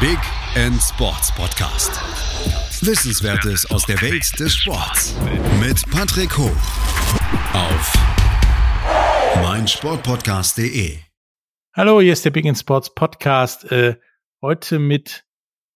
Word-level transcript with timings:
Big 0.00 0.18
End 0.54 0.80
Sports 0.80 1.34
Podcast. 1.34 1.90
Wissenswertes 2.86 3.68
aus 3.68 3.84
der 3.84 4.00
Welt 4.00 4.38
des 4.38 4.54
Sports 4.54 5.16
mit 5.58 5.90
Patrick 5.90 6.38
Hoch 6.38 6.54
auf 7.52 7.92
meinsportpodcast.de. 9.42 10.98
Hallo, 11.74 12.00
hier 12.00 12.12
ist 12.12 12.24
der 12.24 12.30
Big 12.30 12.44
End 12.44 12.56
Sports 12.56 12.94
Podcast. 12.94 13.72
Äh, 13.72 13.96
heute 14.40 14.78
mit 14.78 15.26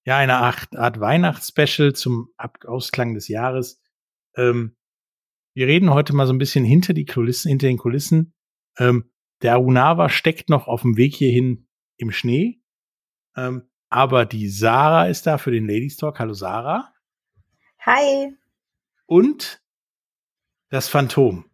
ja 0.05 0.19
einer 0.19 0.39
Art, 0.39 0.71
Weihnachtsspecial 0.71 1.93
zum 1.93 2.29
Ab 2.37 2.59
Ausklang 2.65 3.15
des 3.15 3.27
Jahres. 3.27 3.83
Ähm, 4.37 4.77
wir 5.53 5.67
reden 5.67 5.91
heute 5.91 6.13
mal 6.15 6.29
so 6.29 6.33
ein 6.33 6.39
bisschen 6.39 6.65
hinter 6.65 6.95
die 6.95 7.07
Kulissen, 7.07 7.49
hinter 7.49 7.67
den 7.67 7.77
Kulissen. 7.77 8.35
Ähm, 8.79 9.11
der 9.43 9.55
Arunawa 9.55 10.09
steckt 10.09 10.49
noch 10.49 10.69
auf 10.69 10.83
dem 10.83 10.97
Weg 10.97 11.17
hierhin 11.17 11.67
im 11.97 12.13
Schnee. 12.13 12.63
Ähm, 13.37 13.69
aber 13.93 14.25
die 14.25 14.49
Sarah 14.49 15.07
ist 15.07 15.27
da 15.27 15.37
für 15.37 15.51
den 15.51 15.67
Ladies 15.67 15.99
Talk. 15.99 16.19
Hallo 16.19 16.33
Sarah. 16.33 16.93
Hi. 17.81 18.35
Und 19.07 19.63
das 20.71 20.89
Phantom. 20.89 21.45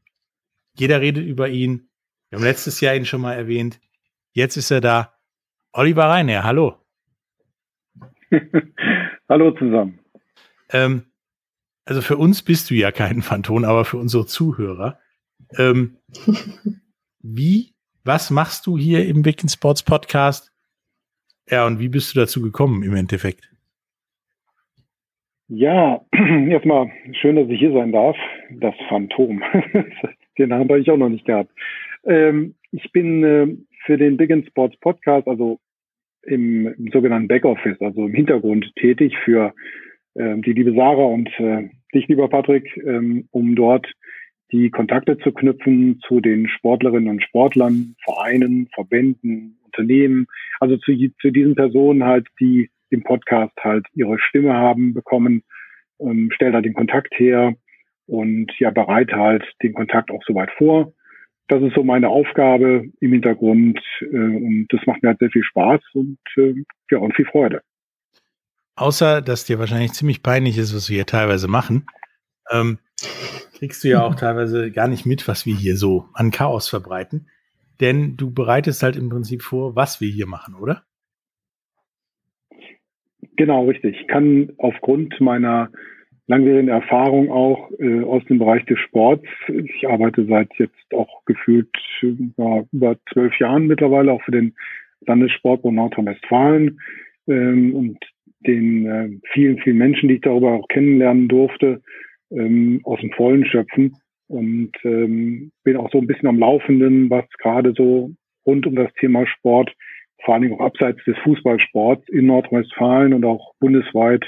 Jeder 0.74 1.00
redet 1.00 1.26
über 1.26 1.48
ihn. 1.48 1.90
Wir 2.28 2.38
haben 2.38 2.44
letztes 2.44 2.80
Jahr 2.80 2.94
ihn 2.94 3.06
schon 3.06 3.22
mal 3.22 3.34
erwähnt. 3.34 3.80
Jetzt 4.32 4.56
ist 4.56 4.70
er 4.70 4.80
da. 4.80 5.18
Oliver 5.72 6.04
Reiner, 6.04 6.44
hallo. 6.44 6.76
hallo 9.28 9.50
zusammen. 9.58 9.98
Ähm, 10.68 11.10
also 11.84 12.02
für 12.02 12.16
uns 12.16 12.42
bist 12.42 12.70
du 12.70 12.74
ja 12.74 12.92
kein 12.92 13.22
Phantom, 13.22 13.64
aber 13.64 13.84
für 13.84 13.96
unsere 13.96 14.26
Zuhörer. 14.26 15.00
Ähm, 15.56 15.98
wie, 17.18 17.74
was 18.04 18.30
machst 18.30 18.66
du 18.66 18.78
hier 18.78 19.06
im 19.06 19.24
Wicked 19.24 19.50
Sports 19.50 19.82
Podcast? 19.82 20.52
Ja, 21.50 21.66
und 21.66 21.78
wie 21.78 21.88
bist 21.88 22.14
du 22.14 22.20
dazu 22.20 22.42
gekommen 22.42 22.82
im 22.82 22.94
Endeffekt? 22.94 23.50
Ja, 25.48 26.04
erstmal 26.12 26.90
schön, 27.20 27.36
dass 27.36 27.48
ich 27.48 27.58
hier 27.58 27.72
sein 27.72 27.92
darf. 27.92 28.16
Das 28.50 28.74
Phantom. 28.88 29.42
den 30.38 30.52
habe 30.52 30.78
ich 30.78 30.90
auch 30.90 30.96
noch 30.96 31.08
nicht 31.08 31.24
gehabt. 31.24 31.50
Ähm, 32.04 32.54
ich 32.70 32.92
bin 32.92 33.24
äh, 33.24 33.56
für 33.86 33.96
den 33.96 34.16
Big 34.16 34.30
Sports 34.48 34.76
Podcast, 34.80 35.26
also 35.26 35.58
im, 36.22 36.66
im, 36.66 36.90
sogenannten 36.92 37.28
Backoffice, 37.28 37.80
also 37.80 38.06
im 38.06 38.14
Hintergrund 38.14 38.70
tätig 38.76 39.16
für 39.24 39.54
äh, 40.14 40.36
die 40.38 40.52
liebe 40.52 40.74
Sarah 40.74 41.06
und 41.06 41.28
äh, 41.40 41.70
dich, 41.94 42.06
lieber 42.08 42.28
Patrick, 42.28 42.76
ähm, 42.84 43.26
um 43.30 43.54
dort 43.54 43.90
die 44.52 44.70
Kontakte 44.70 45.18
zu 45.18 45.32
knüpfen 45.32 46.00
zu 46.06 46.20
den 46.20 46.48
Sportlerinnen 46.48 47.08
und 47.08 47.22
Sportlern, 47.22 47.94
Vereinen, 48.04 48.68
Verbänden, 48.74 49.57
Unternehmen, 49.78 50.26
also 50.60 50.76
zu, 50.78 50.92
zu 51.20 51.30
diesen 51.30 51.54
Personen 51.54 52.04
halt, 52.04 52.26
die 52.40 52.70
im 52.90 53.02
Podcast 53.02 53.52
halt 53.62 53.86
ihre 53.94 54.18
Stimme 54.18 54.54
haben 54.54 54.94
bekommen, 54.94 55.42
ähm, 56.00 56.30
stellt 56.34 56.54
halt 56.54 56.64
den 56.64 56.74
Kontakt 56.74 57.14
her 57.18 57.54
und 58.06 58.50
ja, 58.58 58.70
bereite 58.70 59.16
halt 59.16 59.44
den 59.62 59.74
Kontakt 59.74 60.10
auch 60.10 60.22
soweit 60.26 60.50
vor. 60.56 60.92
Das 61.48 61.62
ist 61.62 61.74
so 61.74 61.82
meine 61.82 62.08
Aufgabe 62.08 62.90
im 63.00 63.12
Hintergrund 63.12 63.80
äh, 64.00 64.06
und 64.06 64.66
das 64.70 64.80
macht 64.86 65.02
mir 65.02 65.10
halt 65.10 65.18
sehr 65.18 65.30
viel 65.30 65.44
Spaß 65.44 65.80
und 65.94 66.18
äh, 66.36 66.54
ja, 66.90 66.98
und 66.98 67.14
viel 67.14 67.26
Freude. 67.26 67.62
Außer, 68.76 69.22
dass 69.22 69.44
dir 69.44 69.58
wahrscheinlich 69.58 69.92
ziemlich 69.92 70.22
peinlich 70.22 70.56
ist, 70.56 70.74
was 70.74 70.88
wir 70.88 70.96
hier 70.96 71.06
teilweise 71.06 71.48
machen, 71.48 71.86
ähm, 72.50 72.78
kriegst 73.58 73.82
du 73.82 73.88
ja 73.88 74.02
auch 74.02 74.14
teilweise 74.16 74.70
gar 74.70 74.88
nicht 74.88 75.04
mit, 75.04 75.26
was 75.26 75.46
wir 75.46 75.54
hier 75.54 75.76
so 75.76 76.08
an 76.14 76.30
Chaos 76.30 76.68
verbreiten. 76.68 77.28
Denn 77.80 78.16
du 78.16 78.32
bereitest 78.32 78.82
halt 78.82 78.96
im 78.96 79.08
Prinzip 79.08 79.42
vor, 79.42 79.76
was 79.76 80.00
wir 80.00 80.08
hier 80.08 80.26
machen, 80.26 80.54
oder? 80.54 80.82
Genau, 83.36 83.66
richtig. 83.66 84.00
Ich 84.00 84.08
kann 84.08 84.52
aufgrund 84.58 85.20
meiner 85.20 85.70
langjährigen 86.26 86.68
Erfahrung 86.68 87.30
auch 87.30 87.70
äh, 87.78 88.02
aus 88.02 88.22
dem 88.24 88.38
Bereich 88.38 88.64
des 88.66 88.78
Sports, 88.80 89.24
ich 89.48 89.88
arbeite 89.88 90.26
seit 90.26 90.52
jetzt 90.58 90.94
auch 90.94 91.24
gefühlt 91.24 91.70
ja, 92.02 92.64
über 92.72 92.96
zwölf 93.12 93.38
Jahren 93.38 93.66
mittlerweile 93.66 94.12
auch 94.12 94.22
für 94.22 94.32
den 94.32 94.54
Landessportbund 95.06 95.76
Nordrhein-Westfalen 95.76 96.80
ähm, 97.28 97.74
und 97.74 97.98
den 98.40 98.86
äh, 98.86 99.08
vielen, 99.32 99.58
vielen 99.58 99.78
Menschen, 99.78 100.08
die 100.08 100.16
ich 100.16 100.20
darüber 100.20 100.52
auch 100.52 100.68
kennenlernen 100.68 101.28
durfte, 101.28 101.80
ähm, 102.30 102.80
aus 102.84 103.00
dem 103.00 103.10
Vollen 103.12 103.46
schöpfen 103.46 103.96
und 104.28 104.72
ähm, 104.84 105.50
bin 105.64 105.76
auch 105.76 105.90
so 105.90 105.98
ein 105.98 106.06
bisschen 106.06 106.28
am 106.28 106.38
Laufenden, 106.38 107.10
was 107.10 107.24
gerade 107.38 107.72
so 107.76 108.12
rund 108.46 108.66
um 108.66 108.76
das 108.76 108.92
Thema 109.00 109.26
Sport, 109.26 109.74
vor 110.24 110.34
allen 110.34 110.42
Dingen 110.42 110.54
auch 110.54 110.66
abseits 110.66 111.02
des 111.04 111.16
Fußballsports 111.24 112.08
in 112.08 112.26
Nordrhein-Westfalen 112.26 113.14
und 113.14 113.24
auch 113.24 113.54
bundesweit 113.60 114.24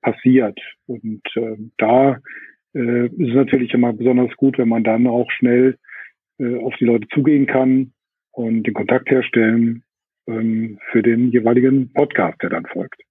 passiert. 0.00 0.58
Und 0.86 1.22
äh, 1.36 1.56
da 1.78 2.18
äh, 2.74 3.06
ist 3.06 3.28
es 3.28 3.34
natürlich 3.34 3.72
immer 3.74 3.92
besonders 3.92 4.34
gut, 4.36 4.58
wenn 4.58 4.68
man 4.68 4.84
dann 4.84 5.06
auch 5.06 5.30
schnell 5.30 5.78
äh, 6.38 6.58
auf 6.58 6.74
die 6.78 6.84
Leute 6.84 7.08
zugehen 7.08 7.46
kann 7.46 7.92
und 8.32 8.64
den 8.64 8.74
Kontakt 8.74 9.10
herstellen 9.10 9.84
ähm, 10.26 10.78
für 10.90 11.02
den 11.02 11.30
jeweiligen 11.30 11.92
Podcast, 11.92 12.42
der 12.42 12.50
dann 12.50 12.66
folgt. 12.66 13.02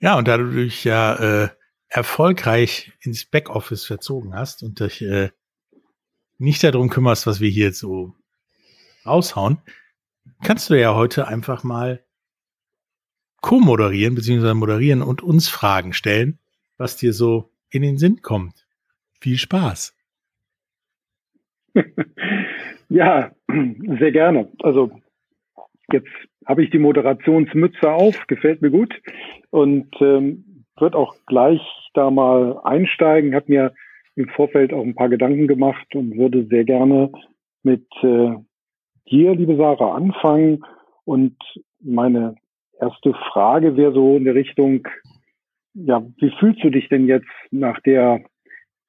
Ja, 0.00 0.16
und 0.16 0.28
dadurch 0.28 0.84
ja 0.84 1.44
äh, 1.44 1.48
erfolgreich 1.90 2.92
ins 3.00 3.26
Backoffice 3.26 3.84
verzogen 3.84 4.34
hast 4.34 4.62
und 4.62 4.80
dich 4.80 5.02
äh, 5.02 5.30
nicht 6.38 6.62
darum 6.64 6.88
kümmerst, 6.88 7.26
was 7.26 7.40
wir 7.40 7.50
hier 7.50 7.66
jetzt 7.66 7.80
so 7.80 8.14
raushauen, 9.04 9.58
kannst 10.42 10.70
du 10.70 10.74
ja 10.78 10.94
heute 10.94 11.26
einfach 11.26 11.64
mal 11.64 12.04
co-moderieren 13.42 14.14
bzw. 14.14 14.54
moderieren 14.54 15.02
und 15.02 15.22
uns 15.22 15.48
Fragen 15.48 15.92
stellen, 15.92 16.38
was 16.78 16.96
dir 16.96 17.12
so 17.12 17.50
in 17.70 17.82
den 17.82 17.98
Sinn 17.98 18.22
kommt. 18.22 18.66
Viel 19.20 19.36
Spaß. 19.36 19.96
ja, 22.88 23.32
sehr 23.98 24.12
gerne. 24.12 24.50
Also 24.62 24.92
jetzt 25.92 26.08
habe 26.46 26.62
ich 26.64 26.70
die 26.70 26.78
Moderationsmütze 26.78 27.90
auf, 27.90 28.26
gefällt 28.26 28.62
mir 28.62 28.70
gut 28.70 28.94
und 29.50 29.88
ähm, 30.00 30.49
wird 30.80 30.94
auch 30.94 31.14
gleich 31.26 31.60
da 31.94 32.10
mal 32.10 32.60
einsteigen. 32.64 33.34
Habe 33.34 33.46
mir 33.48 33.74
im 34.16 34.28
Vorfeld 34.28 34.72
auch 34.72 34.82
ein 34.82 34.94
paar 34.94 35.08
Gedanken 35.08 35.46
gemacht 35.46 35.94
und 35.94 36.16
würde 36.16 36.46
sehr 36.46 36.64
gerne 36.64 37.10
mit 37.62 37.86
äh, 38.02 38.36
dir, 39.10 39.34
liebe 39.34 39.56
Sarah, 39.56 39.94
anfangen. 39.94 40.64
Und 41.04 41.36
meine 41.80 42.36
erste 42.80 43.14
Frage 43.32 43.76
wäre 43.76 43.92
so 43.92 44.16
in 44.16 44.24
der 44.24 44.34
Richtung, 44.34 44.86
ja, 45.74 46.04
wie 46.18 46.32
fühlst 46.38 46.62
du 46.64 46.70
dich 46.70 46.88
denn 46.88 47.06
jetzt 47.06 47.28
nach 47.50 47.80
der 47.80 48.20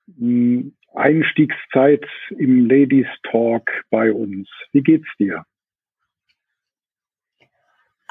mh, 0.08 0.18
hm, 0.18 0.75
Einstiegszeit 0.94 2.06
im 2.38 2.68
Ladies 2.68 3.08
Talk 3.29 3.72
bei 3.90 4.12
uns? 4.12 4.50
Wie 4.73 4.81
geht's 4.81 5.08
dir? 5.18 5.46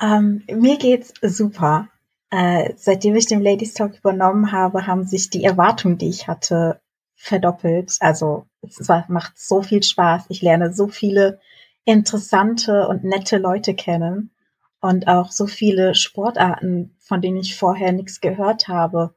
Ähm, 0.01 0.43
mir 0.51 0.79
geht's 0.79 1.13
super. 1.21 1.89
Äh, 2.31 2.75
seitdem 2.77 3.17
ich 3.17 3.27
den 3.27 3.43
Ladies 3.43 3.75
Talk 3.75 3.99
übernommen 3.99 4.53
habe, 4.53 4.87
haben 4.87 5.07
sich 5.07 5.31
die 5.31 5.45
Erwartungen, 5.45 5.99
die 5.99 6.09
ich 6.09 6.29
hatte, 6.29 6.81
verdoppelt. 7.17 7.97
Also 8.01 8.47
es 8.63 8.89
macht 9.09 9.39
so 9.39 9.63
viel 9.63 9.83
Spaß. 9.83 10.27
Ich 10.29 10.41
lerne 10.41 10.73
so 10.73 10.89
viele 10.89 11.41
interessante 11.85 12.89
und 12.89 13.05
nette 13.05 13.39
Leute 13.39 13.75
kennen 13.75 14.31
und 14.81 15.09
auch 15.09 15.31
so 15.31 15.47
viele 15.47 15.95
Sportarten, 15.95 16.97
von 16.99 17.21
denen 17.21 17.39
ich 17.39 17.57
vorher 17.57 17.93
nichts 17.93 18.21
gehört 18.21 18.69
habe 18.69 19.15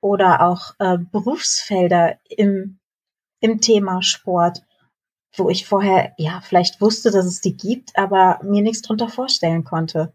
oder 0.00 0.42
auch 0.42 0.74
äh, 0.78 0.98
Berufsfelder 0.98 2.18
im, 2.28 2.78
im 3.40 3.60
Thema 3.60 4.02
Sport, 4.02 4.62
wo 5.36 5.50
ich 5.50 5.66
vorher 5.66 6.12
ja 6.18 6.40
vielleicht 6.42 6.80
wusste, 6.80 7.10
dass 7.10 7.26
es 7.26 7.40
die 7.40 7.56
gibt, 7.56 7.96
aber 7.96 8.40
mir 8.42 8.62
nichts 8.62 8.82
drunter 8.82 9.08
vorstellen 9.08 9.64
konnte. 9.64 10.12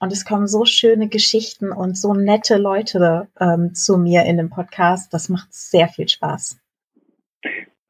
Und 0.00 0.12
es 0.12 0.24
kommen 0.24 0.46
so 0.46 0.64
schöne 0.64 1.08
Geschichten 1.08 1.72
und 1.72 1.96
so 1.96 2.14
nette 2.14 2.56
Leute 2.56 3.28
ähm, 3.40 3.74
zu 3.74 3.98
mir 3.98 4.24
in 4.24 4.36
dem 4.36 4.48
Podcast. 4.48 5.12
Das 5.12 5.28
macht 5.28 5.52
sehr 5.52 5.88
viel 5.88 6.08
Spaß. 6.08 6.60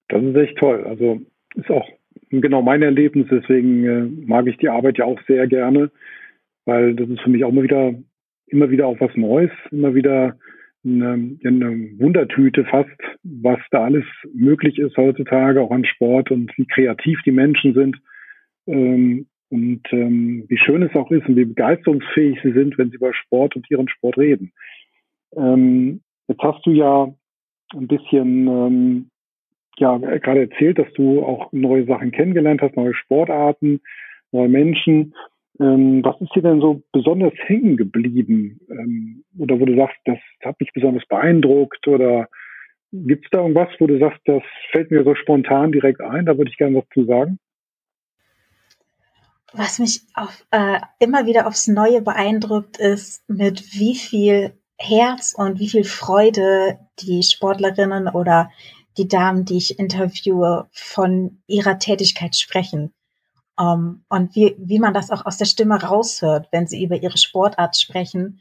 Das 0.08 0.22
ist 0.22 0.36
echt 0.36 0.56
toll. 0.56 0.84
Also 0.86 1.20
ist 1.54 1.70
auch 1.70 1.86
genau 2.30 2.62
mein 2.62 2.82
Erlebnis. 2.82 3.26
Deswegen 3.30 3.84
äh, 3.84 4.26
mag 4.26 4.46
ich 4.46 4.56
die 4.56 4.70
Arbeit 4.70 4.98
ja 4.98 5.04
auch 5.04 5.20
sehr 5.26 5.46
gerne, 5.46 5.90
weil 6.64 6.94
das 6.94 7.08
ist 7.10 7.20
für 7.20 7.30
mich 7.30 7.44
auch 7.44 7.50
immer 7.50 7.62
wieder, 7.62 7.94
immer 8.46 8.70
wieder 8.70 8.86
auch 8.86 9.00
was 9.00 9.14
Neues, 9.14 9.50
immer 9.70 9.94
wieder 9.94 10.34
eine, 10.84 11.38
eine 11.44 11.98
Wundertüte 11.98 12.64
fast, 12.64 12.90
was 13.22 13.58
da 13.70 13.84
alles 13.84 14.04
möglich 14.32 14.78
ist 14.78 14.96
heutzutage, 14.96 15.60
auch 15.60 15.70
an 15.70 15.84
Sport 15.84 16.30
und 16.30 16.56
wie 16.56 16.66
kreativ 16.66 17.20
die 17.26 17.32
Menschen 17.32 17.74
sind. 17.74 17.96
Ähm, 18.66 19.26
und 19.50 19.82
ähm, 19.92 20.44
wie 20.48 20.58
schön 20.58 20.82
es 20.82 20.94
auch 20.94 21.10
ist 21.10 21.26
und 21.26 21.36
wie 21.36 21.44
begeisterungsfähig 21.44 22.38
sie 22.42 22.52
sind, 22.52 22.76
wenn 22.78 22.90
sie 22.90 22.96
über 22.96 23.14
Sport 23.14 23.56
und 23.56 23.70
ihren 23.70 23.88
Sport 23.88 24.18
reden. 24.18 24.52
Ähm, 25.36 26.00
jetzt 26.28 26.42
hast 26.42 26.64
du 26.66 26.72
ja 26.72 27.12
ein 27.74 27.88
bisschen 27.88 28.46
ähm, 28.46 29.10
ja 29.78 29.96
gerade 29.96 30.40
erzählt, 30.40 30.78
dass 30.78 30.92
du 30.94 31.22
auch 31.22 31.52
neue 31.52 31.86
Sachen 31.86 32.10
kennengelernt 32.10 32.62
hast, 32.62 32.76
neue 32.76 32.94
Sportarten, 32.94 33.80
neue 34.32 34.48
Menschen. 34.48 35.14
Ähm, 35.60 36.04
was 36.04 36.20
ist 36.20 36.34
dir 36.34 36.42
denn 36.42 36.60
so 36.60 36.82
besonders 36.92 37.32
hängen 37.46 37.76
geblieben? 37.76 38.60
Ähm, 38.70 39.24
oder 39.38 39.58
wo 39.58 39.64
du 39.64 39.76
sagst, 39.76 39.96
das 40.04 40.18
hat 40.44 40.60
mich 40.60 40.72
besonders 40.72 41.06
beeindruckt? 41.06 41.86
Oder 41.88 42.28
gibt 42.92 43.24
es 43.24 43.30
da 43.30 43.40
irgendwas, 43.40 43.68
wo 43.78 43.86
du 43.86 43.98
sagst, 43.98 44.20
das 44.26 44.42
fällt 44.70 44.90
mir 44.90 45.04
so 45.04 45.14
spontan 45.14 45.72
direkt 45.72 46.00
ein? 46.00 46.26
Da 46.26 46.36
würde 46.36 46.50
ich 46.50 46.58
gerne 46.58 46.78
was 46.78 46.88
zu 46.92 47.04
sagen. 47.04 47.38
Was 49.52 49.78
mich 49.78 50.02
auf, 50.14 50.44
äh, 50.50 50.80
immer 50.98 51.26
wieder 51.26 51.46
aufs 51.46 51.66
Neue 51.68 52.02
beeindruckt, 52.02 52.76
ist, 52.76 53.22
mit 53.28 53.72
wie 53.72 53.96
viel 53.96 54.58
Herz 54.76 55.34
und 55.36 55.58
wie 55.58 55.68
viel 55.68 55.84
Freude 55.84 56.78
die 57.00 57.22
Sportlerinnen 57.22 58.08
oder 58.08 58.50
die 58.98 59.08
Damen, 59.08 59.44
die 59.44 59.56
ich 59.56 59.78
interviewe, 59.78 60.68
von 60.72 61.42
ihrer 61.46 61.78
Tätigkeit 61.78 62.36
sprechen. 62.36 62.92
Um, 63.56 63.66
ähm, 63.66 64.04
und 64.08 64.36
wie, 64.36 64.54
wie 64.58 64.78
man 64.78 64.94
das 64.94 65.10
auch 65.10 65.26
aus 65.26 65.36
der 65.36 65.46
Stimme 65.46 65.82
raushört, 65.82 66.48
wenn 66.52 66.68
sie 66.68 66.82
über 66.84 66.96
ihre 67.02 67.18
Sportart 67.18 67.76
sprechen, 67.76 68.40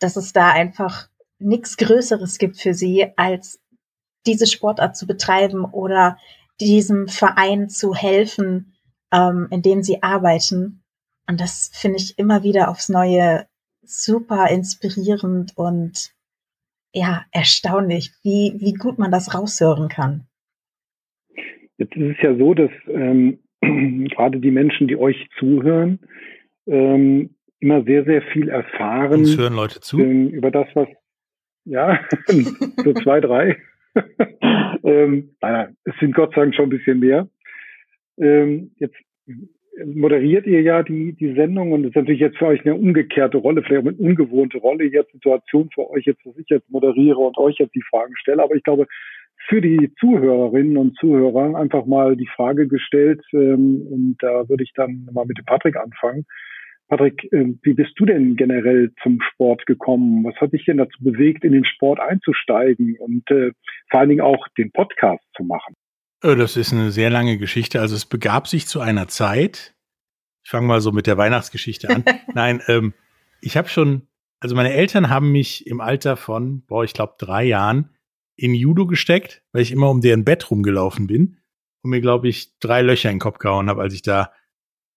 dass 0.00 0.16
es 0.16 0.34
da 0.34 0.50
einfach 0.50 1.08
nichts 1.38 1.78
Größeres 1.78 2.36
gibt 2.36 2.58
für 2.58 2.74
sie, 2.74 3.06
als 3.16 3.58
diese 4.26 4.46
Sportart 4.46 4.96
zu 4.96 5.06
betreiben 5.06 5.64
oder 5.64 6.18
diesem 6.60 7.08
Verein 7.08 7.70
zu 7.70 7.94
helfen, 7.94 8.74
ähm, 9.12 9.48
in 9.50 9.62
dem 9.62 9.82
sie 9.82 10.02
arbeiten. 10.02 10.82
Und 11.28 11.40
das 11.40 11.70
finde 11.74 11.98
ich 11.98 12.18
immer 12.18 12.42
wieder 12.42 12.68
aufs 12.68 12.88
Neue 12.88 13.46
super 13.82 14.48
inspirierend 14.50 15.56
und 15.56 16.12
ja, 16.92 17.24
erstaunlich, 17.32 18.10
wie, 18.22 18.54
wie 18.58 18.72
gut 18.72 18.98
man 18.98 19.12
das 19.12 19.34
raushören 19.34 19.88
kann. 19.88 20.26
Jetzt 21.78 21.96
ist 21.96 22.16
es 22.16 22.22
ja 22.22 22.36
so, 22.36 22.54
dass 22.54 22.70
ähm, 22.88 23.38
gerade 23.60 24.40
die 24.40 24.50
Menschen, 24.50 24.88
die 24.88 24.96
euch 24.96 25.28
zuhören, 25.38 26.00
ähm, 26.66 27.36
immer 27.60 27.82
sehr, 27.84 28.04
sehr 28.04 28.22
viel 28.32 28.48
erfahren. 28.48 29.20
Uns 29.20 29.36
hören 29.36 29.54
Leute 29.54 29.80
zu. 29.80 30.00
Ähm, 30.00 30.28
über 30.28 30.50
das, 30.50 30.66
was, 30.74 30.88
ja, 31.64 32.00
so 32.26 32.92
zwei, 32.94 33.20
drei. 33.20 33.56
ähm, 34.84 35.36
nein, 35.40 35.76
es 35.84 35.94
sind 36.00 36.14
Gott 36.14 36.34
sei 36.34 36.42
Dank 36.42 36.54
schon 36.54 36.66
ein 36.66 36.70
bisschen 36.70 37.00
mehr. 37.00 37.28
Ähm, 38.20 38.72
jetzt 38.78 38.96
moderiert 39.84 40.46
ihr 40.46 40.60
ja 40.62 40.82
die, 40.82 41.12
die 41.14 41.32
Sendung 41.34 41.72
und 41.72 41.82
es 41.84 41.90
ist 41.90 41.96
natürlich 41.96 42.20
jetzt 42.20 42.38
für 42.38 42.46
euch 42.46 42.64
eine 42.64 42.74
umgekehrte 42.74 43.38
Rolle, 43.38 43.62
vielleicht 43.62 43.82
auch 43.82 43.88
eine 43.88 43.96
ungewohnte 43.96 44.58
Rolle, 44.58 44.84
jetzt 44.84 45.12
Situation 45.12 45.70
für 45.72 45.88
euch 45.90 46.04
jetzt, 46.04 46.24
dass 46.24 46.36
ich 46.36 46.48
jetzt 46.48 46.70
moderiere 46.70 47.18
und 47.18 47.38
euch 47.38 47.56
jetzt 47.58 47.74
die 47.74 47.84
Fragen 47.88 48.14
stelle. 48.16 48.42
Aber 48.42 48.54
ich 48.54 48.62
glaube, 48.62 48.86
für 49.48 49.60
die 49.60 49.92
Zuhörerinnen 49.98 50.76
und 50.76 50.96
Zuhörer 50.98 51.56
einfach 51.56 51.86
mal 51.86 52.16
die 52.16 52.28
Frage 52.34 52.68
gestellt 52.68 53.22
ähm, 53.32 53.86
und 53.90 54.16
da 54.20 54.48
würde 54.48 54.64
ich 54.64 54.72
dann 54.74 55.08
mal 55.12 55.24
mit 55.24 55.38
dem 55.38 55.44
Patrick 55.44 55.76
anfangen. 55.76 56.26
Patrick, 56.88 57.32
äh, 57.32 57.54
wie 57.62 57.74
bist 57.74 57.92
du 57.96 58.04
denn 58.04 58.36
generell 58.36 58.92
zum 59.02 59.20
Sport 59.22 59.64
gekommen? 59.66 60.24
Was 60.24 60.34
hat 60.40 60.52
dich 60.52 60.64
denn 60.64 60.78
dazu 60.78 61.02
bewegt, 61.02 61.44
in 61.44 61.52
den 61.52 61.64
Sport 61.64 62.00
einzusteigen 62.00 62.96
und 62.98 63.30
äh, 63.30 63.52
vor 63.90 64.00
allen 64.00 64.08
Dingen 64.10 64.20
auch 64.20 64.46
den 64.58 64.72
Podcast 64.72 65.24
zu 65.36 65.44
machen? 65.44 65.74
Äh, 66.22 66.36
das 66.36 66.56
ist 66.56 66.72
eine 66.72 66.90
sehr 66.90 67.10
lange 67.10 67.38
Geschichte. 67.38 67.80
Also 67.80 67.96
es 67.96 68.06
begab 68.06 68.48
sich 68.48 68.66
zu 68.66 68.80
einer 68.80 69.08
Zeit. 69.08 69.74
Ich 70.42 70.50
fange 70.50 70.66
mal 70.66 70.80
so 70.80 70.92
mit 70.92 71.06
der 71.06 71.18
Weihnachtsgeschichte 71.18 71.88
an. 71.88 72.04
Nein, 72.34 72.62
ähm, 72.66 72.94
ich 73.40 73.56
habe 73.56 73.68
schon, 73.68 74.08
also 74.40 74.54
meine 74.54 74.72
Eltern 74.72 75.10
haben 75.10 75.32
mich 75.32 75.66
im 75.66 75.80
Alter 75.80 76.16
von, 76.16 76.62
boah, 76.62 76.84
ich 76.84 76.92
glaube 76.92 77.14
drei 77.18 77.44
Jahren 77.44 77.90
in 78.36 78.54
Judo 78.54 78.86
gesteckt, 78.86 79.42
weil 79.52 79.62
ich 79.62 79.72
immer 79.72 79.90
um 79.90 80.00
deren 80.00 80.24
Bett 80.24 80.50
rumgelaufen 80.50 81.06
bin 81.06 81.38
und 81.82 81.90
mir, 81.90 82.00
glaube 82.00 82.28
ich, 82.28 82.58
drei 82.58 82.82
Löcher 82.82 83.10
in 83.10 83.16
den 83.16 83.20
Kopf 83.20 83.38
gehauen 83.38 83.68
habe, 83.68 83.82
als 83.82 83.94
ich 83.94 84.02
da 84.02 84.32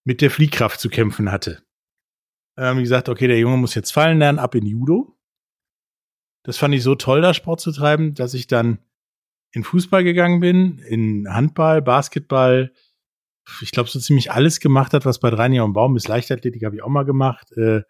mit 0.06 0.22
der 0.22 0.32
Fliehkraft 0.32 0.80
zu 0.80 0.90
kämpfen 0.90 1.32
hatte. 1.32 1.64
Haben 2.58 2.78
die 2.78 2.84
gesagt, 2.84 3.10
okay, 3.10 3.28
der 3.28 3.40
Junge 3.40 3.58
muss 3.58 3.76
jetzt 3.76 3.92
fallen 3.92 4.20
lernen, 4.20 4.40
ab 4.40 4.56
in 4.56 4.66
Judo. 4.66 5.18
Das 6.44 6.58
fand 6.58 6.76
ich 6.76 6.84
so 6.84 6.96
toll, 6.96 7.22
da 7.22 7.34
Sport 7.34 7.62
zu 7.62 7.72
treiben, 7.72 8.14
dass 8.14 8.34
ich 8.34 8.48
dann 8.48 8.80
in 9.54 9.64
Fußball 9.64 10.04
gegangen 10.04 10.40
bin, 10.40 10.80
in 10.80 11.28
Handball, 11.30 11.82
Basketball, 11.82 12.74
ich 13.62 13.72
glaube, 13.72 13.90
so 13.90 14.00
ziemlich 14.00 14.32
alles 14.32 14.60
gemacht 14.60 14.94
hat, 14.94 15.06
was 15.06 15.20
bei 15.20 15.30
Rainier 15.30 15.64
und 15.64 15.74
Baum 15.74 15.96
ist. 15.96 16.08
Leichtathletik 16.08 16.64
habe 16.66 16.76
ich 16.76 16.84
auch 16.84 16.90
mal 16.90 17.04
gemacht. 17.04 17.52
Äh, 17.54 17.84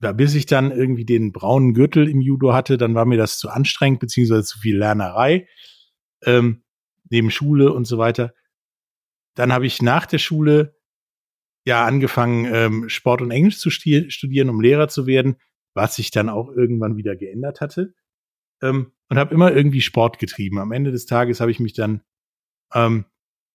da 0.00 0.12
bis 0.12 0.34
ich 0.34 0.46
dann 0.46 0.70
irgendwie 0.70 1.04
den 1.04 1.32
braunen 1.32 1.72
Gürtel 1.72 2.08
im 2.08 2.20
Judo 2.20 2.52
hatte, 2.52 2.76
dann 2.76 2.94
war 2.94 3.04
mir 3.04 3.16
das 3.16 3.38
zu 3.38 3.48
anstrengend, 3.48 4.00
beziehungsweise 4.00 4.44
zu 4.44 4.58
viel 4.58 4.76
Lernerei, 4.76 5.48
ähm, 6.24 6.64
neben 7.10 7.30
Schule 7.30 7.72
und 7.72 7.86
so 7.86 7.96
weiter. 7.96 8.34
Dann 9.34 9.52
habe 9.52 9.66
ich 9.66 9.82
nach 9.82 10.06
der 10.06 10.18
Schule 10.18 10.76
ja 11.64 11.84
angefangen, 11.86 12.46
ähm, 12.52 12.88
Sport 12.88 13.22
und 13.22 13.30
Englisch 13.30 13.58
zu 13.58 13.70
studieren, 13.70 14.50
um 14.50 14.60
Lehrer 14.60 14.88
zu 14.88 15.06
werden, 15.06 15.36
was 15.74 15.94
sich 15.96 16.10
dann 16.10 16.28
auch 16.28 16.50
irgendwann 16.50 16.96
wieder 16.96 17.16
geändert 17.16 17.60
hatte. 17.60 17.94
Ähm, 18.64 18.92
und 19.10 19.18
habe 19.18 19.34
immer 19.34 19.52
irgendwie 19.52 19.82
Sport 19.82 20.18
getrieben. 20.18 20.58
Am 20.58 20.72
Ende 20.72 20.90
des 20.90 21.06
Tages 21.06 21.40
habe 21.40 21.50
ich 21.50 21.60
mich 21.60 21.74
dann 21.74 22.02
ähm, 22.72 23.04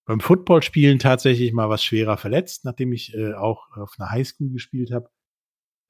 beim 0.06 0.20
Footballspielen 0.20 1.00
tatsächlich 1.00 1.52
mal 1.54 1.70
was 1.70 1.84
schwerer 1.84 2.18
verletzt, 2.18 2.66
nachdem 2.66 2.94
ich 2.94 3.14
äh, 3.14 3.34
auch 3.34 3.70
auf 3.76 3.96
einer 3.98 4.12
Highschool 4.12 4.52
gespielt 4.52 4.92
habe. 4.92 5.10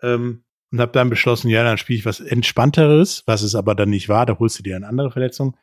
Ähm, 0.01 0.43
und 0.71 0.79
habe 0.79 0.91
dann 0.91 1.09
beschlossen, 1.09 1.49
ja, 1.49 1.63
dann 1.63 1.77
spiele 1.77 1.99
ich 1.99 2.05
was 2.05 2.19
entspannteres, 2.19 3.23
was 3.25 3.41
es 3.41 3.55
aber 3.55 3.75
dann 3.75 3.89
nicht 3.89 4.07
war, 4.07 4.25
da 4.25 4.37
holst 4.37 4.59
du 4.59 4.63
dir 4.63 4.75
eine 4.75 4.87
andere 4.87 5.11
Verletzung 5.11 5.57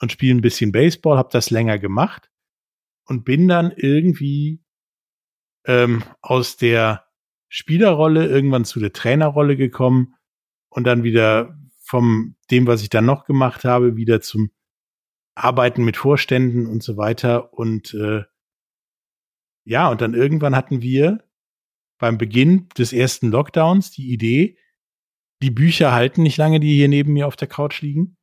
und 0.00 0.12
spiele 0.12 0.34
ein 0.34 0.42
bisschen 0.42 0.72
Baseball, 0.72 1.16
habe 1.16 1.30
das 1.32 1.50
länger 1.50 1.78
gemacht 1.78 2.30
und 3.06 3.24
bin 3.24 3.48
dann 3.48 3.72
irgendwie 3.74 4.62
ähm, 5.66 6.02
aus 6.20 6.56
der 6.56 7.06
Spielerrolle 7.48 8.26
irgendwann 8.26 8.64
zu 8.64 8.80
der 8.80 8.92
Trainerrolle 8.92 9.56
gekommen 9.56 10.14
und 10.68 10.84
dann 10.84 11.02
wieder 11.02 11.58
vom 11.92 12.36
dem, 12.50 12.66
was 12.66 12.80
ich 12.80 12.88
dann 12.88 13.04
noch 13.04 13.26
gemacht 13.26 13.66
habe, 13.66 13.96
wieder 13.96 14.22
zum 14.22 14.50
Arbeiten 15.34 15.84
mit 15.84 15.98
Vorständen 15.98 16.66
und 16.66 16.82
so 16.82 16.96
weiter 16.96 17.52
und 17.52 17.92
äh, 17.92 18.24
ja, 19.66 19.90
und 19.90 20.00
dann 20.00 20.14
irgendwann 20.14 20.56
hatten 20.56 20.80
wir 20.80 21.22
beim 21.98 22.16
Beginn 22.16 22.70
des 22.78 22.94
ersten 22.94 23.30
Lockdowns 23.30 23.90
die 23.90 24.10
Idee, 24.10 24.56
die 25.42 25.50
Bücher 25.50 25.92
halten 25.92 26.22
nicht 26.22 26.38
lange, 26.38 26.60
die 26.60 26.74
hier 26.74 26.88
neben 26.88 27.12
mir 27.12 27.26
auf 27.26 27.36
der 27.36 27.48
Couch 27.48 27.82
liegen. 27.82 28.16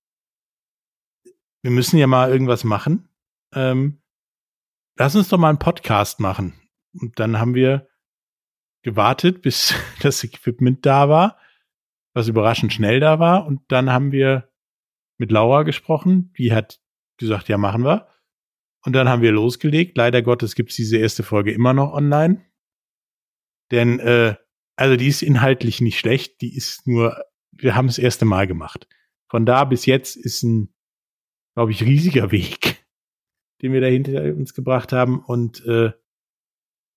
Wir 1.62 1.70
müssen 1.70 2.00
ja 2.00 2.08
mal 2.08 2.32
irgendwas 2.32 2.64
machen. 2.64 3.08
Ähm, 3.54 4.02
lass 4.98 5.16
uns 5.16 5.30
doch 5.30 5.38
mal 5.38 5.50
einen 5.50 5.60
Podcast 5.60 6.20
machen. 6.20 6.60
Und 6.94 7.20
dann 7.20 7.38
haben 7.38 7.54
wir 7.54 7.88
gewartet, 8.82 9.44
bis 9.44 9.76
das 10.02 10.24
Equipment 10.24 10.88
da 10.88 11.08
war, 11.08 11.38
was 12.20 12.28
überraschend 12.28 12.74
schnell 12.74 13.00
da 13.00 13.20
war. 13.20 13.48
Und 13.48 13.62
dann 13.70 13.90
haben 13.90 14.12
wir 14.12 14.50
mit 15.18 15.32
Laura 15.32 15.64
gesprochen. 15.64 16.34
Die 16.38 16.54
hat 16.54 16.80
gesagt, 17.18 17.50
ja, 17.50 17.58
machen 17.58 17.84
wir. 17.84 18.08
Und 18.86 18.94
dann 18.94 19.10
haben 19.10 19.22
wir 19.22 19.32
losgelegt. 19.32 19.98
Leider 19.98 20.22
Gottes 20.22 20.56
gibt 20.56 20.70
es 20.70 20.76
diese 20.76 20.98
erste 20.98 21.24
Folge 21.24 21.52
immer 21.52 21.74
noch 21.74 21.94
online. 21.94 22.46
Denn, 23.72 24.00
äh, 24.00 24.36
also 24.76 24.96
die 24.96 25.08
ist 25.08 25.22
inhaltlich 25.22 25.82
nicht 25.82 26.00
schlecht, 26.00 26.42
die 26.42 26.56
ist 26.56 26.88
nur, 26.88 27.24
wir 27.52 27.76
haben 27.76 27.88
das 27.88 27.98
erste 27.98 28.26
Mal 28.26 28.48
gemacht. 28.48 28.88
Von 29.30 29.46
da 29.46 29.66
bis 29.66 29.86
jetzt 29.86 30.16
ist 30.16 30.44
ein, 30.44 30.74
glaube 31.56 31.72
ich, 31.72 31.84
riesiger 31.84 32.32
Weg, 32.32 32.86
den 33.62 33.74
wir 33.74 33.82
da 33.82 33.88
hinter 33.88 34.24
uns 34.36 34.54
gebracht 34.54 34.92
haben. 34.92 35.20
Und 35.20 35.66
äh, 35.66 35.92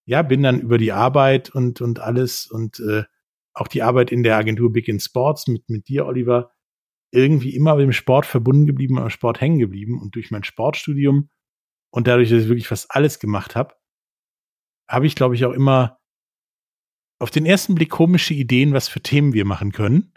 ja, 0.06 0.22
bin 0.22 0.42
dann 0.42 0.60
über 0.60 0.78
die 0.78 0.92
Arbeit 0.92 1.50
und, 1.50 1.80
und 1.80 2.00
alles 2.00 2.46
und 2.46 2.80
äh, 2.80 3.04
auch 3.54 3.68
die 3.68 3.82
Arbeit 3.82 4.10
in 4.10 4.22
der 4.22 4.36
Agentur 4.36 4.72
Big 4.72 4.88
in 4.88 5.00
Sports 5.00 5.46
mit, 5.46 5.68
mit 5.68 5.88
dir, 5.88 6.06
Oliver, 6.06 6.52
irgendwie 7.12 7.54
immer 7.54 7.74
mit 7.74 7.84
dem 7.84 7.92
Sport 7.92 8.24
verbunden 8.26 8.66
geblieben, 8.66 8.98
am 8.98 9.10
Sport 9.10 9.40
hängen 9.40 9.58
geblieben. 9.58 10.00
Und 10.00 10.14
durch 10.14 10.30
mein 10.30 10.44
Sportstudium 10.44 11.30
und 11.90 12.06
dadurch, 12.06 12.30
dass 12.30 12.42
ich 12.42 12.48
wirklich 12.48 12.68
fast 12.68 12.90
alles 12.90 13.18
gemacht 13.18 13.54
habe, 13.54 13.74
habe 14.88 15.06
ich, 15.06 15.14
glaube 15.14 15.34
ich, 15.34 15.44
auch 15.44 15.52
immer 15.52 15.98
auf 17.18 17.30
den 17.30 17.46
ersten 17.46 17.74
Blick 17.74 17.90
komische 17.90 18.34
Ideen, 18.34 18.72
was 18.72 18.88
für 18.88 19.00
Themen 19.00 19.32
wir 19.32 19.44
machen 19.44 19.72
können, 19.72 20.12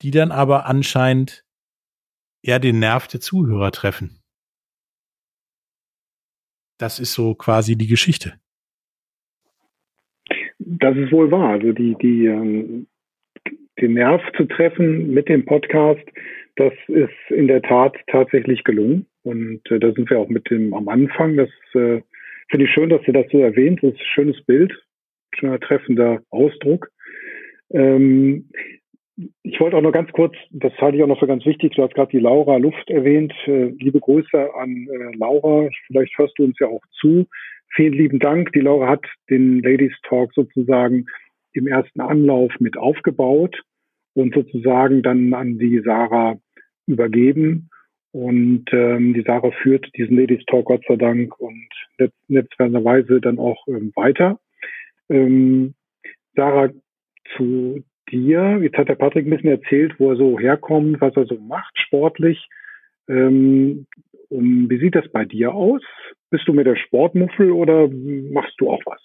die 0.00 0.10
dann 0.10 0.32
aber 0.32 0.66
anscheinend 0.66 1.44
eher 2.42 2.58
den 2.58 2.80
Nerv 2.80 3.06
der 3.06 3.20
Zuhörer 3.20 3.70
treffen. 3.70 4.20
Das 6.80 6.98
ist 6.98 7.12
so 7.12 7.36
quasi 7.36 7.76
die 7.76 7.86
Geschichte. 7.86 8.41
Das 10.78 10.96
ist 10.96 11.12
wohl 11.12 11.30
wahr. 11.30 11.50
Also 11.50 11.72
die, 11.72 11.96
die, 12.00 12.26
ähm, 12.26 12.86
den 13.80 13.94
Nerv 13.94 14.22
zu 14.36 14.44
treffen 14.44 15.12
mit 15.12 15.28
dem 15.28 15.44
Podcast, 15.44 16.04
das 16.56 16.72
ist 16.88 17.30
in 17.30 17.48
der 17.48 17.62
Tat 17.62 17.96
tatsächlich 18.06 18.64
gelungen. 18.64 19.06
Und 19.22 19.60
äh, 19.70 19.78
da 19.78 19.92
sind 19.92 20.10
wir 20.10 20.18
auch 20.18 20.28
mit 20.28 20.50
dem 20.50 20.74
am 20.74 20.88
Anfang. 20.88 21.36
Das 21.36 21.50
äh, 21.74 22.02
finde 22.50 22.66
ich 22.66 22.70
schön, 22.70 22.90
dass 22.90 23.02
du 23.02 23.12
das 23.12 23.26
so 23.30 23.38
erwähnt. 23.38 23.80
Das 23.82 23.92
ist 23.92 24.00
ein 24.00 24.06
schönes 24.14 24.44
Bild 24.44 24.72
schöner 25.38 25.60
treffender 25.60 26.22
Ausdruck. 26.30 26.88
Ähm, 27.70 28.48
ich 29.42 29.60
wollte 29.60 29.76
auch 29.76 29.82
noch 29.82 29.92
ganz 29.92 30.10
kurz, 30.12 30.34
das 30.50 30.72
halte 30.78 30.96
ich 30.96 31.02
auch 31.02 31.08
noch 31.08 31.20
für 31.20 31.26
ganz 31.26 31.44
wichtig, 31.44 31.74
du 31.74 31.82
hast 31.82 31.94
gerade 31.94 32.10
die 32.10 32.18
Laura 32.18 32.56
Luft 32.56 32.90
erwähnt. 32.90 33.32
Äh, 33.46 33.74
liebe 33.78 34.00
Grüße 34.00 34.54
an 34.54 34.88
äh, 34.90 35.16
Laura, 35.16 35.68
vielleicht 35.86 36.16
hörst 36.18 36.38
du 36.38 36.44
uns 36.44 36.58
ja 36.58 36.68
auch 36.68 36.82
zu. 37.00 37.26
Vielen 37.74 37.94
lieben 37.94 38.18
Dank. 38.18 38.52
Die 38.52 38.60
Laura 38.60 38.88
hat 38.88 39.04
den 39.30 39.60
Ladies 39.62 39.94
Talk 40.02 40.32
sozusagen 40.34 41.06
im 41.52 41.66
ersten 41.66 42.00
Anlauf 42.00 42.52
mit 42.60 42.76
aufgebaut 42.76 43.62
und 44.14 44.34
sozusagen 44.34 45.02
dann 45.02 45.32
an 45.34 45.58
die 45.58 45.80
Sarah 45.80 46.38
übergeben. 46.86 47.68
Und 48.12 48.66
ähm, 48.72 49.14
die 49.14 49.22
Sarah 49.22 49.52
führt 49.62 49.88
diesen 49.96 50.18
Ladies 50.18 50.44
Talk 50.46 50.66
Gott 50.66 50.84
sei 50.86 50.96
Dank 50.96 51.38
und 51.40 51.68
netzwerkerweise 52.28 53.20
dann 53.20 53.38
auch 53.38 53.66
ähm, 53.68 53.92
weiter. 53.94 54.38
Ähm, 55.08 55.74
Sarah, 56.34 56.70
zu 57.36 57.84
dir, 58.10 58.58
jetzt 58.62 58.76
hat 58.76 58.88
der 58.88 58.96
Patrick 58.96 59.26
ein 59.26 59.30
bisschen 59.30 59.50
erzählt, 59.50 59.94
wo 59.98 60.10
er 60.10 60.16
so 60.16 60.38
herkommt, 60.38 61.00
was 61.00 61.16
er 61.16 61.24
so 61.24 61.38
macht 61.38 61.78
sportlich. 61.78 62.48
Ähm, 63.08 63.86
wie 64.40 64.78
sieht 64.78 64.94
das 64.94 65.10
bei 65.12 65.24
dir 65.24 65.54
aus? 65.54 65.82
Bist 66.30 66.46
du 66.46 66.52
mit 66.52 66.66
der 66.66 66.76
Sportmuffel 66.76 67.52
oder 67.52 67.88
machst 67.88 68.54
du 68.58 68.70
auch 68.70 68.80
was? 68.86 69.00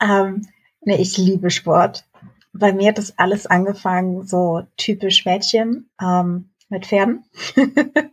Ähm, 0.00 0.46
nee, 0.80 1.00
ich 1.00 1.16
liebe 1.16 1.50
Sport. 1.50 2.04
Bei 2.52 2.72
mir 2.72 2.88
hat 2.88 2.98
das 2.98 3.18
alles 3.18 3.46
angefangen, 3.46 4.26
so 4.26 4.62
typisch 4.76 5.24
Mädchen 5.24 5.90
ähm, 6.00 6.50
mit 6.68 6.86
Pferden. 6.86 7.24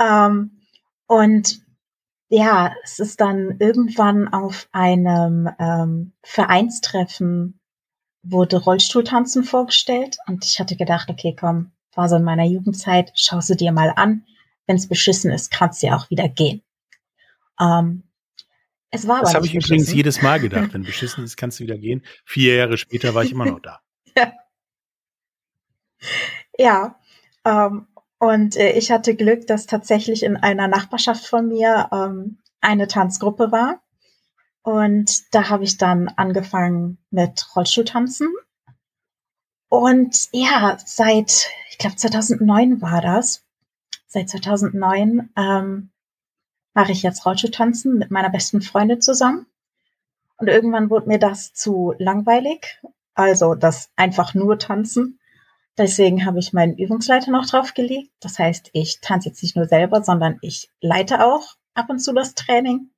ähm, 0.00 0.50
und 1.06 1.60
ja, 2.28 2.74
es 2.84 3.00
ist 3.00 3.20
dann 3.20 3.56
irgendwann 3.58 4.28
auf 4.28 4.68
einem 4.72 5.48
ähm, 5.58 6.12
Vereinstreffen 6.22 7.60
wurde 8.22 8.62
Rollstuhltanzen 8.62 9.44
vorgestellt 9.44 10.18
und 10.26 10.44
ich 10.44 10.60
hatte 10.60 10.76
gedacht, 10.76 11.10
okay, 11.10 11.34
komm, 11.38 11.72
war 12.00 12.08
so 12.08 12.16
in 12.16 12.24
meiner 12.24 12.44
Jugendzeit, 12.44 13.12
schau 13.14 13.40
sie 13.40 13.56
dir 13.56 13.72
mal 13.72 13.92
an. 13.94 14.24
Wenn 14.66 14.76
es 14.76 14.88
beschissen 14.88 15.30
ist, 15.30 15.50
kannst 15.50 15.82
du 15.82 15.88
ja 15.88 15.96
auch 15.96 16.08
wieder 16.08 16.28
gehen. 16.28 16.62
Ähm, 17.60 18.04
es 18.90 19.06
war 19.06 19.20
das 19.20 19.34
habe 19.34 19.44
ich 19.44 19.52
beschissen. 19.52 19.74
übrigens 19.74 19.92
jedes 19.92 20.22
Mal 20.22 20.40
gedacht. 20.40 20.70
Wenn 20.72 20.82
beschissen 20.82 21.22
ist, 21.22 21.36
kannst 21.36 21.60
du 21.60 21.64
wieder 21.64 21.76
gehen. 21.76 22.02
Vier 22.24 22.56
Jahre 22.56 22.78
später 22.78 23.14
war 23.14 23.22
ich 23.22 23.32
immer 23.32 23.44
noch 23.44 23.60
da. 23.60 23.80
ja. 24.16 24.32
ja 26.58 26.98
ähm, 27.44 27.86
und 28.18 28.56
äh, 28.56 28.72
ich 28.72 28.90
hatte 28.90 29.14
Glück, 29.14 29.46
dass 29.46 29.66
tatsächlich 29.66 30.22
in 30.22 30.36
einer 30.36 30.68
Nachbarschaft 30.68 31.26
von 31.26 31.48
mir 31.48 31.88
ähm, 31.92 32.38
eine 32.62 32.88
Tanzgruppe 32.88 33.52
war. 33.52 33.82
Und 34.62 35.34
da 35.34 35.50
habe 35.50 35.64
ich 35.64 35.76
dann 35.76 36.08
angefangen 36.08 36.98
mit 37.10 37.46
Rollstuhltanzen. 37.54 38.28
Und 39.70 40.28
ja, 40.32 40.76
seit, 40.84 41.48
ich 41.70 41.78
glaube 41.78 41.94
2009 41.94 42.82
war 42.82 43.00
das. 43.00 43.44
Seit 44.08 44.28
2009 44.28 45.30
ähm, 45.36 45.90
mache 46.74 46.90
ich 46.90 47.04
jetzt 47.04 47.24
Rollstuhltanzen 47.24 47.96
mit 47.96 48.10
meiner 48.10 48.30
besten 48.30 48.62
Freundin 48.62 49.00
zusammen. 49.00 49.46
Und 50.38 50.48
irgendwann 50.48 50.90
wurde 50.90 51.06
mir 51.06 51.20
das 51.20 51.54
zu 51.54 51.94
langweilig. 51.98 52.82
Also 53.14 53.54
das 53.54 53.90
einfach 53.94 54.34
nur 54.34 54.58
tanzen. 54.58 55.20
Deswegen 55.78 56.26
habe 56.26 56.40
ich 56.40 56.52
meinen 56.52 56.76
Übungsleiter 56.76 57.30
noch 57.30 57.46
draufgelegt. 57.46 58.10
Das 58.18 58.40
heißt, 58.40 58.70
ich 58.72 59.00
tanze 59.00 59.28
jetzt 59.28 59.40
nicht 59.40 59.54
nur 59.54 59.68
selber, 59.68 60.02
sondern 60.02 60.38
ich 60.42 60.68
leite 60.80 61.24
auch 61.24 61.54
ab 61.74 61.88
und 61.90 62.00
zu 62.00 62.12
das 62.12 62.34
Training. 62.34 62.90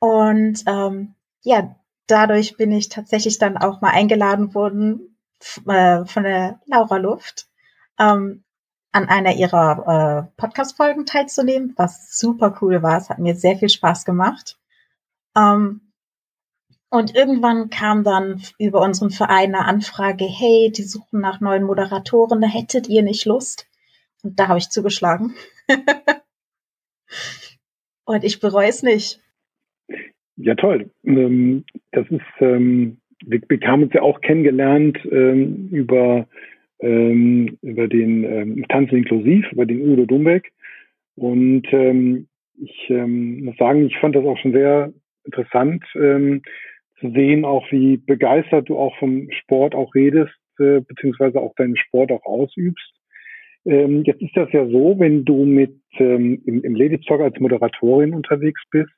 Und 0.00 0.64
ähm, 0.66 1.14
ja, 1.42 1.76
dadurch 2.08 2.56
bin 2.56 2.72
ich 2.72 2.88
tatsächlich 2.88 3.38
dann 3.38 3.56
auch 3.56 3.80
mal 3.80 3.90
eingeladen 3.90 4.52
worden 4.52 5.15
von 5.42 6.22
der 6.22 6.60
Laura 6.66 6.96
Luft 6.96 7.48
ähm, 7.98 8.44
an 8.92 9.08
einer 9.08 9.34
ihrer 9.34 10.28
äh, 10.28 10.40
Podcast-Folgen 10.40 11.04
teilzunehmen, 11.04 11.74
was 11.76 12.18
super 12.18 12.56
cool 12.60 12.82
war. 12.82 12.98
Es 12.98 13.10
hat 13.10 13.18
mir 13.18 13.34
sehr 13.34 13.56
viel 13.56 13.68
Spaß 13.68 14.04
gemacht. 14.04 14.58
Ähm, 15.36 15.92
und 16.88 17.14
irgendwann 17.14 17.68
kam 17.68 18.04
dann 18.04 18.42
über 18.58 18.80
unseren 18.80 19.10
Verein 19.10 19.54
eine 19.54 19.66
Anfrage, 19.66 20.24
hey, 20.24 20.72
die 20.74 20.84
suchen 20.84 21.20
nach 21.20 21.40
neuen 21.40 21.64
Moderatoren, 21.64 22.40
da 22.40 22.46
hättet 22.46 22.88
ihr 22.88 23.02
nicht 23.02 23.26
Lust? 23.26 23.68
Und 24.22 24.38
da 24.38 24.48
habe 24.48 24.58
ich 24.58 24.70
zugeschlagen. 24.70 25.34
Und 28.04 28.24
ich 28.24 28.40
bereue 28.40 28.68
es 28.68 28.82
nicht. 28.82 29.20
Ja, 30.36 30.54
toll. 30.54 30.90
Ähm, 31.04 31.64
das 31.92 32.06
ist, 32.08 32.22
ähm, 32.40 32.98
wir, 33.24 33.40
wir 33.48 33.60
haben 33.68 33.84
uns 33.84 33.92
ja 33.92 34.02
auch 34.02 34.20
kennengelernt 34.20 34.98
ähm, 35.10 35.68
über, 35.70 36.26
über 36.78 37.88
den 37.88 38.66
Tanzen 38.68 38.98
inklusiv, 38.98 39.50
über 39.50 39.64
den 39.64 39.80
Udo 39.80 40.04
Dumbeck. 40.04 40.52
Und 41.14 41.66
ich 41.66 42.90
muss 42.90 43.56
sagen, 43.56 43.86
ich 43.86 43.96
fand 43.96 44.14
das 44.14 44.26
auch 44.26 44.36
schon 44.36 44.52
sehr 44.52 44.92
interessant 45.24 45.82
zu 45.90 46.42
sehen, 47.00 47.46
auch 47.46 47.64
wie 47.72 47.96
begeistert 47.96 48.68
du 48.68 48.76
auch 48.76 48.94
vom 48.98 49.30
Sport 49.30 49.74
auch 49.74 49.94
redest, 49.94 50.34
äh, 50.58 50.80
beziehungsweise 50.80 51.40
auch 51.40 51.54
deinen 51.54 51.78
Sport 51.78 52.12
auch 52.12 52.26
ausübst. 52.26 52.92
jetzt 53.64 54.20
ist 54.20 54.36
das 54.36 54.52
ja 54.52 54.66
so, 54.66 54.98
wenn 54.98 55.24
du 55.24 55.46
mit 55.46 55.80
im, 55.98 56.42
im 56.44 56.76
Ladies 56.76 57.06
Talk 57.06 57.22
als 57.22 57.40
Moderatorin 57.40 58.12
unterwegs 58.12 58.60
bist, 58.70 58.92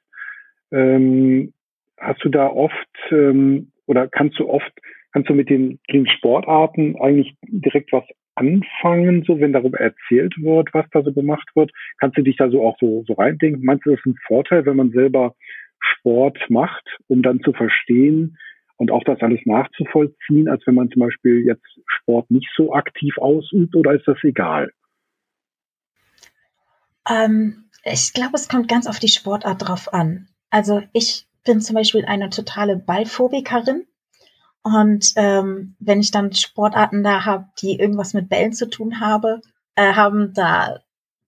ähm, 0.73 1.53
hast 1.97 2.25
du 2.25 2.29
da 2.29 2.49
oft 2.49 2.75
ähm, 3.11 3.73
oder 3.89 4.07
kannst 4.09 4.39
du 4.39 4.49
oft, 4.49 4.71
kannst 5.13 5.29
du 5.29 5.35
mit 5.35 5.51
den, 5.51 5.81
den 5.91 6.07
Sportarten 6.07 6.97
eigentlich 7.01 7.35
direkt 7.43 7.93
was 7.93 8.05
anfangen, 8.35 9.25
so 9.27 9.41
wenn 9.41 9.53
darüber 9.53 9.81
erzählt 9.81 10.35
wird, 10.39 10.73
was 10.73 10.87
da 10.93 11.03
so 11.03 11.13
gemacht 11.13 11.49
wird? 11.55 11.73
Kannst 11.99 12.17
du 12.17 12.23
dich 12.23 12.37
da 12.37 12.51
so 12.51 12.65
auch 12.65 12.77
so, 12.79 13.05
so 13.07 13.15
reindenken? 13.15 13.65
Meinst 13.65 13.85
du, 13.85 13.91
das 13.91 13.99
ist 13.99 14.07
ein 14.07 14.19
Vorteil, 14.27 14.65
wenn 14.67 14.77
man 14.77 14.91
selber 14.91 15.35
Sport 15.81 16.39
macht, 16.49 16.85
um 17.09 17.23
dann 17.23 17.41
zu 17.41 17.53
verstehen 17.53 18.37
und 18.77 18.91
auch 18.91 19.03
das 19.05 19.21
alles 19.21 19.41
nachzuvollziehen, 19.45 20.49
als 20.49 20.65
wenn 20.67 20.75
man 20.75 20.91
zum 20.91 21.01
Beispiel 21.01 21.45
jetzt 21.45 21.67
Sport 21.87 22.31
nicht 22.31 22.49
so 22.57 22.73
aktiv 22.73 23.19
ausübt 23.19 23.75
oder 23.75 23.95
ist 23.95 24.07
das 24.07 24.19
egal? 24.23 24.71
Ähm, 27.09 27.65
ich 27.85 28.13
glaube, 28.13 28.35
es 28.35 28.49
kommt 28.49 28.69
ganz 28.69 28.87
auf 28.87 28.99
die 28.99 29.09
Sportart 29.09 29.67
drauf 29.67 29.93
an. 29.93 30.29
Also 30.51 30.83
ich 30.93 31.28
bin 31.49 31.63
zum 31.63 31.77
Beispiel 31.77 32.05
eine 32.05 32.29
totale 32.29 32.77
Ballphobikerin. 32.77 33.87
Und 34.63 35.13
ähm, 35.17 35.77
wenn 35.79 36.01
ich 36.01 36.11
dann 36.11 36.35
Sportarten 36.35 37.03
da 37.03 37.25
habe, 37.25 37.49
die 37.63 37.79
irgendwas 37.79 38.13
mit 38.13 38.29
Bällen 38.29 38.53
zu 38.53 38.69
tun 38.69 39.01
habe, 39.01 39.41
äh, 39.75 39.95
haben, 39.95 40.35
da 40.35 40.81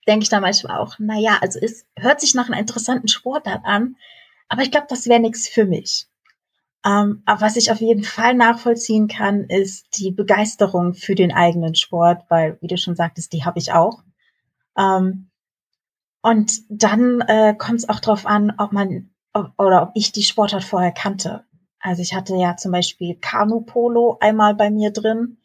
denke 0.07 0.25
ich 0.25 0.29
da 0.29 0.41
manchmal 0.41 0.79
auch, 0.79 0.97
na 0.99 1.19
ja, 1.19 1.39
also 1.41 1.59
es 1.59 1.87
hört 1.97 2.21
sich 2.21 2.35
nach 2.35 2.49
einer 2.49 2.59
interessanten 2.59 3.09
Sportart 3.09 3.65
an, 3.65 3.97
aber 4.49 4.61
ich 4.61 4.71
glaube, 4.71 4.89
das 4.91 5.07
wäre 5.07 5.21
nichts 5.21 5.49
für 5.49 5.65
mich. 5.65 6.07
Ähm, 6.85 7.23
aber 7.25 7.41
was 7.41 7.57
ich 7.57 7.73
auf 7.73 7.81
jeden 7.81 8.05
Fall 8.05 8.35
nachvollziehen 8.35 9.09
kann, 9.09 9.45
ist 9.45 9.87
die 9.99 10.11
Begeisterung 10.11 10.93
für 10.93 11.15
den 11.15 11.33
eigenen 11.33 11.75
Sport, 11.75 12.25
weil, 12.29 12.59
wie 12.61 12.67
du 12.67 12.77
schon 12.77 12.97
sagtest, 12.97 13.33
die 13.33 13.45
habe 13.47 13.59
ich 13.59 13.73
auch. 13.73 14.03
Ähm, 14.77 15.31
und 16.21 16.61
dann 16.69 17.23
äh, 17.23 17.55
kommt 17.57 17.79
es 17.79 17.89
auch 17.89 18.01
darauf 18.01 18.27
an, 18.27 18.53
ob 18.59 18.73
man 18.73 19.10
oder 19.35 19.83
ob 19.83 19.91
ich 19.95 20.13
die 20.13 20.23
Sportart 20.23 20.65
vorher 20.65 20.93
kannte. 20.93 21.45
Also 21.79 22.03
ich 22.03 22.15
hatte 22.15 22.37
ja 22.37 22.57
zum 22.57 22.73
Beispiel 22.73 23.17
Kanu-Polo 23.17 24.19
einmal 24.21 24.55
bei 24.55 24.71
mir 24.71 24.91
drin 24.93 25.39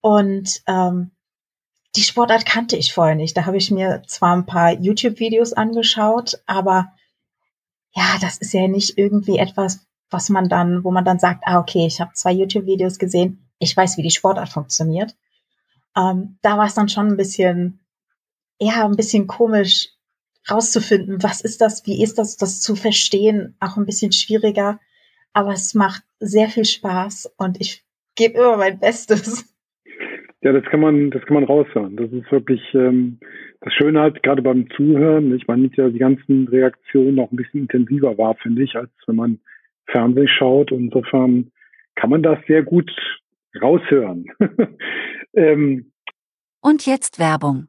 und 0.00 0.62
ähm, 0.66 1.12
die 1.94 2.02
Sportart 2.02 2.46
kannte 2.46 2.76
ich 2.76 2.92
vorher 2.92 3.14
nicht. 3.14 3.36
Da 3.36 3.46
habe 3.46 3.58
ich 3.58 3.70
mir 3.70 4.02
zwar 4.06 4.34
ein 4.34 4.46
paar 4.46 4.72
YouTube-Videos 4.72 5.52
angeschaut, 5.52 6.42
aber 6.46 6.92
ja, 7.94 8.16
das 8.20 8.38
ist 8.38 8.54
ja 8.54 8.66
nicht 8.66 8.96
irgendwie 8.96 9.38
etwas, 9.38 9.86
was 10.10 10.30
man 10.30 10.48
dann, 10.48 10.82
wo 10.82 10.90
man 10.90 11.04
dann 11.04 11.18
sagt, 11.18 11.44
ah 11.46 11.60
okay, 11.60 11.86
ich 11.86 12.00
habe 12.00 12.14
zwei 12.14 12.32
YouTube-Videos 12.32 12.98
gesehen, 12.98 13.46
ich 13.58 13.76
weiß, 13.76 13.98
wie 13.98 14.02
die 14.02 14.10
Sportart 14.10 14.48
funktioniert. 14.48 15.14
Ähm, 15.96 16.38
da 16.42 16.56
war 16.56 16.66
es 16.66 16.74
dann 16.74 16.88
schon 16.88 17.08
ein 17.08 17.16
bisschen 17.16 17.82
ja, 18.62 18.84
ein 18.84 18.96
bisschen 18.96 19.26
komisch 19.26 19.88
rauszufinden, 20.50 21.22
was 21.22 21.40
ist 21.40 21.60
das, 21.60 21.86
wie 21.86 22.02
ist 22.02 22.18
das, 22.18 22.36
das 22.36 22.60
zu 22.60 22.74
verstehen, 22.74 23.56
auch 23.60 23.76
ein 23.76 23.86
bisschen 23.86 24.12
schwieriger. 24.12 24.80
Aber 25.32 25.52
es 25.52 25.74
macht 25.74 26.02
sehr 26.18 26.48
viel 26.48 26.64
Spaß 26.64 27.34
und 27.38 27.60
ich 27.60 27.84
gebe 28.16 28.38
immer 28.38 28.56
mein 28.56 28.78
Bestes. 28.78 29.48
Ja, 30.42 30.52
das 30.52 30.64
kann 30.64 30.80
man, 30.80 31.10
das 31.10 31.22
kann 31.22 31.34
man 31.34 31.44
raushören. 31.44 31.96
Das 31.96 32.10
ist 32.10 32.30
wirklich 32.30 32.60
ähm, 32.74 33.18
das 33.60 33.72
Schöne 33.74 34.00
halt 34.00 34.22
gerade 34.22 34.42
beim 34.42 34.68
Zuhören. 34.70 35.34
Ich 35.34 35.46
meine, 35.46 35.70
ja 35.76 35.88
die 35.88 35.98
ganzen 35.98 36.48
Reaktionen 36.48 37.14
noch 37.14 37.30
ein 37.30 37.36
bisschen 37.36 37.60
intensiver 37.60 38.18
war, 38.18 38.34
finde 38.34 38.64
ich, 38.64 38.74
als 38.74 38.90
wenn 39.06 39.16
man 39.16 39.40
Fernsehen 39.86 40.28
schaut. 40.28 40.72
Insofern 40.72 41.52
kann 41.94 42.10
man 42.10 42.22
das 42.22 42.38
sehr 42.48 42.62
gut 42.62 42.90
raushören. 43.60 44.26
ähm, 45.34 45.92
Und 46.60 46.86
jetzt 46.86 47.18
Werbung. 47.18 47.68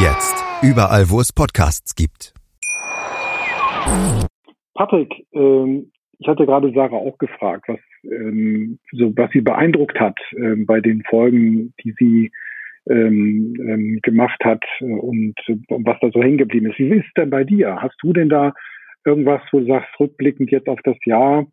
Jetzt 0.00 0.44
überall, 0.62 1.10
wo 1.10 1.18
es 1.18 1.32
Podcasts 1.32 1.96
gibt. 1.96 2.32
Patrick, 4.74 5.26
ähm, 5.32 5.90
ich 6.20 6.28
hatte 6.28 6.46
gerade 6.46 6.72
Sarah 6.72 6.94
auch 6.94 7.18
gefragt, 7.18 7.64
was, 7.66 7.80
ähm, 8.04 8.78
so, 8.92 9.12
was 9.16 9.28
sie 9.32 9.40
beeindruckt 9.40 9.98
hat 9.98 10.16
ähm, 10.36 10.66
bei 10.66 10.80
den 10.80 11.02
Folgen, 11.02 11.74
die 11.82 11.96
sie 11.98 12.30
ähm, 12.88 13.56
ähm, 13.58 13.98
gemacht 14.04 14.38
hat 14.44 14.62
äh, 14.78 14.84
und, 14.84 15.34
und 15.66 15.84
was 15.84 15.98
da 16.00 16.10
so 16.12 16.22
hängen 16.22 16.38
geblieben 16.38 16.70
ist. 16.70 16.78
Wie 16.78 16.90
ist 16.90 17.16
denn 17.16 17.30
bei 17.30 17.42
dir? 17.42 17.82
Hast 17.82 17.96
du 18.00 18.12
denn 18.12 18.28
da 18.28 18.54
irgendwas, 19.04 19.42
wo 19.50 19.58
du 19.58 19.66
sagst, 19.66 19.90
rückblickend 19.98 20.52
jetzt 20.52 20.68
auf 20.68 20.78
das 20.84 20.96
Jahr, 21.06 21.44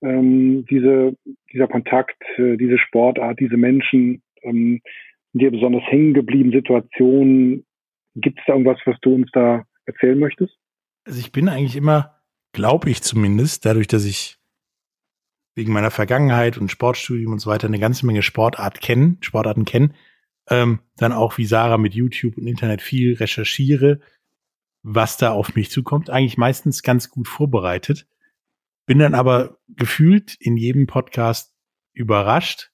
ähm, 0.00 0.64
diese, 0.70 1.14
dieser 1.52 1.68
Kontakt, 1.68 2.16
äh, 2.38 2.56
diese 2.56 2.78
Sportart, 2.78 3.38
diese 3.38 3.58
Menschen, 3.58 4.22
dir 5.34 5.50
besonders 5.52 5.84
hängen 5.84 6.14
geblieben 6.14 6.52
Situationen? 6.52 7.66
Gibt 8.14 8.38
es 8.38 8.44
da 8.46 8.52
irgendwas, 8.52 8.78
was 8.84 8.96
du 9.02 9.14
uns 9.14 9.30
da 9.32 9.64
erzählen 9.86 10.18
möchtest? 10.18 10.54
Also 11.04 11.18
ich 11.18 11.32
bin 11.32 11.48
eigentlich 11.48 11.76
immer, 11.76 12.18
glaube 12.52 12.90
ich 12.90 13.02
zumindest, 13.02 13.64
dadurch, 13.64 13.86
dass 13.86 14.04
ich 14.04 14.38
wegen 15.54 15.72
meiner 15.72 15.90
Vergangenheit 15.90 16.58
und 16.58 16.70
Sportstudium 16.70 17.32
und 17.32 17.38
so 17.38 17.50
weiter 17.50 17.66
eine 17.66 17.78
ganze 17.78 18.06
Menge 18.06 18.22
Sportart 18.22 18.80
kennen, 18.80 19.18
Sportarten 19.20 19.64
kennen, 19.64 19.94
ähm, 20.48 20.80
dann 20.96 21.12
auch 21.12 21.38
wie 21.38 21.44
Sarah 21.44 21.78
mit 21.78 21.94
YouTube 21.94 22.36
und 22.36 22.46
Internet 22.46 22.82
viel 22.82 23.14
recherchiere, 23.14 24.00
was 24.82 25.16
da 25.16 25.30
auf 25.32 25.54
mich 25.54 25.70
zukommt, 25.70 26.10
eigentlich 26.10 26.38
meistens 26.38 26.82
ganz 26.82 27.10
gut 27.10 27.28
vorbereitet. 27.28 28.06
Bin 28.86 28.98
dann 28.98 29.14
aber 29.14 29.58
gefühlt 29.68 30.34
in 30.40 30.56
jedem 30.56 30.86
Podcast 30.86 31.54
überrascht, 31.92 32.71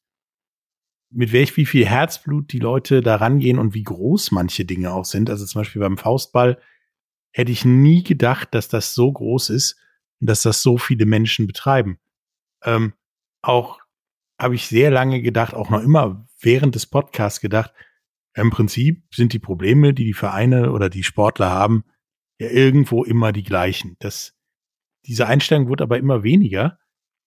mit 1.10 1.32
welch 1.32 1.56
wie 1.56 1.66
viel 1.66 1.86
Herzblut 1.86 2.52
die 2.52 2.58
Leute 2.58 3.00
da 3.00 3.16
rangehen 3.16 3.58
und 3.58 3.74
wie 3.74 3.82
groß 3.82 4.30
manche 4.30 4.64
Dinge 4.64 4.92
auch 4.92 5.04
sind. 5.04 5.30
Also 5.30 5.46
zum 5.46 5.60
Beispiel 5.60 5.80
beim 5.80 5.98
Faustball 5.98 6.60
hätte 7.32 7.52
ich 7.52 7.64
nie 7.64 8.02
gedacht, 8.02 8.54
dass 8.54 8.68
das 8.68 8.94
so 8.94 9.10
groß 9.10 9.50
ist 9.50 9.78
und 10.20 10.28
dass 10.28 10.42
das 10.42 10.62
so 10.62 10.76
viele 10.78 11.06
Menschen 11.06 11.46
betreiben. 11.46 11.98
Ähm, 12.64 12.94
auch 13.42 13.80
habe 14.38 14.54
ich 14.54 14.66
sehr 14.66 14.90
lange 14.90 15.22
gedacht, 15.22 15.54
auch 15.54 15.70
noch 15.70 15.82
immer 15.82 16.26
während 16.40 16.74
des 16.74 16.86
Podcasts 16.86 17.40
gedacht, 17.40 17.72
im 18.34 18.50
Prinzip 18.50 19.02
sind 19.12 19.32
die 19.32 19.40
Probleme, 19.40 19.94
die 19.94 20.04
die 20.04 20.14
Vereine 20.14 20.72
oder 20.72 20.90
die 20.90 21.02
Sportler 21.02 21.50
haben, 21.50 21.84
ja 22.38 22.48
irgendwo 22.48 23.02
immer 23.02 23.32
die 23.32 23.42
gleichen. 23.42 23.96
Das, 23.98 24.36
diese 25.06 25.26
Einstellung 25.26 25.68
wurde 25.68 25.82
aber 25.82 25.98
immer 25.98 26.22
weniger, 26.22 26.78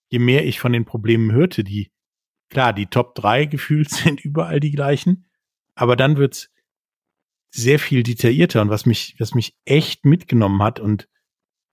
je 0.09 0.19
mehr 0.19 0.45
ich 0.45 0.59
von 0.59 0.71
den 0.71 0.85
Problemen 0.85 1.31
hörte, 1.31 1.63
die, 1.63 1.90
klar, 2.51 2.73
die 2.73 2.85
Top 2.85 3.15
3 3.15 3.45
gefühlt 3.45 3.89
sind 3.89 4.23
überall 4.23 4.59
die 4.59 4.71
gleichen, 4.71 5.25
aber 5.73 5.95
dann 5.95 6.17
wird's 6.17 6.51
sehr 7.53 7.79
viel 7.79 8.03
detaillierter 8.03 8.61
und 8.61 8.69
was 8.69 8.85
mich, 8.85 9.15
was 9.19 9.33
mich 9.33 9.57
echt 9.65 10.05
mitgenommen 10.05 10.61
hat 10.61 10.79
und 10.79 11.09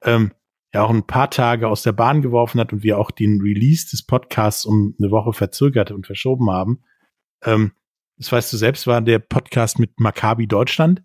ähm, 0.02 0.32
ja 0.72 0.82
auch 0.82 0.90
ein 0.90 1.06
paar 1.06 1.30
Tage 1.30 1.68
aus 1.68 1.82
der 1.82 1.92
Bahn 1.92 2.20
geworfen 2.20 2.60
hat 2.60 2.72
und 2.72 2.82
wir 2.82 2.98
auch 2.98 3.10
den 3.10 3.40
Release 3.40 3.88
des 3.88 4.04
Podcasts 4.04 4.64
um 4.64 4.96
eine 4.98 5.10
Woche 5.10 5.32
verzögert 5.32 5.90
und 5.90 6.06
verschoben 6.06 6.50
haben. 6.50 6.82
Ähm, 7.44 7.72
das 8.16 8.32
weißt 8.32 8.52
du 8.52 8.56
selbst, 8.56 8.86
war 8.86 9.00
der 9.00 9.20
Podcast 9.20 9.78
mit 9.78 10.00
Maccabi 10.00 10.48
Deutschland, 10.48 11.04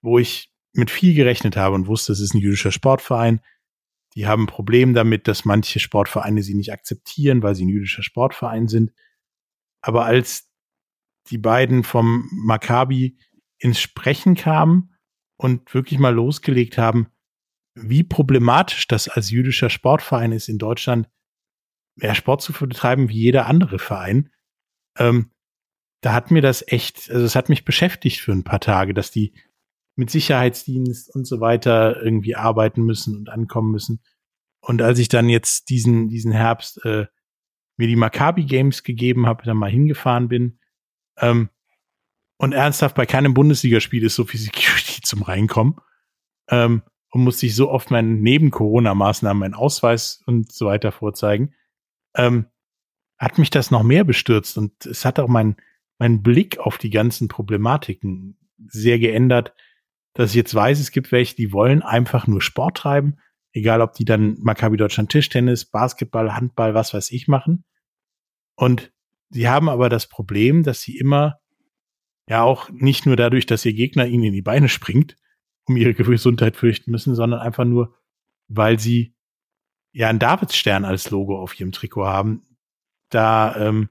wo 0.00 0.18
ich 0.18 0.52
mit 0.72 0.90
viel 0.90 1.14
gerechnet 1.14 1.56
habe 1.56 1.74
und 1.74 1.88
wusste, 1.88 2.12
es 2.12 2.20
ist 2.20 2.34
ein 2.34 2.40
jüdischer 2.40 2.72
Sportverein. 2.72 3.40
Die 4.14 4.26
haben 4.26 4.44
ein 4.44 4.48
Problem 4.48 4.94
damit, 4.94 5.26
dass 5.28 5.44
manche 5.44 5.80
Sportvereine 5.80 6.42
sie 6.42 6.54
nicht 6.54 6.72
akzeptieren, 6.72 7.42
weil 7.42 7.54
sie 7.54 7.64
ein 7.64 7.70
jüdischer 7.70 8.02
Sportverein 8.02 8.68
sind. 8.68 8.92
Aber 9.80 10.04
als 10.04 10.50
die 11.30 11.38
beiden 11.38 11.82
vom 11.82 12.28
Maccabi 12.32 13.18
ins 13.58 13.80
Sprechen 13.80 14.34
kamen 14.34 14.94
und 15.36 15.72
wirklich 15.72 15.98
mal 15.98 16.14
losgelegt 16.14 16.78
haben, 16.78 17.08
wie 17.74 18.02
problematisch 18.02 18.86
das 18.86 19.08
als 19.08 19.30
jüdischer 19.30 19.70
Sportverein 19.70 20.32
ist 20.32 20.48
in 20.48 20.58
Deutschland, 20.58 21.08
mehr 21.96 22.14
Sport 22.14 22.42
zu 22.42 22.52
betreiben 22.52 23.08
wie 23.08 23.18
jeder 23.18 23.46
andere 23.46 23.78
Verein. 23.78 24.30
Ähm, 24.98 25.30
da 26.02 26.12
hat 26.12 26.30
mir 26.30 26.42
das 26.42 26.66
echt, 26.66 27.10
also 27.10 27.24
es 27.24 27.36
hat 27.36 27.48
mich 27.48 27.64
beschäftigt 27.64 28.20
für 28.20 28.32
ein 28.32 28.44
paar 28.44 28.60
Tage, 28.60 28.92
dass 28.92 29.10
die 29.10 29.32
mit 29.94 30.10
Sicherheitsdienst 30.10 31.14
und 31.14 31.26
so 31.26 31.40
weiter 31.40 32.02
irgendwie 32.02 32.36
arbeiten 32.36 32.82
müssen 32.82 33.16
und 33.16 33.28
ankommen 33.28 33.70
müssen. 33.70 34.02
Und 34.60 34.80
als 34.80 34.98
ich 34.98 35.08
dann 35.08 35.28
jetzt 35.28 35.68
diesen, 35.70 36.08
diesen 36.08 36.32
Herbst 36.32 36.84
äh, 36.84 37.06
mir 37.76 37.88
die 37.88 37.96
Maccabi 37.96 38.44
Games 38.44 38.82
gegeben 38.82 39.26
habe, 39.26 39.44
dann 39.44 39.56
mal 39.56 39.70
hingefahren 39.70 40.28
bin, 40.28 40.58
ähm, 41.18 41.50
und 42.38 42.52
ernsthaft 42.52 42.96
bei 42.96 43.06
keinem 43.06 43.34
Bundesligaspiel 43.34 44.02
ist 44.02 44.16
so 44.16 44.24
viel 44.24 44.40
Security 44.40 45.00
zum 45.02 45.22
Reinkommen. 45.22 45.76
Ähm, 46.48 46.82
und 47.10 47.22
musste 47.22 47.46
ich 47.46 47.54
so 47.54 47.70
oft 47.70 47.90
meinen 47.90 48.22
neben 48.22 48.50
Corona-Maßnahmen, 48.50 49.38
meinen 49.38 49.54
Ausweis 49.54 50.22
und 50.26 50.50
so 50.50 50.66
weiter 50.66 50.92
vorzeigen, 50.92 51.54
ähm, 52.16 52.46
hat 53.18 53.38
mich 53.38 53.50
das 53.50 53.70
noch 53.70 53.82
mehr 53.82 54.02
bestürzt 54.02 54.58
und 54.58 54.86
es 54.86 55.04
hat 55.04 55.20
auch 55.20 55.28
mein, 55.28 55.56
mein 55.98 56.22
Blick 56.22 56.58
auf 56.58 56.78
die 56.78 56.90
ganzen 56.90 57.28
Problematiken 57.28 58.38
sehr 58.66 58.98
geändert, 58.98 59.54
dass 60.14 60.30
ich 60.30 60.36
jetzt 60.36 60.54
weiß, 60.54 60.78
es 60.80 60.90
gibt 60.90 61.12
welche, 61.12 61.36
die 61.36 61.52
wollen 61.52 61.82
einfach 61.82 62.26
nur 62.26 62.42
Sport 62.42 62.78
treiben, 62.78 63.18
egal 63.52 63.80
ob 63.80 63.94
die 63.94 64.04
dann 64.04 64.36
Maccabi 64.40 64.76
Deutschland 64.76 65.10
Tischtennis, 65.10 65.64
Basketball, 65.64 66.34
Handball, 66.34 66.74
was 66.74 66.92
weiß 66.92 67.10
ich 67.10 67.28
machen. 67.28 67.64
Und 68.54 68.92
sie 69.30 69.48
haben 69.48 69.68
aber 69.68 69.88
das 69.88 70.08
Problem, 70.08 70.62
dass 70.62 70.82
sie 70.82 70.96
immer 70.98 71.38
ja 72.28 72.42
auch 72.42 72.70
nicht 72.70 73.06
nur 73.06 73.16
dadurch, 73.16 73.46
dass 73.46 73.64
ihr 73.64 73.72
Gegner 73.72 74.06
ihnen 74.06 74.24
in 74.24 74.32
die 74.32 74.42
Beine 74.42 74.68
springt, 74.68 75.16
um 75.64 75.76
ihre 75.76 75.94
Gesundheit 75.94 76.56
fürchten 76.56 76.90
müssen, 76.90 77.14
sondern 77.14 77.40
einfach 77.40 77.64
nur, 77.64 77.96
weil 78.48 78.78
sie 78.78 79.14
ja 79.92 80.08
einen 80.08 80.18
Davidsstern 80.18 80.84
als 80.84 81.10
Logo 81.10 81.40
auf 81.40 81.58
ihrem 81.58 81.72
Trikot 81.72 82.06
haben, 82.06 82.42
da 83.10 83.56
ähm, 83.56 83.88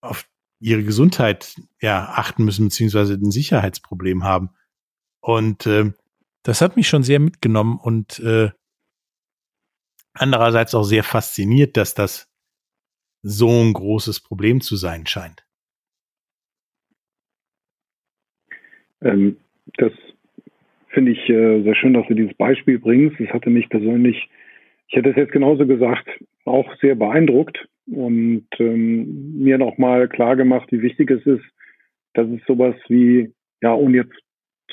auf 0.00 0.28
ihre 0.60 0.82
Gesundheit 0.82 1.56
ja 1.80 2.08
achten 2.14 2.44
müssen, 2.44 2.66
beziehungsweise 2.66 3.14
ein 3.14 3.30
Sicherheitsproblem 3.30 4.24
haben. 4.24 4.50
Und 5.20 5.66
äh, 5.66 5.92
das 6.42 6.60
hat 6.60 6.76
mich 6.76 6.88
schon 6.88 7.02
sehr 7.02 7.20
mitgenommen 7.20 7.78
und 7.82 8.20
äh, 8.20 8.50
andererseits 10.14 10.74
auch 10.74 10.84
sehr 10.84 11.04
fasziniert, 11.04 11.76
dass 11.76 11.94
das 11.94 12.28
so 13.22 13.48
ein 13.48 13.72
großes 13.72 14.20
Problem 14.20 14.60
zu 14.60 14.76
sein 14.76 15.06
scheint. 15.06 15.44
Ähm, 19.02 19.36
das 19.76 19.92
finde 20.88 21.12
ich 21.12 21.28
äh, 21.28 21.62
sehr 21.62 21.74
schön, 21.74 21.94
dass 21.94 22.06
du 22.08 22.14
dieses 22.14 22.34
Beispiel 22.34 22.78
bringst. 22.78 23.20
Das 23.20 23.28
hatte 23.28 23.50
mich 23.50 23.68
persönlich, 23.68 24.28
ich 24.88 24.96
hätte 24.96 25.10
es 25.10 25.16
jetzt 25.16 25.32
genauso 25.32 25.66
gesagt, 25.66 26.08
auch 26.44 26.74
sehr 26.80 26.94
beeindruckt 26.94 27.68
und 27.86 28.46
ähm, 28.58 29.38
mir 29.38 29.58
nochmal 29.58 30.08
klar 30.08 30.36
gemacht, 30.36 30.70
wie 30.72 30.82
wichtig 30.82 31.10
es 31.10 31.24
ist, 31.26 31.44
dass 32.14 32.28
es 32.28 32.40
sowas 32.46 32.74
wie, 32.88 33.32
ja, 33.60 33.74
ohne 33.74 33.98
jetzt 33.98 34.18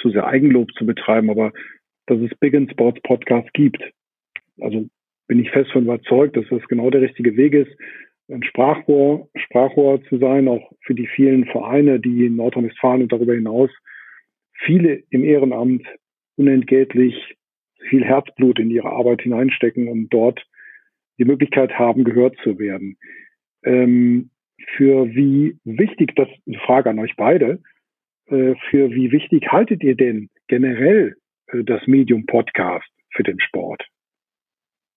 zu 0.01 0.09
sehr 0.09 0.27
Eigenlob 0.27 0.71
zu 0.73 0.85
betreiben, 0.85 1.29
aber 1.29 1.51
dass 2.07 2.19
es 2.19 2.35
Big 2.39 2.53
in 2.53 2.69
Sports 2.69 3.01
Podcast 3.01 3.51
gibt. 3.53 3.81
Also 4.61 4.87
bin 5.27 5.39
ich 5.39 5.49
fest 5.51 5.71
von 5.71 5.83
überzeugt, 5.83 6.37
dass 6.37 6.45
das 6.49 6.63
genau 6.67 6.89
der 6.89 7.01
richtige 7.01 7.35
Weg 7.35 7.53
ist, 7.53 7.75
ein 8.29 8.43
Sprachrohr, 8.43 9.29
Sprachrohr 9.35 10.03
zu 10.05 10.17
sein, 10.17 10.47
auch 10.47 10.71
für 10.81 10.95
die 10.95 11.07
vielen 11.07 11.45
Vereine, 11.45 11.99
die 11.99 12.25
in 12.25 12.35
Nordrhein-Westfalen 12.35 13.03
und 13.03 13.11
darüber 13.11 13.33
hinaus 13.33 13.69
viele 14.53 15.03
im 15.09 15.23
Ehrenamt 15.23 15.85
unentgeltlich 16.35 17.35
viel 17.89 18.03
Herzblut 18.03 18.59
in 18.59 18.71
ihre 18.71 18.89
Arbeit 18.89 19.21
hineinstecken 19.21 19.87
und 19.87 20.09
dort 20.09 20.43
die 21.17 21.25
Möglichkeit 21.25 21.77
haben, 21.77 22.03
gehört 22.03 22.35
zu 22.43 22.57
werden. 22.57 22.97
Ähm, 23.63 24.31
für 24.75 25.07
wie 25.13 25.57
wichtig, 25.63 26.15
das 26.15 26.27
eine 26.47 26.59
Frage 26.59 26.89
an 26.89 26.99
euch 26.99 27.15
beide, 27.15 27.61
für 28.27 28.91
wie 28.91 29.11
wichtig 29.11 29.51
haltet 29.51 29.83
ihr 29.83 29.95
denn 29.95 30.29
generell 30.47 31.17
äh, 31.47 31.63
das 31.63 31.85
Medium 31.87 32.25
Podcast 32.25 32.89
für 33.11 33.23
den 33.23 33.39
Sport? 33.39 33.83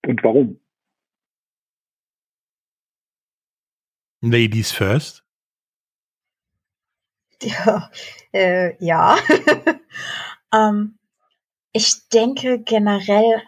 Und 0.06 0.22
warum? 0.24 0.60
Ladies 4.20 4.72
first. 4.72 5.22
Ja, 7.42 7.90
äh, 8.32 8.74
ja. 8.84 9.16
ähm, 10.52 10.98
ich 11.72 12.08
denke 12.08 12.60
generell 12.60 13.42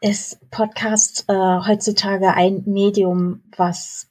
ist 0.00 0.38
Podcast 0.50 1.24
äh, 1.28 1.32
heutzutage 1.32 2.34
ein 2.34 2.62
Medium, 2.66 3.42
was 3.56 4.10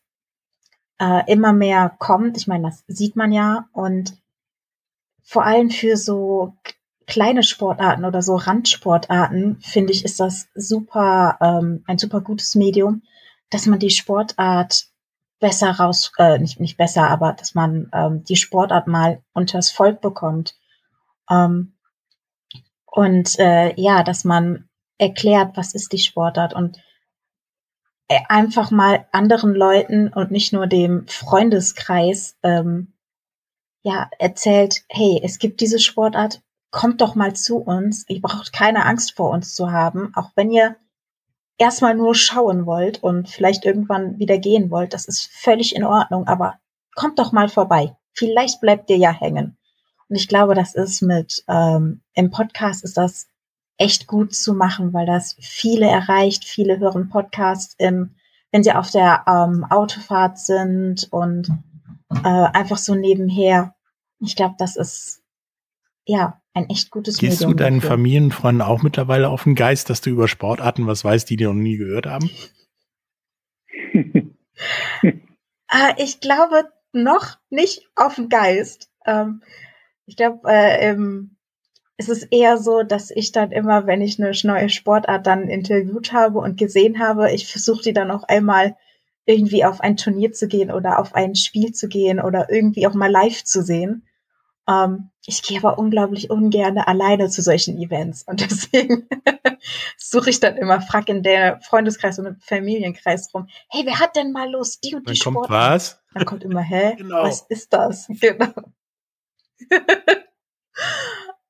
äh, 0.99 1.31
immer 1.31 1.53
mehr 1.53 1.95
kommt. 1.99 2.37
Ich 2.37 2.47
meine, 2.47 2.63
das 2.63 2.83
sieht 2.87 3.15
man 3.15 3.31
ja. 3.31 3.69
Und 3.73 4.20
vor 5.31 5.45
allem 5.45 5.69
für 5.69 5.95
so 5.95 6.57
kleine 7.07 7.43
Sportarten 7.43 8.03
oder 8.03 8.21
so 8.21 8.35
Randsportarten, 8.35 9.61
finde 9.61 9.93
ich, 9.93 10.03
ist 10.03 10.19
das 10.19 10.49
super, 10.55 11.37
ähm, 11.39 11.85
ein 11.87 11.97
super 11.97 12.19
gutes 12.19 12.55
Medium, 12.55 13.03
dass 13.49 13.65
man 13.65 13.79
die 13.79 13.91
Sportart 13.91 14.87
besser 15.39 15.71
raus, 15.71 16.11
äh, 16.17 16.37
nicht, 16.37 16.59
nicht 16.59 16.75
besser, 16.75 17.07
aber 17.07 17.31
dass 17.31 17.55
man 17.55 17.89
ähm, 17.93 18.25
die 18.25 18.35
Sportart 18.35 18.87
mal 18.87 19.23
unters 19.31 19.71
Volk 19.71 20.01
bekommt. 20.01 20.57
Ähm, 21.29 21.77
und 22.85 23.39
äh, 23.39 23.73
ja, 23.79 24.03
dass 24.03 24.25
man 24.25 24.67
erklärt, 24.97 25.55
was 25.55 25.73
ist 25.73 25.93
die 25.93 25.99
Sportart 25.99 26.53
und 26.53 26.77
äh, 28.09 28.19
einfach 28.27 28.69
mal 28.69 29.07
anderen 29.13 29.53
Leuten 29.53 30.09
und 30.09 30.29
nicht 30.29 30.51
nur 30.51 30.67
dem 30.67 31.07
Freundeskreis 31.07 32.37
ähm, 32.43 32.91
ja 33.83 34.09
erzählt, 34.19 34.83
hey, 34.89 35.19
es 35.23 35.39
gibt 35.39 35.61
diese 35.61 35.79
Sportart, 35.79 36.41
kommt 36.71 37.01
doch 37.01 37.15
mal 37.15 37.33
zu 37.33 37.57
uns. 37.57 38.05
Ihr 38.07 38.21
braucht 38.21 38.53
keine 38.53 38.85
Angst 38.85 39.15
vor 39.15 39.31
uns 39.31 39.55
zu 39.55 39.71
haben, 39.71 40.13
auch 40.15 40.31
wenn 40.35 40.51
ihr 40.51 40.77
erstmal 41.57 41.95
nur 41.95 42.15
schauen 42.15 42.65
wollt 42.65 43.03
und 43.03 43.29
vielleicht 43.29 43.65
irgendwann 43.65 44.17
wieder 44.17 44.37
gehen 44.39 44.71
wollt, 44.71 44.93
das 44.93 45.05
ist 45.05 45.29
völlig 45.31 45.75
in 45.75 45.83
Ordnung, 45.83 46.27
aber 46.27 46.55
kommt 46.95 47.19
doch 47.19 47.31
mal 47.31 47.49
vorbei. 47.49 47.95
Vielleicht 48.13 48.61
bleibt 48.61 48.89
ihr 48.89 48.97
ja 48.97 49.11
hängen. 49.11 49.57
Und 50.09 50.15
ich 50.15 50.27
glaube, 50.27 50.55
das 50.55 50.75
ist 50.75 51.01
mit 51.01 51.43
ähm, 51.47 52.01
im 52.13 52.31
Podcast 52.31 52.83
ist 52.83 52.97
das 52.97 53.27
echt 53.77 54.07
gut 54.07 54.33
zu 54.35 54.53
machen, 54.53 54.91
weil 54.93 55.05
das 55.05 55.35
viele 55.39 55.87
erreicht. 55.87 56.43
Viele 56.45 56.79
hören 56.79 57.09
Podcasts, 57.09 57.75
im, 57.77 58.15
wenn 58.51 58.63
sie 58.63 58.73
auf 58.73 58.91
der 58.91 59.23
ähm, 59.27 59.65
Autofahrt 59.69 60.37
sind 60.37 61.07
und 61.11 61.47
äh, 62.23 62.27
einfach 62.27 62.77
so 62.77 62.95
nebenher. 62.95 63.75
Ich 64.19 64.35
glaube, 64.35 64.55
das 64.57 64.75
ist 64.75 65.21
ja 66.05 66.41
ein 66.53 66.69
echt 66.69 66.91
gutes 66.91 67.17
Gehst 67.17 67.39
Medium. 67.39 67.51
Gehst 67.51 67.59
du 67.59 67.63
deinen 67.63 67.79
dafür. 67.79 67.91
Familienfreunden 67.91 68.61
auch 68.61 68.83
mittlerweile 68.83 69.29
auf 69.29 69.43
den 69.43 69.55
Geist, 69.55 69.89
dass 69.89 70.01
du 70.01 70.09
über 70.09 70.27
Sportarten 70.27 70.87
was 70.87 71.03
weißt, 71.03 71.29
die 71.29 71.37
die 71.37 71.45
noch 71.45 71.53
nie 71.53 71.77
gehört 71.77 72.05
haben? 72.05 72.29
äh, 75.01 75.13
ich 75.97 76.19
glaube 76.19 76.69
noch 76.93 77.37
nicht 77.49 77.89
auf 77.95 78.15
den 78.15 78.29
Geist. 78.29 78.89
Ähm, 79.05 79.41
ich 80.05 80.15
glaube, 80.15 80.49
äh, 80.49 80.89
ähm, 80.89 81.37
es 81.97 82.09
ist 82.09 82.27
eher 82.31 82.57
so, 82.57 82.83
dass 82.83 83.11
ich 83.11 83.31
dann 83.31 83.51
immer, 83.51 83.85
wenn 83.85 84.01
ich 84.01 84.19
eine 84.19 84.33
neue 84.43 84.69
Sportart 84.69 85.27
dann 85.27 85.47
interviewt 85.47 86.13
habe 86.13 86.39
und 86.39 86.57
gesehen 86.57 86.99
habe, 86.99 87.31
ich 87.31 87.47
versuche 87.47 87.83
die 87.83 87.93
dann 87.93 88.11
auch 88.11 88.23
einmal 88.23 88.75
irgendwie 89.31 89.65
auf 89.65 89.81
ein 89.81 89.97
Turnier 89.97 90.31
zu 90.31 90.47
gehen 90.47 90.71
oder 90.71 90.99
auf 90.99 91.15
ein 91.15 91.35
Spiel 91.35 91.71
zu 91.71 91.87
gehen 91.87 92.19
oder 92.19 92.49
irgendwie 92.49 92.87
auch 92.87 92.93
mal 92.93 93.11
live 93.11 93.43
zu 93.43 93.61
sehen. 93.61 94.07
Ähm, 94.67 95.09
ich 95.25 95.41
gehe 95.43 95.59
aber 95.59 95.77
unglaublich 95.77 96.29
ungern 96.29 96.77
alleine 96.77 97.29
zu 97.29 97.41
solchen 97.41 97.77
Events 97.77 98.23
und 98.23 98.41
deswegen 98.51 99.07
suche 99.97 100.29
ich 100.29 100.39
dann 100.39 100.57
immer, 100.57 100.81
frag 100.81 101.09
in 101.09 101.23
der 101.23 101.59
Freundeskreis 101.61 102.19
und 102.19 102.25
im 102.25 102.39
Familienkreis 102.39 103.33
rum, 103.33 103.47
hey, 103.69 103.85
wer 103.85 103.99
hat 103.99 104.15
denn 104.15 104.31
mal 104.31 104.49
Lust, 104.49 104.83
die 104.83 104.95
und 104.95 105.09
die 105.09 105.17
Dann 105.17 105.33
kommt 105.33 105.49
was? 105.49 106.01
Dann 106.13 106.25
kommt 106.25 106.43
immer, 106.43 106.61
hä, 106.61 106.95
genau. 106.97 107.23
was 107.23 107.41
ist 107.49 107.73
das? 107.73 108.07
Genau. 108.21 108.51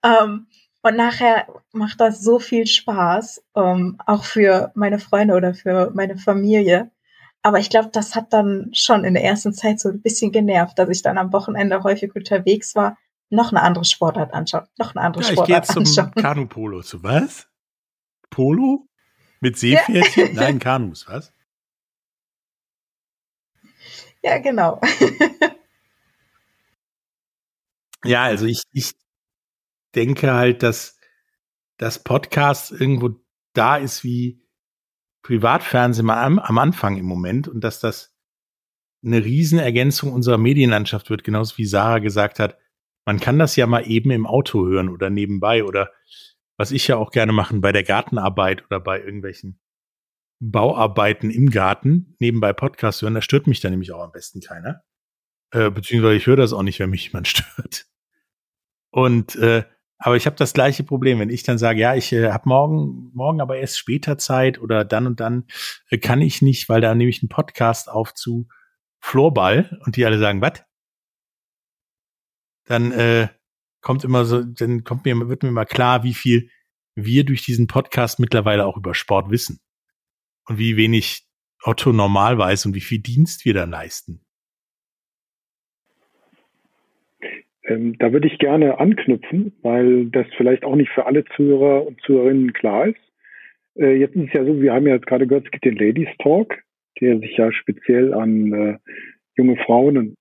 ähm, 0.03 0.47
und 0.81 0.95
nachher 0.97 1.47
macht 1.71 2.01
das 2.01 2.21
so 2.21 2.39
viel 2.39 2.67
Spaß, 2.67 3.41
ähm, 3.55 3.97
auch 4.05 4.25
für 4.25 4.71
meine 4.75 4.99
Freunde 4.99 5.35
oder 5.35 5.53
für 5.53 5.91
meine 5.93 6.17
Familie. 6.17 6.91
Aber 7.43 7.59
ich 7.59 7.69
glaube, 7.69 7.89
das 7.91 8.15
hat 8.15 8.33
dann 8.33 8.69
schon 8.73 9.03
in 9.03 9.15
der 9.15 9.23
ersten 9.23 9.53
Zeit 9.53 9.79
so 9.79 9.89
ein 9.89 10.01
bisschen 10.01 10.31
genervt, 10.31 10.77
dass 10.77 10.89
ich 10.89 11.01
dann 11.01 11.17
am 11.17 11.33
Wochenende 11.33 11.83
häufig 11.83 12.15
unterwegs 12.15 12.75
war, 12.75 12.97
noch 13.29 13.51
eine 13.51 13.61
andere 13.61 13.85
Sportart 13.85 14.33
anschauen, 14.33 14.67
noch 14.77 14.95
eine 14.95 15.05
andere 15.05 15.23
ja, 15.23 15.31
Sportart 15.31 15.69
anschauen. 15.69 15.83
Ich 15.83 15.93
gehe 15.93 15.95
jetzt 15.95 16.13
zum 16.13 16.21
Kanu-Polo. 16.21 16.81
Zu 16.83 17.03
was? 17.03 17.47
Polo? 18.29 18.87
Mit 19.39 19.57
Seepferdchen? 19.57 20.27
Ja. 20.27 20.33
Nein, 20.41 20.59
Kanus, 20.59 21.07
was? 21.07 21.33
Ja, 24.23 24.37
genau. 24.37 24.79
ja, 28.03 28.23
also 28.23 28.45
ich, 28.45 28.61
ich 28.71 28.93
denke 29.95 30.31
halt, 30.31 30.61
dass 30.61 30.99
das 31.77 32.03
Podcast 32.03 32.71
irgendwo 32.71 33.15
da 33.53 33.77
ist 33.77 34.03
wie 34.03 34.41
Privatfernsehen 35.23 36.09
am, 36.09 36.39
am 36.39 36.57
Anfang 36.57 36.97
im 36.97 37.05
Moment 37.05 37.47
und 37.47 37.63
dass 37.63 37.79
das 37.79 38.15
eine 39.03 39.23
Riesenergänzung 39.23 40.13
unserer 40.13 40.37
Medienlandschaft 40.37 41.09
wird, 41.09 41.23
genauso 41.23 41.57
wie 41.57 41.65
Sarah 41.65 41.99
gesagt 41.99 42.39
hat, 42.39 42.57
man 43.05 43.19
kann 43.19 43.39
das 43.39 43.55
ja 43.55 43.65
mal 43.65 43.87
eben 43.89 44.11
im 44.11 44.27
Auto 44.27 44.65
hören 44.65 44.89
oder 44.89 45.09
nebenbei 45.09 45.63
oder 45.63 45.91
was 46.57 46.71
ich 46.71 46.87
ja 46.87 46.97
auch 46.97 47.11
gerne 47.11 47.31
machen 47.31 47.61
bei 47.61 47.71
der 47.71 47.83
Gartenarbeit 47.83 48.63
oder 48.65 48.79
bei 48.79 48.99
irgendwelchen 48.99 49.59
Bauarbeiten 50.39 51.31
im 51.31 51.49
Garten 51.49 52.15
nebenbei 52.19 52.53
Podcast 52.53 53.01
hören. 53.01 53.15
Da 53.15 53.21
stört 53.21 53.47
mich 53.47 53.59
dann 53.59 53.71
nämlich 53.71 53.91
auch 53.91 54.03
am 54.03 54.11
besten 54.11 54.41
keiner. 54.41 54.83
Äh, 55.51 55.69
beziehungsweise 55.71 56.15
ich 56.15 56.27
höre 56.27 56.35
das 56.35 56.53
auch 56.53 56.63
nicht, 56.63 56.79
wenn 56.79 56.89
mich 56.89 57.05
jemand 57.05 57.27
stört. 57.27 57.87
Und 58.91 59.35
äh, 59.35 59.63
aber 60.03 60.15
ich 60.15 60.25
habe 60.25 60.35
das 60.35 60.53
gleiche 60.53 60.83
Problem, 60.83 61.19
wenn 61.19 61.29
ich 61.29 61.43
dann 61.43 61.59
sage, 61.59 61.79
ja, 61.79 61.93
ich 61.95 62.11
äh, 62.11 62.31
habe 62.31 62.49
morgen, 62.49 63.11
morgen 63.13 63.39
aber 63.39 63.57
erst 63.57 63.77
später 63.77 64.17
Zeit 64.17 64.59
oder 64.59 64.83
dann 64.83 65.05
und 65.05 65.19
dann 65.19 65.45
äh, 65.89 65.99
kann 65.99 66.21
ich 66.21 66.41
nicht, 66.41 66.69
weil 66.69 66.81
da 66.81 66.95
nehme 66.95 67.11
ich 67.11 67.21
einen 67.21 67.29
Podcast 67.29 67.87
auf 67.87 68.15
zu 68.15 68.47
Floorball 68.99 69.79
und 69.85 69.95
die 69.95 70.05
alle 70.05 70.17
sagen, 70.17 70.41
was? 70.41 70.63
Dann 72.65 72.91
äh, 72.91 73.27
kommt 73.81 74.03
immer 74.03 74.25
so, 74.25 74.43
dann 74.43 74.83
kommt 74.83 75.05
mir, 75.05 75.29
wird 75.29 75.43
mir 75.43 75.51
mal 75.51 75.65
klar, 75.65 76.03
wie 76.03 76.15
viel 76.15 76.49
wir 76.95 77.23
durch 77.23 77.43
diesen 77.43 77.67
Podcast 77.67 78.19
mittlerweile 78.19 78.65
auch 78.65 78.77
über 78.77 78.95
Sport 78.95 79.29
wissen. 79.29 79.59
Und 80.45 80.57
wie 80.57 80.77
wenig 80.77 81.27
Otto 81.61 81.93
normal 81.93 82.39
weiß 82.39 82.65
und 82.65 82.73
wie 82.73 82.81
viel 82.81 82.99
Dienst 82.99 83.45
wir 83.45 83.53
da 83.53 83.65
leisten. 83.65 84.25
Ähm, 87.71 87.97
da 87.99 88.11
würde 88.11 88.27
ich 88.27 88.37
gerne 88.37 88.79
anknüpfen, 88.79 89.53
weil 89.61 90.05
das 90.07 90.27
vielleicht 90.35 90.63
auch 90.63 90.75
nicht 90.75 90.91
für 90.91 91.05
alle 91.05 91.23
Zuhörer 91.35 91.85
und 91.87 92.01
Zuhörerinnen 92.01 92.53
klar 92.53 92.87
ist. 92.87 92.99
Äh, 93.75 93.95
jetzt 93.95 94.15
ist 94.15 94.27
es 94.27 94.33
ja 94.33 94.45
so, 94.45 94.61
wir 94.61 94.73
haben 94.73 94.87
ja 94.87 94.95
jetzt 94.95 95.07
gerade 95.07 95.27
gehört, 95.27 95.45
es 95.45 95.51
gibt 95.51 95.65
den 95.65 95.77
Ladies 95.77 96.09
Talk, 96.19 96.57
der 96.99 97.19
sich 97.19 97.37
ja 97.37 97.51
speziell 97.51 98.13
an 98.13 98.53
äh, 98.53 98.77
junge 99.37 99.55
Frauen 99.57 99.97
und 99.97 100.15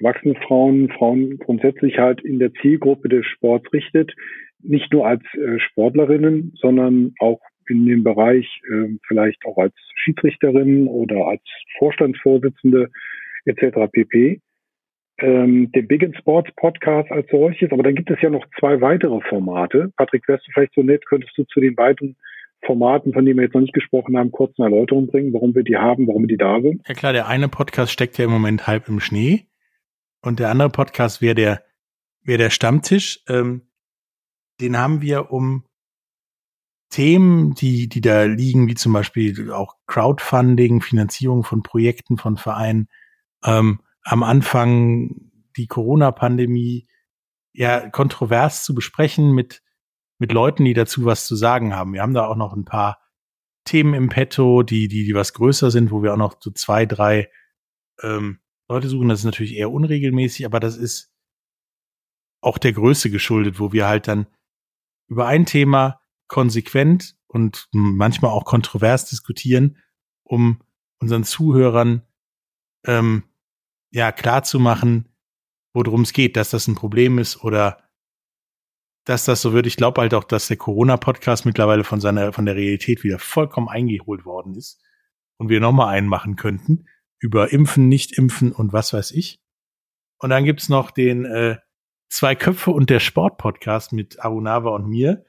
erwachsene 0.00 0.34
Frauen, 0.46 0.88
Frauen 0.90 1.38
grundsätzlich 1.38 1.98
halt 1.98 2.22
in 2.22 2.38
der 2.38 2.52
Zielgruppe 2.54 3.08
des 3.08 3.26
Sports 3.26 3.72
richtet, 3.72 4.14
nicht 4.62 4.92
nur 4.92 5.06
als 5.06 5.22
äh, 5.34 5.58
Sportlerinnen, 5.58 6.54
sondern 6.56 7.14
auch 7.18 7.40
in 7.68 7.86
dem 7.86 8.02
Bereich 8.02 8.60
äh, 8.70 8.96
vielleicht 9.06 9.44
auch 9.46 9.58
als 9.58 9.74
Schiedsrichterin 9.96 10.86
oder 10.88 11.26
als 11.26 11.42
Vorstandsvorsitzende 11.78 12.90
etc. 13.44 13.90
pp. 13.92 14.40
Ähm, 15.18 15.70
den 15.72 15.86
Big 15.86 16.02
in 16.02 16.14
Sports 16.14 16.50
Podcast 16.56 17.10
als 17.12 17.28
solches, 17.30 17.70
aber 17.70 17.84
dann 17.84 17.94
gibt 17.94 18.10
es 18.10 18.20
ja 18.20 18.30
noch 18.30 18.44
zwei 18.58 18.80
weitere 18.80 19.20
Formate. 19.28 19.92
Patrick, 19.96 20.26
wärst 20.26 20.46
du 20.46 20.52
vielleicht 20.52 20.74
so 20.74 20.82
nett, 20.82 21.06
könntest 21.06 21.38
du 21.38 21.44
zu 21.44 21.60
den 21.60 21.76
beiden 21.76 22.16
Formaten, 22.66 23.12
von 23.12 23.24
denen 23.24 23.38
wir 23.38 23.44
jetzt 23.44 23.54
noch 23.54 23.60
nicht 23.60 23.74
gesprochen 23.74 24.16
haben, 24.16 24.32
kurz 24.32 24.58
eine 24.58 24.74
Erläuterung 24.74 25.06
bringen, 25.06 25.32
warum 25.32 25.54
wir 25.54 25.62
die 25.62 25.76
haben, 25.76 26.08
warum 26.08 26.26
die 26.26 26.36
da 26.36 26.60
sind? 26.60 26.82
Ja 26.88 26.94
klar, 26.94 27.12
der 27.12 27.28
eine 27.28 27.48
Podcast 27.48 27.92
steckt 27.92 28.18
ja 28.18 28.24
im 28.24 28.30
Moment 28.30 28.66
halb 28.66 28.88
im 28.88 29.00
Schnee. 29.00 29.46
Und 30.20 30.40
der 30.40 30.50
andere 30.50 30.70
Podcast 30.70 31.20
wäre 31.20 31.34
der, 31.34 31.62
wäre 32.22 32.38
der 32.38 32.50
Stammtisch. 32.50 33.22
Ähm, 33.28 33.68
den 34.60 34.78
haben 34.78 35.02
wir 35.02 35.30
um 35.30 35.64
Themen, 36.90 37.54
die, 37.54 37.88
die 37.88 38.00
da 38.00 38.24
liegen, 38.24 38.68
wie 38.68 38.74
zum 38.74 38.92
Beispiel 38.92 39.52
auch 39.52 39.74
Crowdfunding, 39.86 40.80
Finanzierung 40.80 41.44
von 41.44 41.62
Projekten 41.62 42.16
von 42.16 42.36
Vereinen, 42.36 42.88
ähm, 43.44 43.80
am 44.04 44.22
Anfang 44.22 45.30
die 45.56 45.66
Corona-Pandemie 45.66 46.88
ja 47.52 47.88
kontrovers 47.88 48.64
zu 48.64 48.74
besprechen 48.74 49.32
mit, 49.32 49.62
mit 50.18 50.32
Leuten, 50.32 50.64
die 50.64 50.74
dazu 50.74 51.04
was 51.04 51.26
zu 51.26 51.36
sagen 51.36 51.74
haben. 51.74 51.92
Wir 51.92 52.02
haben 52.02 52.14
da 52.14 52.26
auch 52.26 52.36
noch 52.36 52.52
ein 52.52 52.64
paar 52.64 53.00
Themen 53.64 53.94
im 53.94 54.08
Petto, 54.10 54.62
die, 54.62 54.88
die, 54.88 55.04
die 55.04 55.14
was 55.14 55.32
größer 55.32 55.70
sind, 55.70 55.90
wo 55.90 56.02
wir 56.02 56.12
auch 56.12 56.18
noch 56.18 56.36
so 56.38 56.50
zwei, 56.50 56.84
drei 56.84 57.30
ähm, 58.02 58.40
Leute 58.68 58.88
suchen. 58.88 59.08
Das 59.08 59.20
ist 59.20 59.24
natürlich 59.24 59.54
eher 59.54 59.70
unregelmäßig, 59.70 60.44
aber 60.44 60.60
das 60.60 60.76
ist 60.76 61.12
auch 62.42 62.58
der 62.58 62.72
Größe 62.72 63.10
geschuldet, 63.10 63.58
wo 63.58 63.72
wir 63.72 63.86
halt 63.86 64.06
dann 64.06 64.26
über 65.08 65.26
ein 65.26 65.46
Thema 65.46 66.00
konsequent 66.28 67.16
und 67.26 67.68
manchmal 67.72 68.32
auch 68.32 68.44
kontrovers 68.44 69.06
diskutieren, 69.06 69.78
um 70.24 70.60
unseren 70.98 71.24
Zuhörern 71.24 72.02
ähm, 72.86 73.24
ja 73.94 74.12
klar 74.12 74.42
zu 74.42 74.58
machen, 74.58 75.08
worum 75.72 76.02
es 76.02 76.12
geht, 76.12 76.36
dass 76.36 76.50
das 76.50 76.68
ein 76.68 76.74
Problem 76.74 77.18
ist 77.18 77.42
oder 77.42 77.88
dass 79.04 79.24
das 79.24 79.40
so 79.40 79.52
wird. 79.52 79.66
Ich 79.66 79.76
glaube 79.76 80.00
halt 80.00 80.14
auch, 80.14 80.24
dass 80.24 80.48
der 80.48 80.56
Corona-Podcast 80.56 81.46
mittlerweile 81.46 81.84
von 81.84 82.00
seiner 82.00 82.32
von 82.32 82.46
der 82.46 82.56
Realität 82.56 83.04
wieder 83.04 83.18
vollkommen 83.18 83.68
eingeholt 83.68 84.24
worden 84.24 84.54
ist 84.54 84.82
und 85.38 85.48
wir 85.48 85.60
nochmal 85.60 85.94
einen 85.94 86.08
machen 86.08 86.36
könnten 86.36 86.86
über 87.18 87.52
Impfen, 87.52 87.88
Nicht-Impfen 87.88 88.52
und 88.52 88.72
was 88.72 88.92
weiß 88.92 89.12
ich. 89.12 89.40
Und 90.18 90.30
dann 90.30 90.44
gibt's 90.44 90.68
noch 90.68 90.90
den 90.90 91.24
äh, 91.24 91.56
Zwei 92.14 92.36
Köpfe 92.36 92.70
und 92.70 92.90
der 92.90 93.00
Sport-Podcast 93.00 93.92
mit 93.92 94.20
Arunava 94.20 94.70
und 94.70 94.88
mir, 94.88 95.24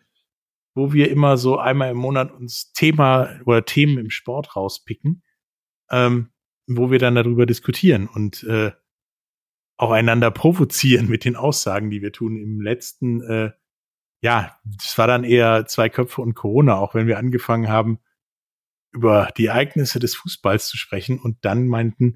wo 0.75 0.93
wir 0.93 1.09
immer 1.09 1.35
so 1.35 1.57
einmal 1.57 1.89
im 1.89 1.97
Monat 1.97 2.31
uns 2.31 2.73
Thema 2.73 3.39
oder 3.45 3.65
Themen 3.65 3.97
im 3.97 4.11
Sport 4.11 4.55
rauspicken, 4.55 5.23
ähm, 5.89 6.29
wo 6.67 6.91
wir 6.91 6.99
dann 6.99 7.15
darüber 7.15 7.45
diskutieren 7.45 8.07
und 8.07 8.43
äh, 8.43 8.71
auch 9.77 9.91
einander 9.91 10.31
provozieren 10.31 11.07
mit 11.07 11.25
den 11.25 11.35
Aussagen, 11.35 11.89
die 11.89 12.01
wir 12.01 12.11
tun. 12.11 12.37
Im 12.37 12.61
letzten, 12.61 13.21
äh, 13.21 13.51
ja, 14.21 14.57
das 14.63 14.97
war 14.97 15.07
dann 15.07 15.23
eher 15.23 15.65
zwei 15.65 15.89
Köpfe 15.89 16.21
und 16.21 16.33
Corona, 16.33 16.77
auch 16.77 16.95
wenn 16.95 17.07
wir 17.07 17.17
angefangen 17.17 17.67
haben, 17.67 17.99
über 18.93 19.29
die 19.37 19.47
Ereignisse 19.47 19.99
des 19.99 20.15
Fußballs 20.15 20.67
zu 20.67 20.77
sprechen 20.77 21.19
und 21.19 21.43
dann 21.43 21.67
meinten, 21.67 22.15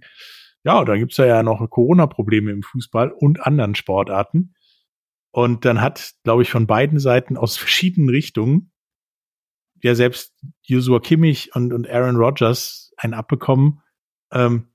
ja, 0.64 0.84
da 0.86 0.96
gibt's 0.96 1.18
ja 1.18 1.44
noch 1.44 1.68
Corona-Probleme 1.70 2.52
im 2.52 2.64
Fußball 2.64 3.12
und 3.12 3.46
anderen 3.46 3.76
Sportarten. 3.76 4.56
Und 5.32 5.66
dann 5.66 5.82
hat, 5.82 6.14
glaube 6.24 6.42
ich, 6.42 6.50
von 6.50 6.68
beiden 6.68 7.00
Seiten 7.00 7.38
aus 7.38 7.58
verschiedenen 7.58 8.10
Richtungen 8.10 8.72
ja 9.84 9.96
selbst 9.96 10.34
Joshua 10.64 11.00
Kimmich 11.00 11.56
und, 11.56 11.74
und 11.74 11.90
Aaron 11.90 12.16
Rodgers 12.16 12.94
ein 12.98 13.14
abbekommen, 13.14 13.82
ähm, 14.32 14.68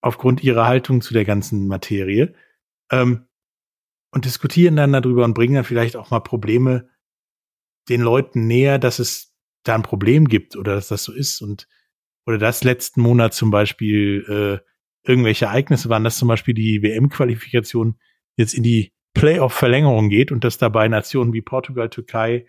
aufgrund 0.00 0.42
ihrer 0.42 0.66
Haltung 0.66 1.00
zu 1.00 1.14
der 1.14 1.24
ganzen 1.24 1.66
Materie. 1.68 2.34
Ähm, 2.90 3.26
und 4.14 4.26
diskutieren 4.26 4.76
dann 4.76 4.92
darüber 4.92 5.24
und 5.24 5.34
bringen 5.34 5.54
dann 5.54 5.64
vielleicht 5.64 5.96
auch 5.96 6.10
mal 6.10 6.20
Probleme 6.20 6.88
den 7.88 8.02
Leuten 8.02 8.46
näher, 8.46 8.78
dass 8.78 8.98
es 8.98 9.34
da 9.64 9.74
ein 9.74 9.82
Problem 9.82 10.28
gibt 10.28 10.56
oder 10.56 10.74
dass 10.74 10.88
das 10.88 11.04
so 11.04 11.12
ist 11.12 11.40
und 11.40 11.66
oder 12.26 12.38
das 12.38 12.62
letzten 12.62 13.00
Monat 13.00 13.34
zum 13.34 13.50
Beispiel 13.50 14.24
äh, 14.28 15.08
irgendwelche 15.08 15.46
Ereignisse 15.46 15.88
waren, 15.88 16.04
dass 16.04 16.18
zum 16.18 16.28
Beispiel 16.28 16.54
die 16.54 16.82
WM-Qualifikation 16.82 17.98
jetzt 18.36 18.54
in 18.54 18.62
die 18.62 18.92
Playoff-Verlängerung 19.14 20.08
geht 20.08 20.30
und 20.30 20.44
dass 20.44 20.58
dabei 20.58 20.86
Nationen 20.88 21.32
wie 21.32 21.42
Portugal, 21.42 21.90
Türkei, 21.90 22.46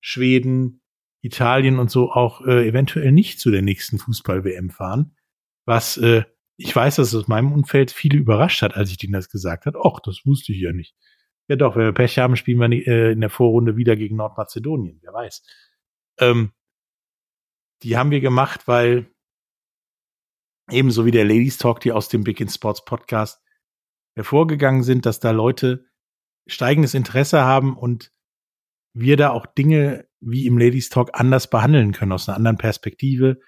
Schweden, 0.00 0.82
Italien 1.22 1.78
und 1.78 1.90
so 1.90 2.12
auch 2.12 2.42
äh, 2.42 2.68
eventuell 2.68 3.12
nicht 3.12 3.40
zu 3.40 3.50
der 3.50 3.62
nächsten 3.62 3.98
Fußball-WM 3.98 4.68
fahren. 4.68 5.16
Was 5.66 5.96
äh, 5.96 6.24
ich 6.56 6.74
weiß, 6.74 6.96
dass 6.96 7.08
es 7.08 7.14
aus 7.14 7.28
meinem 7.28 7.52
Umfeld 7.52 7.90
viele 7.90 8.18
überrascht 8.18 8.62
hat, 8.62 8.76
als 8.76 8.90
ich 8.90 8.96
denen 8.96 9.12
das 9.12 9.28
gesagt 9.28 9.66
habe. 9.66 9.84
Och, 9.84 10.00
das 10.00 10.24
wusste 10.24 10.52
ich 10.52 10.60
ja 10.60 10.72
nicht. 10.72 10.94
Ja 11.48 11.56
doch, 11.56 11.76
wenn 11.76 11.86
wir 11.86 11.92
Pech 11.92 12.18
haben, 12.18 12.36
spielen 12.36 12.58
wir 12.58 12.86
äh, 12.86 13.12
in 13.12 13.20
der 13.20 13.30
Vorrunde 13.30 13.76
wieder 13.76 13.96
gegen 13.96 14.16
Nordmazedonien, 14.16 14.98
wer 15.02 15.12
weiß. 15.12 15.42
Ähm, 16.20 16.52
die 17.82 17.96
haben 17.96 18.10
wir 18.10 18.20
gemacht, 18.20 18.66
weil 18.66 19.10
ebenso 20.70 21.04
wie 21.04 21.10
der 21.10 21.24
Ladies 21.24 21.58
Talk, 21.58 21.80
die 21.80 21.92
aus 21.92 22.08
dem 22.08 22.24
Big 22.24 22.40
in 22.40 22.48
Sports 22.48 22.84
Podcast 22.84 23.42
hervorgegangen 24.14 24.82
sind, 24.82 25.06
dass 25.06 25.20
da 25.20 25.32
Leute 25.32 25.86
steigendes 26.46 26.94
Interesse 26.94 27.42
haben 27.42 27.76
und 27.76 28.12
wir 28.94 29.16
da 29.16 29.30
auch 29.30 29.44
Dinge 29.44 30.08
wie 30.20 30.46
im 30.46 30.56
Ladies 30.56 30.88
Talk 30.88 31.10
anders 31.12 31.50
behandeln 31.50 31.92
können, 31.92 32.12
aus 32.12 32.28
einer 32.28 32.36
anderen 32.36 32.56
Perspektive. 32.56 33.40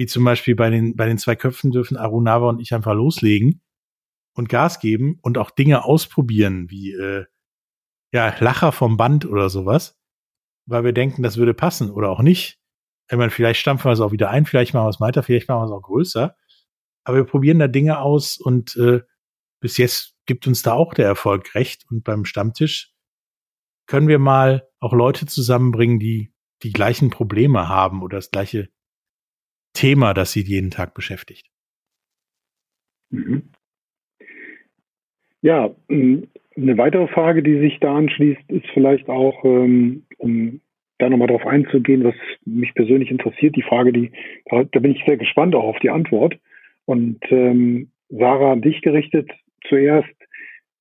Wie 0.00 0.06
zum 0.06 0.24
Beispiel 0.24 0.56
bei 0.56 0.70
den, 0.70 0.96
bei 0.96 1.04
den 1.04 1.18
zwei 1.18 1.36
Köpfen 1.36 1.72
dürfen 1.72 1.98
Arunava 1.98 2.48
und 2.48 2.58
ich 2.58 2.72
einfach 2.72 2.94
loslegen 2.94 3.60
und 4.34 4.48
Gas 4.48 4.80
geben 4.80 5.18
und 5.20 5.36
auch 5.36 5.50
Dinge 5.50 5.84
ausprobieren, 5.84 6.70
wie 6.70 6.92
äh, 6.92 7.26
ja, 8.10 8.34
Lacher 8.38 8.72
vom 8.72 8.96
Band 8.96 9.26
oder 9.26 9.50
sowas, 9.50 10.00
weil 10.64 10.84
wir 10.84 10.94
denken, 10.94 11.22
das 11.22 11.36
würde 11.36 11.52
passen 11.52 11.90
oder 11.90 12.08
auch 12.08 12.22
nicht. 12.22 12.58
Ich 13.10 13.18
meine, 13.18 13.30
vielleicht 13.30 13.60
stampfen 13.60 13.90
wir 13.90 13.92
es 13.92 14.00
auch 14.00 14.10
wieder 14.10 14.30
ein, 14.30 14.46
vielleicht 14.46 14.72
machen 14.72 14.86
wir 14.86 14.88
es 14.88 15.02
weiter, 15.02 15.22
vielleicht 15.22 15.50
machen 15.50 15.60
wir 15.60 15.66
es 15.66 15.70
auch 15.70 15.82
größer. 15.82 16.34
Aber 17.04 17.18
wir 17.18 17.24
probieren 17.24 17.58
da 17.58 17.68
Dinge 17.68 17.98
aus 17.98 18.38
und 18.38 18.76
äh, 18.76 19.02
bis 19.60 19.76
jetzt 19.76 20.16
gibt 20.24 20.46
uns 20.46 20.62
da 20.62 20.72
auch 20.72 20.94
der 20.94 21.04
Erfolg 21.04 21.54
recht. 21.54 21.84
Und 21.90 22.04
beim 22.04 22.24
Stammtisch 22.24 22.94
können 23.86 24.08
wir 24.08 24.18
mal 24.18 24.66
auch 24.78 24.94
Leute 24.94 25.26
zusammenbringen, 25.26 25.98
die 25.98 26.32
die 26.62 26.72
gleichen 26.72 27.10
Probleme 27.10 27.68
haben 27.68 28.02
oder 28.02 28.16
das 28.16 28.30
gleiche 28.30 28.70
Thema, 29.72 30.14
das 30.14 30.32
sie 30.32 30.42
jeden 30.42 30.70
Tag 30.70 30.94
beschäftigt. 30.94 31.46
Mhm. 33.10 33.50
Ja, 35.42 35.74
eine 35.88 36.78
weitere 36.78 37.08
Frage, 37.08 37.42
die 37.42 37.58
sich 37.60 37.78
da 37.80 37.96
anschließt, 37.96 38.50
ist 38.50 38.66
vielleicht 38.74 39.08
auch, 39.08 39.44
ähm, 39.44 40.04
um 40.18 40.60
da 40.98 41.08
nochmal 41.08 41.28
drauf 41.28 41.46
einzugehen, 41.46 42.04
was 42.04 42.14
mich 42.44 42.74
persönlich 42.74 43.10
interessiert, 43.10 43.56
die 43.56 43.62
Frage, 43.62 43.92
die, 43.92 44.12
da, 44.50 44.62
bin 44.80 44.94
ich 44.94 45.02
sehr 45.06 45.16
gespannt 45.16 45.54
auch 45.54 45.64
auf 45.64 45.78
die 45.78 45.90
Antwort. 45.90 46.36
Und 46.84 47.20
ähm, 47.30 47.90
Sarah, 48.10 48.52
an 48.52 48.62
dich 48.62 48.82
gerichtet 48.82 49.30
zuerst, 49.66 50.08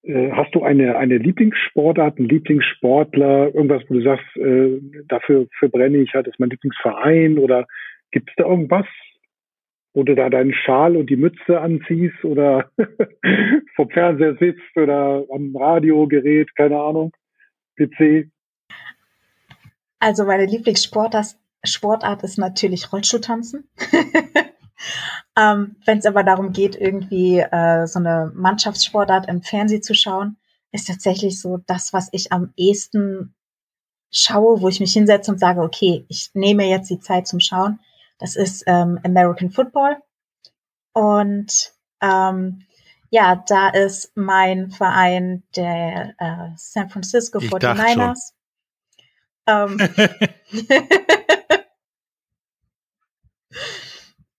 äh, 0.04 0.32
hast 0.32 0.54
du 0.56 0.64
eine, 0.64 0.98
eine 0.98 1.18
Lieblingssportart, 1.18 2.18
einen 2.18 2.30
Lieblingssportler, 2.30 3.54
irgendwas, 3.56 3.84
wo 3.88 3.94
du 3.94 4.02
sagst, 4.02 4.36
äh, 4.36 4.80
dafür 5.08 5.48
verbrenne 5.58 6.00
ich 6.00 6.14
halt, 6.14 6.28
ist 6.28 6.40
mein 6.40 6.50
Lieblingsverein 6.50 7.38
oder 7.38 7.66
gibt 8.12 8.30
es 8.30 8.36
da 8.38 8.46
irgendwas, 8.46 8.86
wo 9.94 10.04
du 10.04 10.16
da 10.16 10.30
deinen 10.30 10.54
Schal 10.54 10.96
und 10.96 11.10
die 11.10 11.16
Mütze 11.16 11.60
anziehst 11.60 12.24
oder 12.24 12.72
vom 13.76 13.90
Fernseher 13.90 14.36
sitzt 14.40 14.76
oder 14.76 15.26
am 15.34 15.56
Radiogerät, 15.56 16.56
keine 16.56 16.80
Ahnung, 16.80 17.12
PC? 17.78 18.30
Also 20.00 20.26
meine 20.26 20.46
Lieblingssportart 20.46 21.36
Sportart 21.64 22.24
ist 22.24 22.38
natürlich 22.38 22.92
Rollstuhltanzen. 22.94 23.70
ähm, 25.38 25.76
Wenn 25.86 25.98
es 25.98 26.06
aber 26.06 26.24
darum 26.24 26.54
geht, 26.54 26.76
irgendwie 26.76 27.40
äh, 27.40 27.86
so 27.86 28.00
eine 28.00 28.32
Mannschaftssportart 28.34 29.28
im 29.28 29.42
Fernsehen 29.42 29.84
zu 29.84 29.94
schauen, 29.94 30.38
ist 30.72 30.88
tatsächlich 30.88 31.42
so 31.42 31.58
das, 31.68 31.94
was 31.94 32.10
ich 32.12 32.32
am 32.32 32.54
ehesten 32.56 33.36
schaue, 34.12 34.62
wo 34.62 34.70
ich 34.70 34.80
mich 34.80 34.94
hinsetze 34.94 35.32
und 35.32 35.40
sage, 35.40 35.62
okay, 35.62 36.06
ich 36.08 36.30
nehme 36.34 36.66
jetzt 36.66 36.90
die 36.90 37.00
Zeit 37.00 37.28
zum 37.28 37.40
Schauen. 37.40 37.80
Das 38.20 38.36
ist 38.36 38.64
ähm, 38.68 39.00
American 39.04 39.50
Football. 39.50 39.98
Und 40.94 41.74
ähm, 42.02 42.66
ja, 43.10 43.44
da 43.48 43.70
ist 43.70 44.16
mein 44.16 44.70
Verein 44.70 45.44
der 45.56 46.14
äh, 46.20 46.50
San 46.56 46.90
Francisco 46.90 47.40
ich 47.40 47.50
49ers. 47.50 48.34
Ähm, 49.48 49.80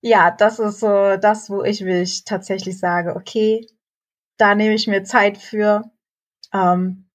ja, 0.00 0.30
das 0.30 0.58
ist 0.60 0.80
so 0.80 1.16
das, 1.16 1.50
wo 1.50 1.64
ich 1.64 1.80
mich 1.80 2.24
tatsächlich 2.24 2.78
sage, 2.78 3.16
okay, 3.16 3.66
da 4.36 4.54
nehme 4.54 4.74
ich 4.74 4.86
mir 4.86 5.02
Zeit 5.04 5.38
für. 5.38 5.90
Ähm, 6.52 7.06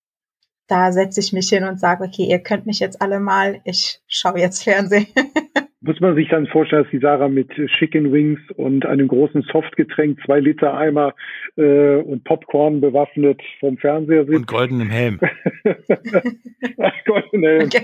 da 0.67 0.91
setze 0.91 1.19
ich 1.19 1.31
mich 1.31 1.47
hin 1.49 1.63
und 1.63 1.79
sage, 1.79 2.03
okay, 2.03 2.25
ihr 2.25 2.39
könnt 2.39 2.65
mich 2.65 2.79
jetzt 2.79 2.99
alle 3.01 3.19
mal, 3.19 3.61
ich 3.65 4.01
schaue 4.07 4.39
jetzt 4.39 4.63
Fernsehen. 4.63 5.07
Muss 5.85 5.99
man 5.99 6.15
sich 6.15 6.27
dann 6.29 6.47
vorstellen, 6.47 6.81
dass 6.83 6.91
die 6.91 6.99
Sarah 6.99 7.27
mit 7.27 7.51
Chicken 7.77 8.11
Wings 8.11 8.39
und 8.55 8.87
einem 8.87 9.07
großen 9.07 9.43
Softgetränk, 9.51 10.19
zwei 10.25 10.39
Liter 10.39 10.73
Eimer 10.73 11.13
äh, 11.57 11.97
und 11.97 12.23
Popcorn 12.23 12.81
bewaffnet 12.81 13.39
vom 13.59 13.77
Fernseher 13.77 14.25
sitzt? 14.25 14.35
Und 14.35 14.47
goldenem 14.47 14.89
Helm. 14.89 15.19
goldenem 17.05 17.43
Helm. 17.43 17.69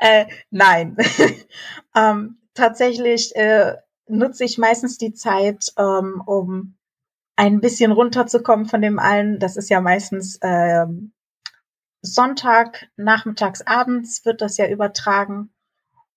äh, 0.00 0.24
nein. 0.50 0.96
ähm, 1.96 2.38
tatsächlich 2.54 3.30
äh, 3.36 3.74
nutze 4.08 4.44
ich 4.44 4.58
meistens 4.58 4.98
die 4.98 5.12
Zeit, 5.12 5.72
ähm, 5.78 6.22
um 6.26 6.74
ein 7.36 7.60
bisschen 7.60 7.92
runterzukommen 7.92 8.66
von 8.66 8.82
dem 8.82 8.98
allen. 8.98 9.38
Das 9.38 9.56
ist 9.56 9.70
ja 9.70 9.80
meistens 9.80 10.38
äh, 10.40 10.86
Sonntag, 12.02 12.88
nachmittags, 12.96 13.62
abends 13.62 14.24
wird 14.24 14.40
das 14.40 14.56
ja 14.56 14.68
übertragen. 14.68 15.53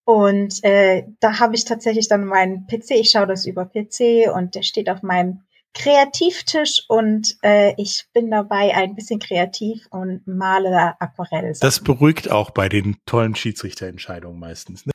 Und 0.08 0.64
äh, 0.64 1.04
da 1.20 1.42
habe 1.42 1.56
ich 1.56 1.66
tatsächlich 1.66 2.08
dann 2.08 2.24
meinen 2.24 2.66
PC, 2.66 2.92
ich 2.92 3.12
schaue 3.12 3.28
das 3.28 3.46
über 3.46 3.66
PC 3.66 4.34
und 4.34 4.56
der 4.56 4.62
steht 4.62 4.90
auf 4.90 5.04
meinem 5.04 5.42
Kreativtisch 5.74 6.86
und 6.88 7.36
äh, 7.44 7.74
ich 7.78 8.06
bin 8.14 8.32
dabei 8.32 8.74
ein 8.74 8.96
bisschen 8.96 9.20
kreativ 9.20 9.86
und 9.92 10.26
male 10.26 10.94
Aquarell. 11.02 11.52
Das 11.60 11.84
beruhigt 11.84 12.32
auch 12.32 12.52
bei 12.52 12.70
den 12.70 12.96
tollen 13.06 13.36
Schiedsrichterentscheidungen 13.36 14.40
meistens. 14.40 14.86
Ne? 14.86 14.94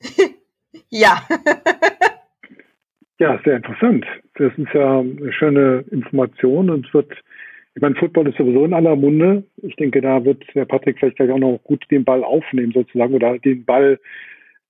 ja. 0.88 1.22
ja, 3.18 3.38
sehr 3.44 3.56
interessant. 3.56 4.06
Das 4.36 4.50
ist 4.56 4.72
ja 4.72 5.00
eine 5.00 5.32
schöne 5.34 5.84
Information 5.90 6.70
und 6.70 6.86
es 6.86 6.94
wird, 6.94 7.12
ich 7.78 7.82
meine, 7.82 7.94
Football 7.94 8.26
ist 8.26 8.36
sowieso 8.36 8.64
in 8.64 8.74
aller 8.74 8.96
Munde. 8.96 9.44
Ich 9.62 9.76
denke, 9.76 10.00
da 10.00 10.24
wird 10.24 10.42
der 10.52 10.64
Patrick 10.64 10.98
vielleicht 10.98 11.14
gleich 11.14 11.30
auch 11.30 11.38
noch 11.38 11.60
gut 11.62 11.84
den 11.92 12.04
Ball 12.04 12.24
aufnehmen 12.24 12.72
sozusagen 12.72 13.14
oder 13.14 13.38
den 13.38 13.64
Ball, 13.64 14.00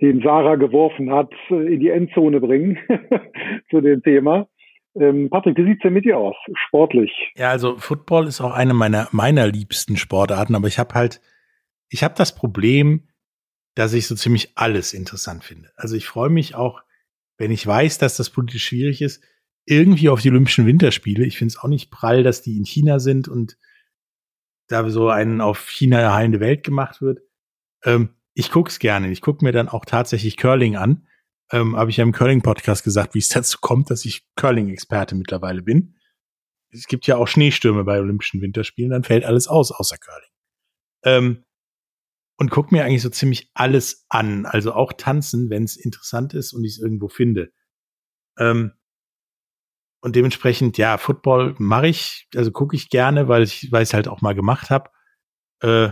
den 0.02 0.20
Sarah 0.20 0.56
geworfen 0.56 1.10
hat, 1.10 1.32
in 1.48 1.80
die 1.80 1.88
Endzone 1.88 2.38
bringen 2.38 2.78
zu 3.70 3.80
dem 3.80 4.02
Thema. 4.02 4.46
Ähm, 4.94 5.30
Patrick, 5.30 5.56
wie 5.56 5.64
sieht's 5.64 5.80
denn 5.80 5.94
mit 5.94 6.04
dir 6.04 6.18
aus, 6.18 6.36
sportlich? 6.66 7.32
Ja, 7.34 7.48
also 7.48 7.78
Football 7.78 8.26
ist 8.26 8.42
auch 8.42 8.52
eine 8.52 8.74
meiner 8.74 9.08
meiner 9.10 9.46
liebsten 9.46 9.96
Sportarten, 9.96 10.54
aber 10.54 10.68
ich 10.68 10.78
habe 10.78 10.92
halt, 10.92 11.22
ich 11.88 12.04
habe 12.04 12.14
das 12.14 12.34
Problem, 12.34 13.08
dass 13.74 13.94
ich 13.94 14.06
so 14.06 14.16
ziemlich 14.16 14.52
alles 14.54 14.92
interessant 14.92 15.44
finde. 15.44 15.70
Also 15.76 15.96
ich 15.96 16.06
freue 16.06 16.28
mich 16.28 16.54
auch 16.54 16.82
wenn 17.38 17.52
ich 17.52 17.66
weiß, 17.66 17.98
dass 17.98 18.16
das 18.16 18.30
politisch 18.30 18.66
schwierig 18.66 19.00
ist, 19.00 19.22
irgendwie 19.70 20.08
auf 20.08 20.20
die 20.20 20.30
Olympischen 20.30 20.66
Winterspiele. 20.66 21.24
Ich 21.24 21.36
finde 21.36 21.52
es 21.52 21.58
auch 21.58 21.68
nicht 21.68 21.90
prall, 21.90 22.22
dass 22.22 22.42
die 22.42 22.56
in 22.56 22.64
China 22.64 22.98
sind 22.98 23.28
und 23.28 23.58
da 24.66 24.88
so 24.90 25.08
einen 25.08 25.40
auf 25.40 25.68
China 25.68 26.14
heilende 26.14 26.40
Welt 26.40 26.64
gemacht 26.64 27.00
wird. 27.00 27.20
Ähm, 27.84 28.10
ich 28.34 28.50
guck's 28.50 28.78
gerne. 28.78 29.10
Ich 29.10 29.20
gucke 29.20 29.44
mir 29.44 29.52
dann 29.52 29.68
auch 29.68 29.84
tatsächlich 29.84 30.36
Curling 30.36 30.76
an. 30.76 31.06
Ähm, 31.50 31.76
Habe 31.76 31.90
ich 31.90 31.96
ja 31.96 32.04
im 32.04 32.12
Curling-Podcast 32.12 32.84
gesagt, 32.84 33.14
wie 33.14 33.18
es 33.18 33.28
dazu 33.30 33.58
kommt, 33.60 33.90
dass 33.90 34.04
ich 34.04 34.26
Curling-Experte 34.36 35.14
mittlerweile 35.14 35.62
bin. 35.62 35.96
Es 36.70 36.86
gibt 36.86 37.06
ja 37.06 37.16
auch 37.16 37.28
Schneestürme 37.28 37.84
bei 37.84 37.98
Olympischen 37.98 38.42
Winterspielen, 38.42 38.90
dann 38.90 39.04
fällt 39.04 39.24
alles 39.24 39.48
aus, 39.48 39.72
außer 39.72 39.96
Curling. 39.96 40.30
Ähm, 41.04 41.44
und 42.36 42.50
guck 42.50 42.70
mir 42.70 42.84
eigentlich 42.84 43.02
so 43.02 43.08
ziemlich 43.08 43.50
alles 43.54 44.06
an. 44.08 44.46
Also 44.46 44.72
auch 44.72 44.92
tanzen, 44.92 45.50
wenn 45.50 45.64
es 45.64 45.76
interessant 45.76 46.34
ist 46.34 46.52
und 46.52 46.64
ich 46.64 46.72
es 46.72 46.78
irgendwo 46.78 47.08
finde. 47.08 47.52
Ähm, 48.38 48.72
und 50.00 50.16
dementsprechend, 50.16 50.78
ja, 50.78 50.96
Football 50.96 51.54
mache 51.58 51.88
ich, 51.88 52.28
also 52.34 52.52
gucke 52.52 52.76
ich 52.76 52.90
gerne, 52.90 53.28
weil 53.28 53.42
ich 53.42 53.72
es 53.72 53.94
halt 53.94 54.08
auch 54.08 54.20
mal 54.20 54.34
gemacht 54.34 54.70
habe. 54.70 54.90
Äh, 55.60 55.90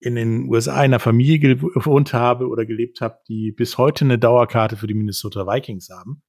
in 0.00 0.16
den 0.16 0.48
USA 0.48 0.72
in 0.80 0.92
einer 0.92 1.00
Familie 1.00 1.38
gewohnt 1.38 2.12
habe 2.12 2.48
oder 2.48 2.66
gelebt 2.66 3.00
habe, 3.00 3.18
die 3.26 3.52
bis 3.52 3.78
heute 3.78 4.04
eine 4.04 4.18
Dauerkarte 4.18 4.76
für 4.76 4.86
die 4.86 4.94
Minnesota 4.94 5.46
Vikings 5.46 5.88
haben. 5.88 6.22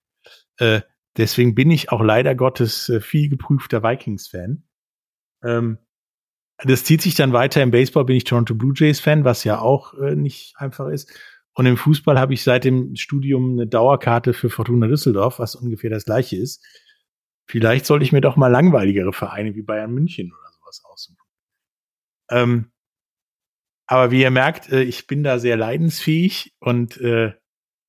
Äh, 0.57 0.81
deswegen 1.17 1.55
bin 1.55 1.71
ich 1.71 1.91
auch 1.91 2.01
leider 2.01 2.35
Gottes 2.35 2.87
äh, 2.87 3.01
viel 3.01 3.27
geprüfter 3.27 3.83
Vikings-Fan. 3.83 4.63
Ähm, 5.43 5.77
das 6.63 6.85
zieht 6.85 7.01
sich 7.01 7.15
dann 7.15 7.33
weiter. 7.33 7.61
Im 7.61 7.71
Baseball 7.71 8.05
bin 8.05 8.15
ich 8.15 8.23
Toronto 8.23 8.55
Blue 8.55 8.73
Jays 8.73 9.01
Fan, 9.01 9.25
was 9.25 9.43
ja 9.43 9.59
auch 9.59 9.93
äh, 9.95 10.15
nicht 10.15 10.55
einfach 10.57 10.87
ist. 10.87 11.11
Und 11.53 11.65
im 11.65 11.75
Fußball 11.75 12.17
habe 12.17 12.33
ich 12.33 12.43
seit 12.43 12.63
dem 12.63 12.95
Studium 12.95 13.53
eine 13.53 13.67
Dauerkarte 13.67 14.33
für 14.33 14.49
Fortuna 14.49 14.87
Düsseldorf, 14.87 15.39
was 15.39 15.55
ungefähr 15.55 15.89
das 15.89 16.05
gleiche 16.05 16.37
ist. 16.37 16.65
Vielleicht 17.47 17.85
sollte 17.85 18.03
ich 18.03 18.11
mir 18.11 18.21
doch 18.21 18.35
mal 18.35 18.47
langweiligere 18.47 19.13
Vereine 19.13 19.55
wie 19.55 19.61
Bayern 19.61 19.93
München 19.93 20.31
oder 20.33 20.51
sowas 20.51 20.83
aussuchen. 20.83 21.17
Ähm, 22.29 22.71
aber 23.87 24.11
wie 24.11 24.21
ihr 24.21 24.31
merkt, 24.31 24.71
äh, 24.71 24.81
ich 24.81 25.07
bin 25.07 25.23
da 25.23 25.37
sehr 25.39 25.57
leidensfähig 25.57 26.55
und 26.59 26.97
äh, 26.97 27.33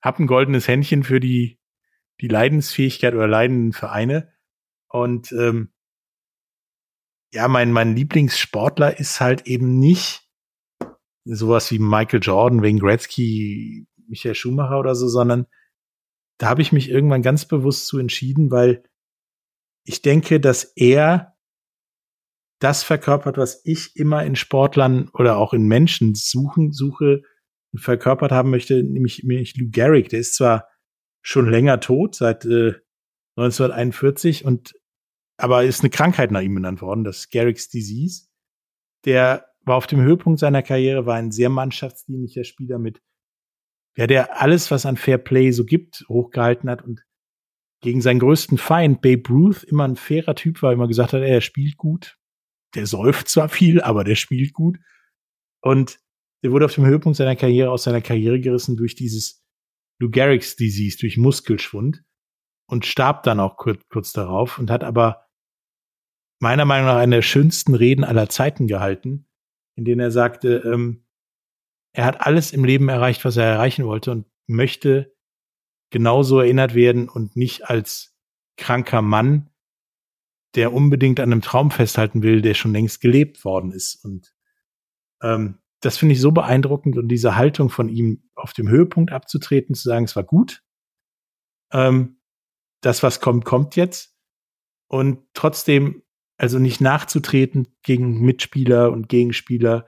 habe 0.02 0.22
ein 0.22 0.26
goldenes 0.26 0.68
Händchen 0.68 1.04
für 1.04 1.20
die, 1.20 1.58
die 2.20 2.28
Leidensfähigkeit 2.28 3.14
oder 3.14 3.26
leidenden 3.26 3.72
Vereine. 3.72 4.32
Und 4.88 5.32
ähm, 5.32 5.72
ja, 7.32 7.48
mein, 7.48 7.72
mein 7.72 7.96
Lieblingssportler 7.96 8.98
ist 8.98 9.20
halt 9.20 9.46
eben 9.46 9.78
nicht 9.78 10.28
sowas 11.24 11.70
wie 11.72 11.78
Michael 11.78 12.20
Jordan, 12.22 12.62
Wayne 12.62 12.78
Gretzky, 12.78 13.86
Michael 14.06 14.34
Schumacher 14.34 14.78
oder 14.78 14.94
so, 14.94 15.08
sondern 15.08 15.46
da 16.38 16.48
habe 16.48 16.62
ich 16.62 16.72
mich 16.72 16.90
irgendwann 16.90 17.22
ganz 17.22 17.46
bewusst 17.46 17.86
zu 17.86 17.98
entschieden, 17.98 18.50
weil 18.50 18.84
ich 19.87 20.03
denke, 20.03 20.40
dass 20.40 20.64
er 20.77 21.37
das 22.59 22.83
verkörpert, 22.83 23.37
was 23.37 23.61
ich 23.64 23.96
immer 23.96 24.25
in 24.25 24.35
Sportlern 24.35 25.09
oder 25.12 25.37
auch 25.37 25.53
in 25.53 25.66
Menschen 25.66 26.14
suchen, 26.14 26.72
suche 26.72 27.22
und 27.72 27.81
verkörpert 27.81 28.33
haben 28.33 28.51
möchte, 28.51 28.83
nämlich, 28.83 29.22
nämlich 29.22 29.57
Lou 29.57 29.70
Gehrig. 29.70 30.09
Der 30.09 30.20
ist 30.20 30.35
zwar 30.35 30.68
schon 31.22 31.49
länger 31.49 31.81
tot, 31.81 32.14
seit 32.14 32.44
äh, 32.44 32.75
1941 33.37 34.44
und 34.44 34.75
aber 35.38 35.64
ist 35.64 35.81
eine 35.81 35.90
Krankheit 35.90 36.31
nach 36.31 36.40
ihm 36.40 36.55
benannt 36.55 36.81
worden, 36.81 37.05
das 37.05 37.29
Garrick's 37.29 37.68
Disease. 37.68 38.27
Der 39.05 39.46
war 39.61 39.77
auf 39.77 39.87
dem 39.87 40.01
Höhepunkt 40.01 40.40
seiner 40.40 40.62
Karriere, 40.62 41.05
war 41.05 41.16
ein 41.16 41.31
sehr 41.31 41.51
mannschaftsdienlicher 41.51 42.44
Spieler 42.44 42.79
mit, 42.79 43.03
ja, 43.96 44.07
der 44.07 44.40
alles, 44.40 44.70
was 44.70 44.87
an 44.87 44.96
Fair 44.96 45.18
Play 45.18 45.51
so 45.51 45.64
gibt, 45.64 46.07
hochgehalten 46.09 46.70
hat 46.70 46.83
und 46.83 47.05
gegen 47.82 48.00
seinen 48.00 48.20
größten 48.20 48.58
Feind, 48.58 49.00
Babe 49.02 49.28
Ruth, 49.28 49.62
immer 49.64 49.84
ein 49.84 49.96
fairer 49.96 50.34
Typ 50.34 50.62
war, 50.62 50.72
immer 50.72 50.88
gesagt 50.88 51.12
hat, 51.12 51.22
er 51.22 51.40
spielt 51.40 51.76
gut. 51.76 52.18
Der 52.74 52.86
säuft 52.86 53.28
zwar 53.28 53.48
viel, 53.48 53.80
aber 53.80 54.04
der 54.04 54.16
spielt 54.16 54.52
gut. 54.52 54.78
Und 55.62 55.98
der 56.42 56.52
wurde 56.52 56.66
auf 56.66 56.74
dem 56.74 56.86
Höhepunkt 56.86 57.16
seiner 57.16 57.36
Karriere 57.36 57.70
aus 57.70 57.84
seiner 57.84 58.00
Karriere 58.00 58.40
gerissen 58.40 58.76
durch 58.76 58.94
dieses 58.94 59.44
Lou 59.98 60.10
Gehrig's 60.10 60.56
Disease, 60.56 60.98
durch 60.98 61.16
Muskelschwund 61.16 62.04
und 62.68 62.86
starb 62.86 63.22
dann 63.22 63.40
auch 63.40 63.56
kurz, 63.56 63.82
kurz 63.88 64.12
darauf 64.12 64.58
und 64.58 64.70
hat 64.70 64.84
aber 64.84 65.26
meiner 66.38 66.64
Meinung 66.64 66.86
nach 66.86 66.96
eine 66.96 67.16
der 67.16 67.22
schönsten 67.22 67.74
Reden 67.74 68.04
aller 68.04 68.28
Zeiten 68.28 68.66
gehalten, 68.66 69.26
in 69.76 69.84
denen 69.84 70.00
er 70.00 70.10
sagte, 70.10 70.62
ähm, 70.66 71.06
er 71.94 72.04
hat 72.04 72.20
alles 72.20 72.52
im 72.52 72.64
Leben 72.64 72.88
erreicht, 72.88 73.24
was 73.24 73.36
er 73.36 73.44
erreichen 73.44 73.86
wollte 73.86 74.10
und 74.10 74.26
möchte 74.46 75.15
genauso 75.90 76.40
erinnert 76.40 76.75
werden 76.75 77.09
und 77.09 77.37
nicht 77.37 77.68
als 77.68 78.16
kranker 78.57 79.03
Mann, 79.03 79.51
der 80.55 80.72
unbedingt 80.72 81.20
an 81.20 81.33
einem 81.33 81.42
Traum 81.42 81.70
festhalten 81.70 82.22
will, 82.22 82.40
der 82.40 82.55
schon 82.55 82.72
längst 82.72 83.01
gelebt 83.01 83.44
worden 83.44 83.72
ist. 83.72 84.03
Und 84.05 84.35
ähm, 85.22 85.59
das 85.81 85.99
finde 85.99 86.14
ich 86.14 86.20
so 86.20 86.33
beeindruckend 86.33 86.96
und 86.96 87.09
diese 87.09 87.37
Haltung 87.37 87.68
von 87.68 87.88
ihm 87.88 88.31
auf 88.35 88.53
dem 88.53 88.68
Höhepunkt 88.68 89.12
abzutreten, 89.12 89.75
zu 89.75 89.88
sagen, 89.88 90.07
es 90.07 90.16
war 90.16 90.25
gut. 90.25 90.62
Ähm, 91.72 92.20
das, 92.81 93.03
was 93.03 93.20
kommt, 93.20 93.44
kommt 93.44 93.77
jetzt. 93.77 94.16
Und 94.88 95.18
trotzdem 95.35 96.03
also 96.38 96.59
nicht 96.59 96.81
nachzutreten 96.81 97.68
gegen 97.83 98.20
Mitspieler 98.20 98.92
und 98.92 99.09
Gegenspieler, 99.09 99.87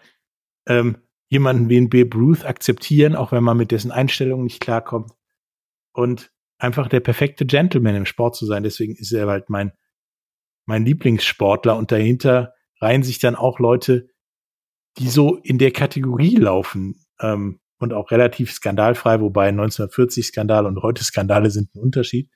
ähm, 0.67 0.99
jemanden 1.29 1.69
wie 1.69 1.77
ein 1.77 1.91
Babe 1.91 2.17
Ruth 2.17 2.45
akzeptieren, 2.45 3.15
auch 3.15 3.33
wenn 3.33 3.45
man 3.45 3.57
mit 3.57 3.71
dessen 3.71 3.91
Einstellungen 3.91 4.45
nicht 4.45 4.61
klarkommt. 4.61 5.13
Und 5.99 6.31
einfach 6.59 6.89
der 6.89 7.01
perfekte 7.01 7.45
Gentleman 7.45 7.97
im 7.97 8.07
Sport 8.07 8.37
zu 8.37 8.47
sein. 8.47 8.63
Deswegen 8.63 8.95
ist 8.95 9.11
er 9.11 9.27
halt 9.27 9.51
mein, 9.51 9.73
mein 10.65 10.85
Lieblingssportler 10.85 11.77
und 11.77 11.91
dahinter 11.91 12.55
reihen 12.81 13.03
sich 13.03 13.19
dann 13.19 13.35
auch 13.35 13.59
Leute, 13.59 14.09
die 14.99 15.09
so 15.09 15.39
in 15.39 15.59
der 15.59 15.73
Kategorie 15.73 16.37
laufen 16.37 17.05
ähm, 17.19 17.59
und 17.81 17.93
auch 17.93 18.13
relativ 18.13 18.53
skandalfrei, 18.53 19.21
wobei 19.21 19.49
1940 19.49 20.27
Skandal 20.27 20.67
und 20.67 20.81
heute 20.83 21.03
Skandale 21.03 21.51
sind 21.51 21.75
ein 21.75 21.81
Unterschied. 21.81 22.31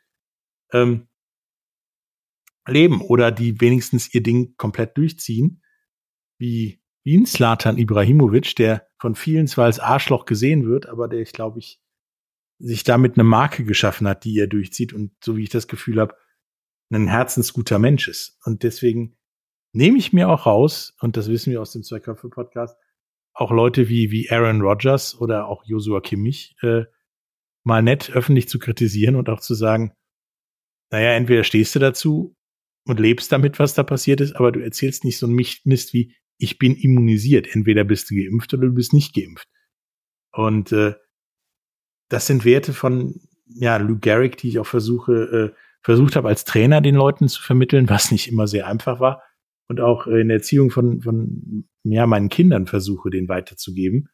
Ähm, 0.72 1.06
leben 2.66 3.00
oder 3.00 3.30
die 3.30 3.60
wenigstens 3.60 4.12
ihr 4.12 4.24
Ding 4.24 4.56
komplett 4.56 4.96
durchziehen, 4.96 5.62
wie, 6.36 6.82
wie 7.04 7.16
ein 7.16 7.26
Slatan 7.26 7.78
Ibrahimovic, 7.78 8.56
der 8.56 8.88
von 8.98 9.14
vielen 9.14 9.46
zwar 9.46 9.66
als 9.66 9.78
Arschloch 9.78 10.24
gesehen 10.24 10.66
wird, 10.66 10.86
aber 10.86 11.06
der, 11.06 11.20
ich 11.20 11.32
glaube 11.32 11.60
ich, 11.60 11.81
sich 12.62 12.84
damit 12.84 13.14
eine 13.14 13.24
Marke 13.24 13.64
geschaffen 13.64 14.06
hat, 14.06 14.24
die 14.24 14.38
er 14.38 14.46
durchzieht 14.46 14.92
und 14.92 15.12
so 15.22 15.36
wie 15.36 15.42
ich 15.42 15.50
das 15.50 15.66
Gefühl 15.66 16.00
habe, 16.00 16.14
ein 16.92 17.08
herzensguter 17.08 17.78
Mensch 17.78 18.08
ist. 18.08 18.38
Und 18.44 18.62
deswegen 18.62 19.16
nehme 19.72 19.98
ich 19.98 20.12
mir 20.12 20.28
auch 20.28 20.46
raus, 20.46 20.94
und 21.00 21.16
das 21.16 21.28
wissen 21.28 21.50
wir 21.50 21.60
aus 21.60 21.72
dem 21.72 21.82
Zweiköpfe-Podcast, 21.82 22.76
auch 23.34 23.50
Leute 23.50 23.88
wie, 23.88 24.10
wie 24.10 24.30
Aaron 24.30 24.60
Rodgers 24.60 25.18
oder 25.18 25.48
auch 25.48 25.64
Joshua 25.64 26.00
Kimmich 26.00 26.54
äh, 26.60 26.84
mal 27.64 27.82
nett 27.82 28.10
öffentlich 28.10 28.48
zu 28.48 28.58
kritisieren 28.58 29.16
und 29.16 29.28
auch 29.28 29.40
zu 29.40 29.54
sagen, 29.54 29.94
naja, 30.90 31.12
entweder 31.12 31.42
stehst 31.42 31.74
du 31.74 31.78
dazu 31.78 32.36
und 32.86 33.00
lebst 33.00 33.32
damit, 33.32 33.58
was 33.58 33.74
da 33.74 33.82
passiert 33.82 34.20
ist, 34.20 34.34
aber 34.34 34.52
du 34.52 34.60
erzählst 34.60 35.04
nicht 35.04 35.18
so 35.18 35.26
ein 35.26 35.32
Mist 35.32 35.94
wie, 35.94 36.14
ich 36.38 36.58
bin 36.58 36.76
immunisiert. 36.76 37.46
Entweder 37.54 37.84
bist 37.84 38.10
du 38.10 38.16
geimpft 38.16 38.52
oder 38.52 38.66
du 38.66 38.74
bist 38.74 38.92
nicht 38.92 39.14
geimpft. 39.14 39.48
Und 40.32 40.72
äh, 40.72 40.94
das 42.12 42.26
sind 42.26 42.44
Werte 42.44 42.74
von 42.74 43.20
ja, 43.46 43.78
Lou 43.78 43.98
Gehrig, 43.98 44.36
die 44.36 44.48
ich 44.48 44.58
auch 44.58 44.66
versuche, 44.66 45.52
äh, 45.52 45.58
versucht 45.82 46.14
habe, 46.14 46.28
als 46.28 46.44
Trainer 46.44 46.82
den 46.82 46.94
Leuten 46.94 47.26
zu 47.26 47.42
vermitteln, 47.42 47.88
was 47.88 48.10
nicht 48.10 48.28
immer 48.28 48.46
sehr 48.46 48.66
einfach 48.66 49.00
war. 49.00 49.22
Und 49.68 49.80
auch 49.80 50.06
in 50.06 50.28
der 50.28 50.38
Erziehung 50.38 50.70
von, 50.70 51.00
von 51.00 51.64
ja, 51.84 52.06
meinen 52.06 52.28
Kindern 52.28 52.66
versuche, 52.66 53.08
den 53.08 53.28
weiterzugeben. 53.28 54.10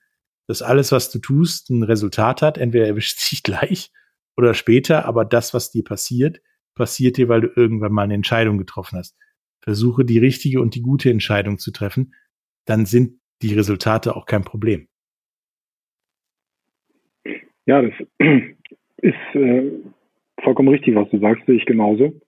Dass 0.47 0.63
alles, 0.63 0.93
was 0.93 1.11
du 1.11 1.19
tust, 1.19 1.71
ein 1.71 1.83
Resultat 1.83 2.41
hat. 2.41 2.57
Entweder 2.57 2.87
erwischt 2.87 3.19
sich 3.19 3.43
gleich 3.43 3.91
oder 4.37 4.55
später, 4.55 5.05
aber 5.05 5.25
das, 5.25 5.53
was 5.53 5.73
dir 5.73 5.83
passiert, 5.83 6.41
passiert 6.77 7.17
dir, 7.17 7.29
weil 7.29 7.41
du 7.41 7.49
irgendwann 7.57 7.93
mal 7.93 8.05
eine 8.05 8.15
Entscheidung 8.15 8.59
getroffen 8.59 8.97
hast. 8.97 9.17
Versuche 9.61 10.05
die 10.05 10.19
richtige 10.19 10.61
und 10.61 10.77
die 10.77 10.83
gute 10.83 11.11
Entscheidung 11.11 11.59
zu 11.59 11.73
treffen, 11.73 12.15
dann 12.65 12.87
sind 12.87 13.21
die 13.43 13.55
Resultate 13.55 14.15
auch 14.15 14.27
kein 14.27 14.45
Problem. 14.45 14.89
Ja, 17.69 17.83
das 17.83 17.93
ist 18.97 19.35
äh, 19.35 19.71
vollkommen 20.43 20.69
richtig, 20.69 20.95
was 20.95 21.09
du 21.11 21.19
sagst, 21.19 21.47
sehe 21.47 21.57
ich 21.57 21.67
genauso. 21.67 22.21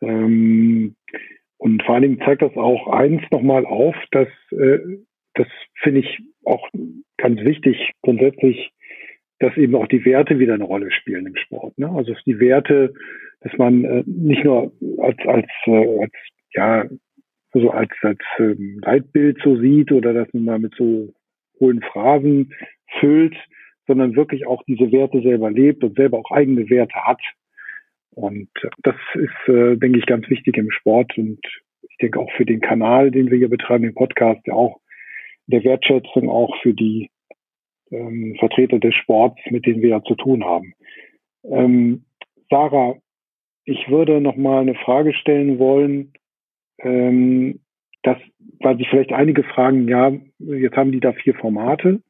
Ähm, 0.00 0.96
und 1.58 1.82
vor 1.84 1.94
allen 1.94 2.02
Dingen 2.02 2.22
zeigt 2.24 2.42
das 2.42 2.56
auch 2.56 2.88
eins 2.88 3.22
nochmal 3.30 3.66
auf, 3.66 3.94
dass 4.10 4.28
äh, 4.50 4.78
das 5.34 5.46
finde 5.82 6.00
ich 6.00 6.18
auch 6.44 6.68
ganz 7.18 7.40
wichtig 7.42 7.92
grundsätzlich, 8.02 8.72
dass 9.38 9.56
eben 9.56 9.74
auch 9.74 9.86
die 9.86 10.04
Werte 10.04 10.38
wieder 10.38 10.54
eine 10.54 10.64
Rolle 10.64 10.90
spielen 10.90 11.26
im 11.26 11.36
Sport. 11.36 11.78
Ne? 11.78 11.88
Also 11.88 12.14
die 12.26 12.40
Werte 12.40 12.94
dass 13.42 13.52
man 13.58 13.84
äh, 13.84 14.02
nicht 14.06 14.44
nur 14.44 14.72
als, 14.98 15.18
als, 15.26 15.46
äh, 15.66 16.00
als 16.00 16.12
ja, 16.54 16.86
so 17.52 17.70
als, 17.70 17.90
als 18.02 18.20
ähm, 18.38 18.80
Leitbild 18.82 19.38
so 19.42 19.56
sieht 19.60 19.92
oder 19.92 20.14
dass 20.14 20.32
man 20.32 20.44
mal 20.44 20.58
mit 20.58 20.74
so 20.76 21.12
hohen 21.60 21.82
Phrasen 21.82 22.54
füllt, 23.00 23.36
sondern 23.86 24.16
wirklich 24.16 24.46
auch 24.46 24.62
diese 24.64 24.92
Werte 24.92 25.22
selber 25.22 25.50
lebt 25.50 25.82
und 25.84 25.96
selber 25.96 26.18
auch 26.18 26.30
eigene 26.30 26.68
Werte 26.70 26.94
hat. 26.94 27.20
Und 28.14 28.48
das 28.82 28.96
ist, 29.14 29.48
äh, 29.48 29.76
denke 29.76 29.98
ich, 29.98 30.06
ganz 30.06 30.28
wichtig 30.28 30.56
im 30.56 30.70
Sport 30.70 31.16
und 31.16 31.40
ich 31.88 31.96
denke 31.96 32.20
auch 32.20 32.30
für 32.32 32.44
den 32.44 32.60
Kanal, 32.60 33.10
den 33.10 33.30
wir 33.30 33.38
hier 33.38 33.48
betreiben, 33.48 33.84
den 33.84 33.94
Podcast, 33.94 34.46
der 34.46 34.54
auch 34.54 34.80
der 35.46 35.64
Wertschätzung 35.64 36.28
auch 36.28 36.54
für 36.62 36.74
die 36.74 37.10
ähm, 37.90 38.36
Vertreter 38.38 38.78
des 38.78 38.94
Sports, 38.94 39.40
mit 39.50 39.66
denen 39.66 39.82
wir 39.82 39.90
ja 39.90 40.02
zu 40.02 40.14
tun 40.14 40.44
haben. 40.44 40.74
Ähm, 41.44 42.04
Sarah, 42.50 42.96
ich 43.64 43.88
würde 43.88 44.20
noch 44.20 44.36
mal 44.36 44.60
eine 44.60 44.74
Frage 44.74 45.14
stellen 45.14 45.58
wollen, 45.58 46.12
ähm, 46.78 47.60
dass, 48.02 48.18
weil 48.60 48.76
sich 48.76 48.88
vielleicht 48.88 49.12
einige 49.12 49.44
fragen, 49.44 49.88
ja, 49.88 50.12
jetzt 50.38 50.76
haben 50.76 50.92
die 50.92 51.00
da 51.00 51.12
vier 51.12 51.34
Formate. 51.34 52.00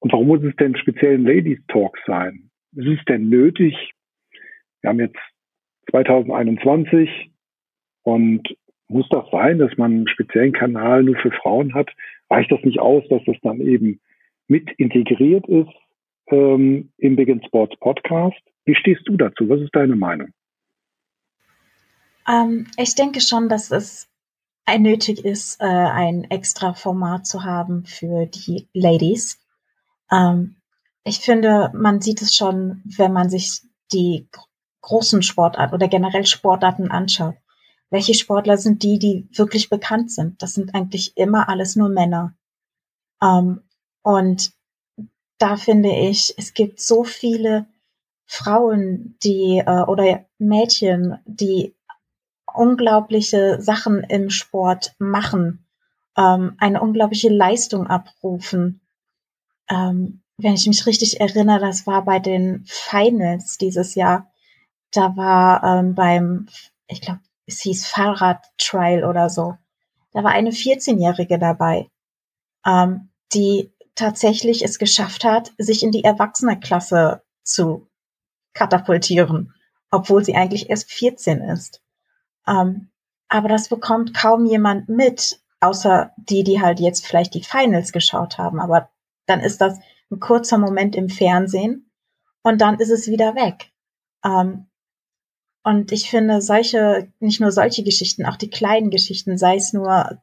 Und 0.00 0.12
warum 0.12 0.28
muss 0.28 0.42
es 0.42 0.54
denn 0.56 0.76
speziell 0.76 1.14
ein 1.14 1.24
Ladies 1.24 1.60
Talk 1.68 1.98
sein? 2.06 2.50
Ist 2.74 2.86
es 2.86 3.04
denn 3.06 3.28
nötig? 3.28 3.74
Wir 4.80 4.90
haben 4.90 5.00
jetzt 5.00 5.18
2021 5.90 7.30
und 8.02 8.42
muss 8.88 9.08
das 9.10 9.24
sein, 9.30 9.58
dass 9.58 9.76
man 9.76 9.92
einen 9.92 10.08
speziellen 10.08 10.52
Kanal 10.52 11.02
nur 11.02 11.16
für 11.16 11.30
Frauen 11.30 11.74
hat? 11.74 11.90
Reicht 12.30 12.50
das 12.50 12.62
nicht 12.62 12.80
aus, 12.80 13.04
dass 13.08 13.22
das 13.26 13.36
dann 13.42 13.60
eben 13.60 14.00
mit 14.46 14.70
integriert 14.78 15.46
ist 15.48 15.72
ähm, 16.28 16.90
im 16.96 17.16
Big 17.16 17.28
Sports 17.46 17.76
Podcast? 17.80 18.40
Wie 18.64 18.74
stehst 18.74 19.02
du 19.06 19.16
dazu? 19.16 19.48
Was 19.48 19.60
ist 19.60 19.74
deine 19.74 19.96
Meinung? 19.96 20.28
Ähm, 22.28 22.66
ich 22.76 22.94
denke 22.94 23.20
schon, 23.20 23.48
dass 23.48 23.70
es 23.70 24.08
nötig 24.78 25.24
ist, 25.24 25.60
äh, 25.60 25.64
ein 25.64 26.24
extra 26.24 26.74
Format 26.74 27.26
zu 27.26 27.44
haben 27.44 27.84
für 27.86 28.26
die 28.26 28.68
Ladies. 28.74 29.40
Ähm, 30.10 30.56
ich 31.04 31.20
finde, 31.20 31.70
man 31.74 32.00
sieht 32.00 32.22
es 32.22 32.34
schon, 32.34 32.82
wenn 32.84 33.12
man 33.12 33.30
sich 33.30 33.62
die 33.92 34.28
großen 34.82 35.22
Sportarten 35.22 35.74
oder 35.74 35.88
generell 35.88 36.26
Sportarten 36.26 36.90
anschaut. 36.90 37.36
Welche 37.90 38.14
Sportler 38.14 38.58
sind 38.58 38.82
die, 38.82 38.98
die 38.98 39.28
wirklich 39.32 39.70
bekannt 39.70 40.12
sind? 40.12 40.42
Das 40.42 40.54
sind 40.54 40.74
eigentlich 40.74 41.16
immer 41.16 41.48
alles 41.48 41.76
nur 41.76 41.88
Männer. 41.88 42.34
Ähm, 43.22 43.62
und 44.02 44.52
da 45.38 45.56
finde 45.56 45.90
ich, 45.90 46.34
es 46.36 46.52
gibt 46.52 46.80
so 46.80 47.04
viele 47.04 47.66
Frauen, 48.26 49.16
die 49.22 49.62
äh, 49.64 49.82
oder 49.84 50.26
Mädchen, 50.38 51.18
die 51.24 51.74
unglaubliche 52.52 53.60
Sachen 53.62 54.02
im 54.02 54.30
Sport 54.30 54.94
machen, 54.98 55.66
ähm, 56.16 56.54
eine 56.58 56.80
unglaubliche 56.82 57.28
Leistung 57.28 57.86
abrufen. 57.86 58.80
Ähm, 59.70 60.22
wenn 60.38 60.54
ich 60.54 60.66
mich 60.66 60.86
richtig 60.86 61.20
erinnere, 61.20 61.60
das 61.60 61.86
war 61.86 62.04
bei 62.04 62.18
den 62.18 62.64
Finals 62.66 63.58
dieses 63.58 63.94
Jahr. 63.94 64.30
Da 64.92 65.16
war 65.16 65.62
ähm, 65.64 65.94
beim, 65.94 66.46
ich 66.86 67.00
glaube, 67.00 67.20
es 67.46 67.60
hieß 67.60 67.86
Fahrrad-Trial 67.88 69.04
oder 69.04 69.28
so. 69.30 69.56
Da 70.12 70.22
war 70.22 70.30
eine 70.30 70.50
14-Jährige 70.50 71.38
dabei, 71.38 71.90
ähm, 72.64 73.10
die 73.32 73.72
tatsächlich 73.94 74.64
es 74.64 74.78
geschafft 74.78 75.24
hat, 75.24 75.52
sich 75.58 75.82
in 75.82 75.90
die 75.90 76.04
Erwachseneklasse 76.04 77.22
zu 77.42 77.88
katapultieren, 78.54 79.54
obwohl 79.90 80.24
sie 80.24 80.36
eigentlich 80.36 80.70
erst 80.70 80.90
14 80.90 81.40
ist. 81.40 81.82
Ähm, 82.46 82.90
aber 83.28 83.48
das 83.48 83.68
bekommt 83.68 84.14
kaum 84.14 84.46
jemand 84.46 84.88
mit, 84.88 85.40
außer 85.60 86.12
die, 86.16 86.44
die 86.44 86.60
halt 86.60 86.80
jetzt 86.80 87.06
vielleicht 87.06 87.34
die 87.34 87.42
Finals 87.42 87.92
geschaut 87.92 88.38
haben. 88.38 88.60
Aber 88.60 88.90
dann 89.28 89.40
ist 89.40 89.60
das 89.60 89.78
ein 90.10 90.20
kurzer 90.20 90.58
Moment 90.58 90.96
im 90.96 91.08
Fernsehen 91.08 91.90
und 92.42 92.60
dann 92.60 92.78
ist 92.78 92.90
es 92.90 93.08
wieder 93.08 93.34
weg. 93.34 93.70
Ähm, 94.24 94.66
und 95.62 95.92
ich 95.92 96.08
finde 96.08 96.40
solche, 96.40 97.12
nicht 97.20 97.40
nur 97.40 97.52
solche 97.52 97.82
Geschichten, 97.82 98.24
auch 98.24 98.36
die 98.36 98.48
kleinen 98.48 98.90
Geschichten, 98.90 99.36
sei 99.36 99.56
es 99.56 99.74
nur, 99.74 100.18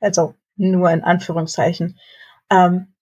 also 0.00 0.34
nur 0.56 0.90
in 0.90 1.04
Anführungszeichen, 1.04 1.98
ähm, 2.50 2.94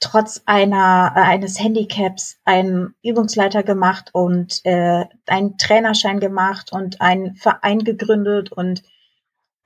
trotz 0.00 0.42
einer 0.46 1.12
äh, 1.14 1.20
eines 1.20 1.60
Handicaps 1.60 2.38
einen 2.44 2.94
Übungsleiter 3.02 3.62
gemacht 3.62 4.10
und 4.14 4.64
äh, 4.64 5.04
einen 5.26 5.58
Trainerschein 5.58 6.18
gemacht 6.18 6.72
und 6.72 7.02
einen 7.02 7.36
Verein 7.36 7.80
gegründet 7.80 8.50
und 8.50 8.82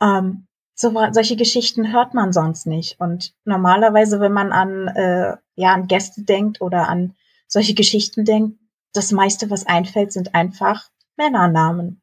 ähm, 0.00 0.47
so, 0.80 0.94
solche 1.10 1.34
Geschichten 1.34 1.92
hört 1.92 2.14
man 2.14 2.32
sonst 2.32 2.66
nicht. 2.66 3.00
Und 3.00 3.34
normalerweise, 3.44 4.20
wenn 4.20 4.32
man 4.32 4.52
an 4.52 4.86
äh, 4.86 5.36
ja 5.56 5.74
an 5.74 5.88
Gäste 5.88 6.22
denkt 6.22 6.60
oder 6.60 6.88
an 6.88 7.16
solche 7.48 7.74
Geschichten 7.74 8.24
denkt, 8.24 8.60
das 8.92 9.10
meiste, 9.10 9.50
was 9.50 9.66
einfällt, 9.66 10.12
sind 10.12 10.36
einfach 10.36 10.88
Männernamen. 11.16 12.00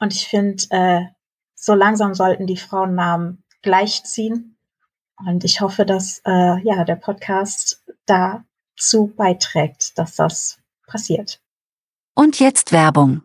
Und 0.00 0.12
ich 0.12 0.26
finde, 0.26 0.64
äh, 0.70 1.02
so 1.54 1.74
langsam 1.74 2.14
sollten 2.14 2.48
die 2.48 2.56
Frauennamen 2.56 3.44
gleichziehen 3.62 4.58
und 5.24 5.44
ich 5.44 5.60
hoffe, 5.60 5.86
dass 5.86 6.20
äh, 6.26 6.60
ja 6.64 6.82
der 6.84 6.96
Podcast 6.96 7.84
dazu 8.06 9.12
beiträgt, 9.16 9.96
dass 9.96 10.16
das 10.16 10.58
passiert. 10.88 11.40
Und 12.16 12.40
jetzt 12.40 12.72
Werbung. 12.72 13.22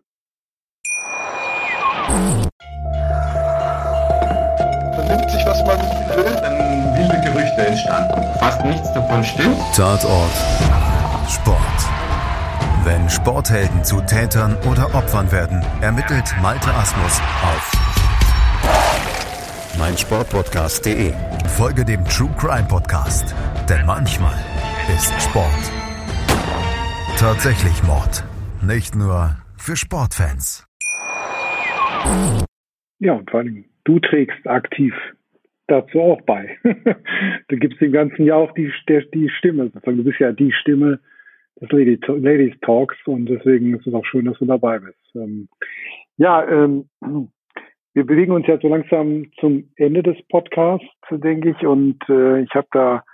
Vernimmt 5.08 5.30
sich, 5.30 5.46
was 5.46 5.64
man 5.64 5.78
will, 5.78 6.36
dann 6.42 6.94
wilde 6.94 7.20
Gerüchte 7.22 7.66
entstanden. 7.66 8.38
Fast 8.38 8.64
nichts 8.64 8.92
davon 8.92 9.24
stimmt. 9.24 9.56
Tatort. 9.74 10.30
Sport. 11.28 11.58
Wenn 12.84 13.08
Sporthelden 13.08 13.82
zu 13.84 14.00
Tätern 14.02 14.56
oder 14.70 14.94
Opfern 14.94 15.32
werden, 15.32 15.64
ermittelt 15.80 16.34
Malte 16.42 16.72
Asmus 16.74 17.20
auf 17.42 17.72
meinsportpodcast.de. 19.78 21.12
Folge 21.56 21.84
dem 21.84 22.04
True 22.04 22.30
Crime 22.38 22.68
Podcast, 22.68 23.34
denn 23.68 23.86
manchmal 23.86 24.34
ist 24.94 25.12
Sport 25.22 25.72
tatsächlich 27.18 27.82
Mord. 27.82 28.22
Nicht 28.62 28.94
nur 28.94 29.36
für 29.56 29.76
Sportfans. 29.76 30.66
Ja, 33.00 33.12
und 33.14 33.28
vor 33.28 33.40
allem, 33.40 33.64
du 33.88 33.98
trägst 33.98 34.46
aktiv 34.46 34.94
dazu 35.66 36.00
auch 36.00 36.20
bei. 36.22 36.58
du 37.48 37.56
gibst 37.56 37.80
dem 37.80 37.92
Ganzen 37.92 38.24
ja 38.26 38.36
auch 38.36 38.52
die, 38.52 38.70
die 38.88 39.30
Stimme. 39.30 39.70
Du 39.70 40.04
bist 40.04 40.18
ja 40.18 40.32
die 40.32 40.52
Stimme 40.52 41.00
des 41.60 41.70
Ladies 41.70 42.54
Talks 42.60 42.96
und 43.06 43.26
deswegen 43.26 43.74
ist 43.74 43.86
es 43.86 43.94
auch 43.94 44.04
schön, 44.04 44.26
dass 44.26 44.38
du 44.38 44.44
dabei 44.44 44.78
bist. 44.78 44.98
Ähm, 45.14 45.48
ja, 46.18 46.46
ähm, 46.48 46.88
wir 47.94 48.06
bewegen 48.06 48.32
uns 48.32 48.46
ja 48.46 48.58
so 48.60 48.68
langsam 48.68 49.30
zum 49.40 49.70
Ende 49.76 50.02
des 50.02 50.16
Podcasts, 50.28 50.86
denke 51.10 51.50
ich. 51.50 51.66
Und 51.66 51.98
äh, 52.08 52.42
ich 52.42 52.54
habe 52.54 52.68
da 52.72 53.04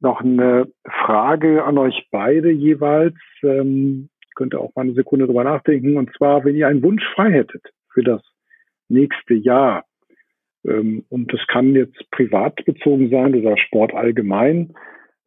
noch 0.00 0.20
eine 0.20 0.66
Frage 1.04 1.64
an 1.64 1.78
euch 1.78 2.08
beide 2.10 2.50
jeweils. 2.50 3.16
Ähm, 3.42 4.08
könnt 4.34 4.54
ihr 4.54 4.60
auch 4.60 4.74
mal 4.74 4.82
eine 4.82 4.94
Sekunde 4.94 5.26
drüber 5.26 5.44
nachdenken. 5.44 5.96
Und 5.96 6.12
zwar, 6.16 6.44
wenn 6.44 6.56
ihr 6.56 6.68
einen 6.68 6.82
Wunsch 6.82 7.04
frei 7.14 7.30
hättet 7.30 7.62
für 7.92 8.02
das 8.02 8.22
nächste 8.88 9.34
Jahr, 9.34 9.84
ähm, 10.66 11.04
und 11.08 11.32
das 11.32 11.40
kann 11.48 11.74
jetzt 11.74 12.10
privat 12.10 12.64
bezogen 12.64 13.10
sein 13.10 13.34
oder 13.34 13.56
Sport 13.56 13.94
allgemein, 13.94 14.74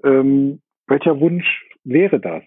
ähm, 0.04 0.62
welcher 0.88 1.20
Wunsch 1.20 1.66
wäre 1.84 2.20
das? 2.20 2.44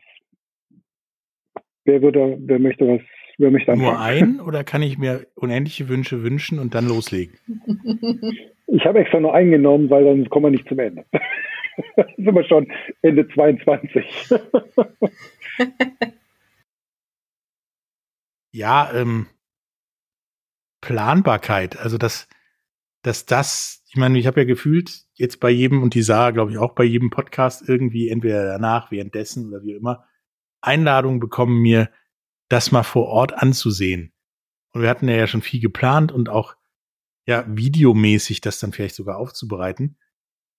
Wer 1.85 2.03
würde, 2.03 2.39
wer 2.41 2.59
möchte 2.59 2.87
was 2.87 3.01
Wer 3.39 3.51
möchte 3.51 3.75
Nur 3.77 3.99
ein 3.99 4.41
oder 4.41 4.63
kann 4.63 4.83
ich 4.83 4.99
mir 4.99 5.27
unendliche 5.35 5.89
Wünsche 5.89 6.23
wünschen 6.23 6.59
und 6.59 6.75
dann 6.75 6.87
loslegen? 6.87 7.35
Ich 8.75 8.87
habe 8.87 9.01
extra 9.01 9.21
nur 9.21 9.35
einen 9.35 9.51
genommen, 9.51 9.91
weil 9.91 10.05
dann 10.05 10.31
kommen 10.31 10.47
wir 10.47 10.51
nicht 10.51 10.67
zum 10.67 10.79
Ende. 10.79 11.05
sind 12.17 12.35
wir 12.35 12.45
schon 12.45 12.73
Ende 13.03 13.29
22. 13.29 14.31
ja, 18.53 18.91
ähm, 18.95 19.27
Planbarkeit. 20.81 21.77
Also 21.79 21.99
dass, 21.99 22.29
dass 23.03 23.27
das, 23.27 23.85
ich 23.89 23.97
meine, 23.97 24.19
ich 24.19 24.27
habe 24.27 24.41
ja 24.41 24.47
gefühlt 24.47 25.03
jetzt 25.15 25.41
bei 25.41 25.51
jedem 25.51 25.83
und 25.83 25.95
die 25.95 26.03
Sarah, 26.03 26.31
glaube 26.31 26.53
ich, 26.53 26.59
auch 26.59 26.75
bei 26.75 26.85
jedem 26.85 27.11
Podcast 27.11 27.69
irgendwie 27.69 28.09
entweder 28.09 28.45
danach, 28.45 28.91
währenddessen 28.91 29.49
oder 29.49 29.63
wie 29.63 29.73
immer, 29.73 30.07
Einladungen 30.61 31.21
bekommen 31.21 31.61
mir, 31.61 31.91
das 32.49 32.71
mal 32.71 32.83
vor 32.83 33.07
Ort 33.07 33.33
anzusehen. 33.33 34.13
Und 34.73 34.83
wir 34.83 34.89
hatten 34.89 35.09
ja 35.09 35.27
schon 35.27 35.43
viel 35.43 35.61
geplant 35.61 36.13
und 36.13 36.29
auch 36.29 36.55
ja 37.27 37.45
videomäßig 37.49 38.41
das 38.41 38.59
dann 38.59 38.73
vielleicht 38.73 38.95
sogar 38.95 39.19
aufzubereiten. 39.19 39.99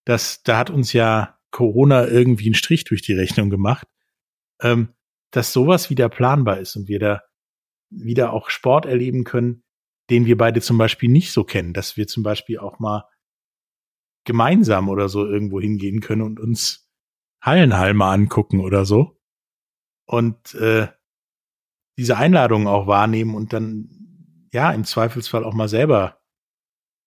Das, 0.06 0.44
da 0.44 0.58
hat 0.58 0.70
uns 0.70 0.94
ja 0.94 1.40
Corona 1.52 2.08
irgendwie 2.08 2.48
einen 2.48 2.56
Strich 2.56 2.84
durch 2.84 3.02
die 3.02 3.14
Rechnung 3.14 3.50
gemacht, 3.50 3.88
ähm, 4.62 4.90
dass 5.32 5.54
sowas 5.54 5.90
wieder 5.90 6.10
planbar 6.10 6.60
ist 6.60 6.76
und 6.76 6.88
wir 6.88 7.00
da 7.00 7.24
wieder 7.90 8.34
auch 8.34 8.50
Sport 8.50 8.86
erleben 8.86 9.24
können, 9.24 9.64
den 10.14 10.28
wir 10.28 10.38
beide 10.38 10.62
zum 10.62 10.78
Beispiel 10.78 11.10
nicht 11.10 11.32
so 11.32 11.44
kennen, 11.44 11.74
dass 11.74 11.98
wir 11.98 12.06
zum 12.08 12.22
Beispiel 12.22 12.60
auch 12.60 12.78
mal 12.78 13.10
gemeinsam 14.26 14.88
oder 14.88 15.10
so 15.10 15.26
irgendwo 15.26 15.60
hingehen 15.60 16.02
können 16.02 16.22
und 16.22 16.40
uns 16.40 16.88
Hallenhall 17.42 17.96
mal 17.96 18.14
angucken 18.14 18.60
oder 18.60 18.86
so. 18.86 19.20
Und 20.06 20.54
äh, 20.54 20.88
diese 21.98 22.16
Einladungen 22.16 22.68
auch 22.68 22.86
wahrnehmen 22.86 23.34
und 23.34 23.54
dann, 23.54 24.48
ja, 24.54 24.72
im 24.72 24.84
Zweifelsfall 24.84 25.44
auch 25.44 25.56
mal 25.56 25.68
selber, 25.68 26.22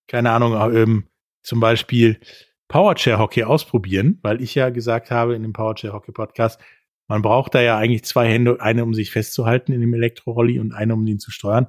keine 0.07 0.31
Ahnung, 0.31 0.53
ähm, 0.75 1.07
zum 1.41 1.61
Beispiel 1.61 2.19
Powerchair 2.67 3.19
Hockey 3.19 3.45
ausprobieren, 3.45 4.19
weil 4.21 4.41
ich 4.41 4.53
ja 4.53 4.69
gesagt 4.69 5.11
habe 5.11 5.33
in 5.33 5.43
dem 5.43 5.53
Powerchair 5.53 5.93
Hockey 5.93 6.11
Podcast, 6.11 6.59
man 7.07 7.21
braucht 7.21 7.55
da 7.55 7.61
ja 7.61 7.77
eigentlich 7.77 8.03
zwei 8.03 8.27
Hände, 8.27 8.59
eine 8.59 8.83
um 8.83 8.93
sich 8.93 9.11
festzuhalten 9.11 9.71
in 9.71 9.79
dem 9.79 9.93
Elektrorolli 9.93 10.59
und 10.59 10.73
eine 10.73 10.93
um 10.93 11.05
den 11.05 11.19
zu 11.19 11.31
steuern. 11.31 11.67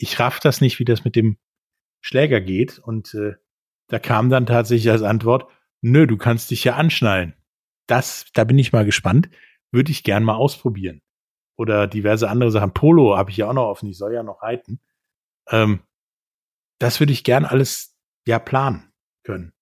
Ich 0.00 0.18
raff 0.18 0.40
das 0.40 0.60
nicht, 0.60 0.78
wie 0.78 0.84
das 0.86 1.04
mit 1.04 1.14
dem 1.14 1.36
Schläger 2.00 2.40
geht 2.40 2.78
und 2.78 3.14
äh, 3.14 3.34
da 3.88 3.98
kam 3.98 4.30
dann 4.30 4.46
tatsächlich 4.46 4.90
als 4.90 5.02
Antwort, 5.02 5.50
nö, 5.82 6.06
du 6.06 6.16
kannst 6.16 6.50
dich 6.50 6.64
ja 6.64 6.76
anschnallen. 6.76 7.34
Das, 7.86 8.26
da 8.32 8.44
bin 8.44 8.58
ich 8.58 8.72
mal 8.72 8.84
gespannt, 8.84 9.28
würde 9.72 9.90
ich 9.90 10.02
gern 10.02 10.24
mal 10.24 10.36
ausprobieren. 10.36 11.02
Oder 11.58 11.86
diverse 11.86 12.30
andere 12.30 12.50
Sachen. 12.50 12.72
Polo 12.72 13.16
habe 13.18 13.30
ich 13.30 13.36
ja 13.36 13.48
auch 13.48 13.52
noch 13.52 13.68
offen, 13.68 13.90
ich 13.90 13.98
soll 13.98 14.14
ja 14.14 14.22
noch 14.22 14.42
reiten. 14.42 14.80
Ähm, 15.50 15.80
das 16.78 17.00
würde 17.00 17.12
ich 17.12 17.24
gern 17.24 17.44
alles 17.44 17.98
ja 18.26 18.38
planen 18.38 18.90
können. 19.24 19.52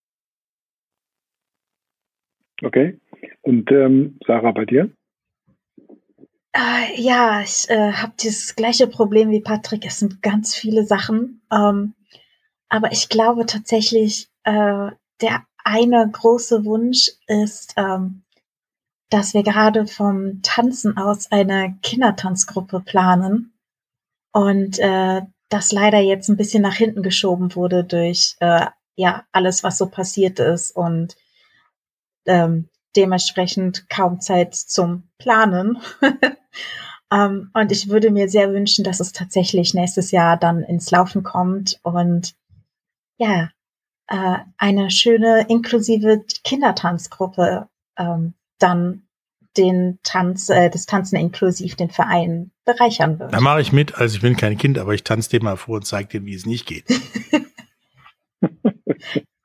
Okay. 2.62 3.00
Und 3.42 3.70
ähm, 3.72 4.18
Sarah, 4.24 4.52
bei 4.52 4.66
dir? 4.66 4.92
Äh, 6.52 7.00
ja, 7.00 7.42
ich 7.42 7.68
äh, 7.68 7.92
habe 7.92 8.12
dieses 8.20 8.56
gleiche 8.56 8.86
Problem 8.86 9.30
wie 9.30 9.40
Patrick. 9.40 9.84
Es 9.86 9.98
sind 9.98 10.22
ganz 10.22 10.54
viele 10.54 10.84
Sachen. 10.84 11.42
Ähm, 11.52 11.94
aber 12.68 12.92
ich 12.92 13.08
glaube 13.08 13.46
tatsächlich, 13.46 14.28
äh, 14.44 14.90
der 15.20 15.44
eine 15.64 16.08
große 16.10 16.64
Wunsch 16.64 17.10
ist, 17.26 17.74
ähm, 17.76 18.24
dass 19.10 19.34
wir 19.34 19.42
gerade 19.42 19.86
vom 19.86 20.42
Tanzen 20.42 20.96
aus 20.96 21.30
eine 21.30 21.78
Kindertanzgruppe 21.82 22.80
planen. 22.80 23.54
Und 24.32 24.78
äh, 24.78 25.22
das 25.48 25.72
leider 25.72 25.98
jetzt 25.98 26.28
ein 26.28 26.36
bisschen 26.36 26.62
nach 26.62 26.74
hinten 26.74 27.02
geschoben 27.02 27.54
wurde 27.54 27.84
durch 27.84 28.36
äh, 28.40 28.66
ja 28.96 29.24
alles, 29.32 29.64
was 29.64 29.78
so 29.78 29.86
passiert 29.88 30.38
ist 30.40 30.74
und 30.76 31.16
ähm, 32.26 32.68
dementsprechend 32.96 33.88
kaum 33.88 34.20
Zeit 34.20 34.54
zum 34.54 35.08
Planen. 35.18 35.78
ähm, 37.12 37.50
und 37.54 37.72
ich 37.72 37.88
würde 37.88 38.10
mir 38.10 38.28
sehr 38.28 38.52
wünschen, 38.52 38.84
dass 38.84 39.00
es 39.00 39.12
tatsächlich 39.12 39.74
nächstes 39.74 40.10
Jahr 40.10 40.36
dann 40.36 40.62
ins 40.62 40.90
Laufen 40.90 41.22
kommt 41.22 41.78
und 41.82 42.34
ja, 43.18 43.50
äh, 44.08 44.38
eine 44.56 44.90
schöne 44.90 45.46
inklusive 45.48 46.24
Kindertanzgruppe 46.44 47.68
ähm, 47.98 48.34
dann 48.58 49.08
den 49.56 49.98
Tanz, 50.02 50.48
äh, 50.48 50.70
das 50.70 50.86
Tanzen 50.86 51.16
inklusiv 51.16 51.74
den 51.76 51.90
Verein 51.90 52.52
bereichern 52.64 53.18
wird. 53.18 53.32
Da 53.32 53.40
mache 53.40 53.60
ich 53.60 53.72
mit. 53.72 53.96
Also 53.96 54.16
ich 54.16 54.22
bin 54.22 54.36
kein 54.36 54.56
Kind, 54.56 54.78
aber 54.78 54.94
ich 54.94 55.04
tanze 55.04 55.30
dir 55.30 55.42
mal 55.42 55.56
vor 55.56 55.76
und 55.76 55.86
zeige 55.86 56.20
dir, 56.20 56.26
wie 56.26 56.34
es 56.34 56.46
nicht 56.46 56.66
geht. 56.66 56.84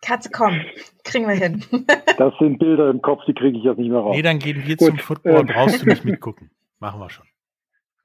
Katze, 0.03 0.29
komm, 0.31 0.61
kriegen 1.03 1.27
wir 1.27 1.35
hin. 1.35 1.63
das 2.17 2.33
sind 2.39 2.59
Bilder 2.59 2.89
im 2.89 3.01
Kopf, 3.01 3.21
die 3.25 3.33
kriege 3.33 3.57
ich 3.57 3.63
jetzt 3.63 3.77
nicht 3.77 3.89
mehr 3.89 3.99
raus. 3.99 4.15
Nee, 4.15 4.21
dann 4.21 4.39
gehen 4.39 4.63
wir 4.65 4.75
Gut, 4.75 4.87
zum 4.87 4.97
Football, 4.97 5.41
ähm. 5.41 5.47
brauchst 5.47 5.81
du 5.81 5.89
nicht 5.89 6.05
mitgucken. 6.05 6.49
Machen 6.79 6.99
wir 6.99 7.09
schon. 7.09 7.25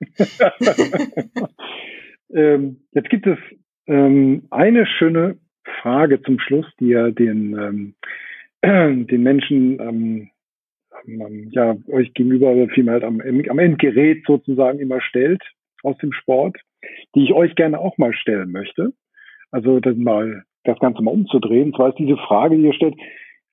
ähm, 2.32 2.84
jetzt 2.92 3.10
gibt 3.10 3.26
es 3.26 3.38
ähm, 3.86 4.46
eine 4.50 4.86
schöne 4.86 5.38
Frage 5.82 6.22
zum 6.22 6.38
Schluss, 6.38 6.66
die 6.78 6.88
ja 6.88 7.10
den, 7.10 7.94
ähm, 8.62 9.06
den 9.06 9.22
Menschen 9.22 9.80
ähm, 9.80 10.30
ähm, 11.06 11.48
ja, 11.50 11.76
euch 11.88 12.12
gegenüber 12.14 12.50
oder 12.50 12.68
vielmehr 12.72 12.94
halt 12.94 13.04
am, 13.04 13.20
am 13.20 13.58
Endgerät 13.58 14.24
sozusagen 14.26 14.78
immer 14.78 15.00
stellt 15.00 15.42
aus 15.82 15.96
dem 15.98 16.12
Sport, 16.12 16.56
die 17.14 17.24
ich 17.24 17.32
euch 17.32 17.54
gerne 17.54 17.78
auch 17.78 17.98
mal 17.98 18.12
stellen 18.12 18.52
möchte. 18.52 18.92
Also 19.50 19.80
das 19.80 19.96
mal 19.96 20.44
das 20.64 20.78
Ganze 20.78 21.02
mal 21.02 21.12
umzudrehen. 21.12 21.66
Und 21.66 21.76
zwar 21.76 21.90
ist 21.90 21.98
diese 21.98 22.16
Frage, 22.16 22.56
die 22.56 22.64
ihr 22.64 22.74
stellt, 22.74 22.96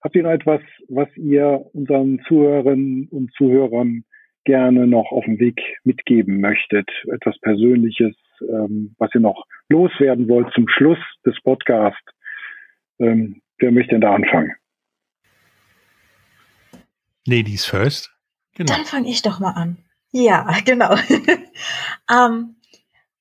habt 0.02 0.16
ihr 0.16 0.24
noch 0.24 0.32
etwas, 0.32 0.62
was 0.90 1.08
ihr 1.16 1.66
unseren 1.74 2.22
Zuhörerinnen 2.28 3.08
und 3.10 3.32
Zuhörern 3.34 4.04
gerne 4.44 4.88
noch 4.88 5.12
auf 5.12 5.26
dem 5.26 5.40
Weg 5.40 5.60
mitgeben 5.84 6.40
möchtet? 6.40 6.90
Etwas 7.12 7.40
Persönliches, 7.40 8.16
ähm, 8.42 8.96
was 8.98 9.10
ihr 9.14 9.22
noch 9.22 9.46
loswerden 9.70 10.28
wollt 10.28 10.52
zum 10.54 10.68
Schluss 10.68 11.00
des 11.26 11.36
Podcasts? 11.42 12.00
Ähm, 13.00 13.42
wer 13.58 13.72
möchte 13.72 13.92
denn 13.92 14.02
da 14.02 14.14
anfangen? 14.14 14.52
Ladies 17.28 17.66
first. 17.66 18.12
Genau. 18.56 18.74
Dann 18.74 18.86
fange 18.86 19.10
ich 19.10 19.22
doch 19.22 19.40
mal 19.40 19.52
an. 19.52 19.78
Ja, 20.12 20.48
genau. 20.66 20.96
ähm, 22.12 22.56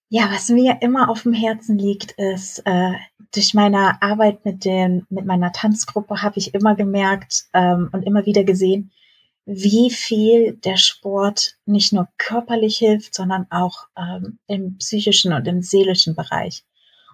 ja, 0.08 0.30
was 0.30 0.48
mir 0.48 0.78
immer 0.80 1.08
auf 1.08 1.22
dem 1.22 1.32
Herzen 1.32 1.78
liegt, 1.78 2.12
ist, 2.12 2.62
äh, 2.66 2.92
durch 3.34 3.54
meine 3.54 4.00
Arbeit 4.02 4.44
mit 4.44 4.64
den, 4.64 5.06
mit 5.10 5.26
meiner 5.26 5.52
Tanzgruppe 5.52 6.22
habe 6.22 6.38
ich 6.38 6.54
immer 6.54 6.74
gemerkt 6.74 7.44
ähm, 7.52 7.88
und 7.92 8.02
immer 8.02 8.26
wieder 8.26 8.44
gesehen, 8.44 8.92
wie 9.46 9.90
viel 9.90 10.54
der 10.56 10.76
Sport 10.76 11.56
nicht 11.66 11.92
nur 11.92 12.08
körperlich 12.16 12.78
hilft, 12.78 13.14
sondern 13.14 13.46
auch 13.50 13.86
ähm, 13.96 14.38
im 14.46 14.78
psychischen 14.78 15.32
und 15.32 15.46
im 15.46 15.62
seelischen 15.62 16.14
Bereich. 16.14 16.64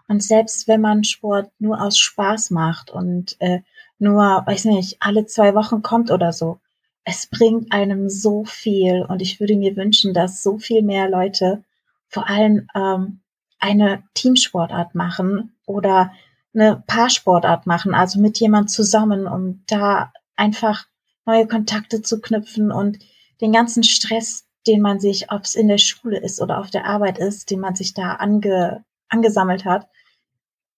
Und 0.06 0.22
selbst 0.22 0.68
wenn 0.68 0.80
man 0.80 1.04
Sport 1.04 1.50
nur 1.58 1.80
aus 1.80 1.98
Spaß 1.98 2.50
macht 2.50 2.90
und 2.90 3.36
äh, 3.40 3.60
nur, 3.98 4.42
weiß 4.46 4.66
nicht, 4.66 4.96
alle 5.00 5.26
zwei 5.26 5.54
Wochen 5.54 5.82
kommt 5.82 6.10
oder 6.10 6.32
so, 6.32 6.60
es 7.04 7.26
bringt 7.26 7.72
einem 7.72 8.08
so 8.08 8.44
viel 8.44 9.02
und 9.02 9.22
ich 9.22 9.40
würde 9.40 9.56
mir 9.56 9.76
wünschen, 9.76 10.14
dass 10.14 10.42
so 10.42 10.58
viel 10.58 10.82
mehr 10.82 11.08
Leute 11.08 11.64
vor 12.08 12.28
allem 12.28 12.68
ähm, 12.74 13.20
eine 13.60 14.02
Teamsportart 14.14 14.94
machen 14.94 15.56
oder 15.66 16.12
eine 16.54 16.82
Paarsportart 16.86 17.66
machen, 17.66 17.94
also 17.94 18.20
mit 18.20 18.40
jemand 18.40 18.70
zusammen, 18.70 19.26
um 19.26 19.62
da 19.66 20.12
einfach 20.36 20.86
neue 21.26 21.46
Kontakte 21.46 22.02
zu 22.02 22.20
knüpfen 22.20 22.72
und 22.72 22.98
den 23.40 23.52
ganzen 23.52 23.84
Stress, 23.84 24.46
den 24.66 24.80
man 24.80 24.98
sich, 25.00 25.30
ob 25.30 25.44
es 25.44 25.54
in 25.54 25.68
der 25.68 25.78
Schule 25.78 26.18
ist 26.18 26.40
oder 26.40 26.58
auf 26.58 26.70
der 26.70 26.86
Arbeit 26.86 27.18
ist, 27.18 27.50
den 27.50 27.60
man 27.60 27.74
sich 27.74 27.94
da 27.94 28.14
ange, 28.14 28.84
angesammelt 29.08 29.64
hat, 29.64 29.88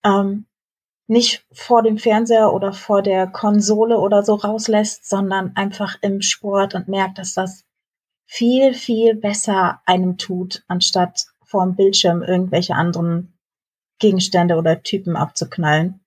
ähm, 0.04 0.46
nicht 1.06 1.44
vor 1.52 1.82
dem 1.82 1.98
Fernseher 1.98 2.52
oder 2.52 2.72
vor 2.72 3.02
der 3.02 3.26
Konsole 3.26 3.98
oder 3.98 4.22
so 4.22 4.34
rauslässt, 4.34 5.08
sondern 5.08 5.56
einfach 5.56 5.96
im 6.00 6.22
Sport 6.22 6.74
und 6.74 6.88
merkt, 6.88 7.18
dass 7.18 7.34
das 7.34 7.64
viel, 8.24 8.72
viel 8.72 9.14
besser 9.14 9.82
einem 9.84 10.16
tut, 10.16 10.64
anstatt 10.68 11.26
vor 11.52 11.64
dem 11.64 11.76
Bildschirm 11.76 12.22
irgendwelche 12.22 12.74
anderen 12.74 13.38
Gegenstände 13.98 14.56
oder 14.56 14.82
Typen 14.82 15.16
abzuknallen. 15.16 16.00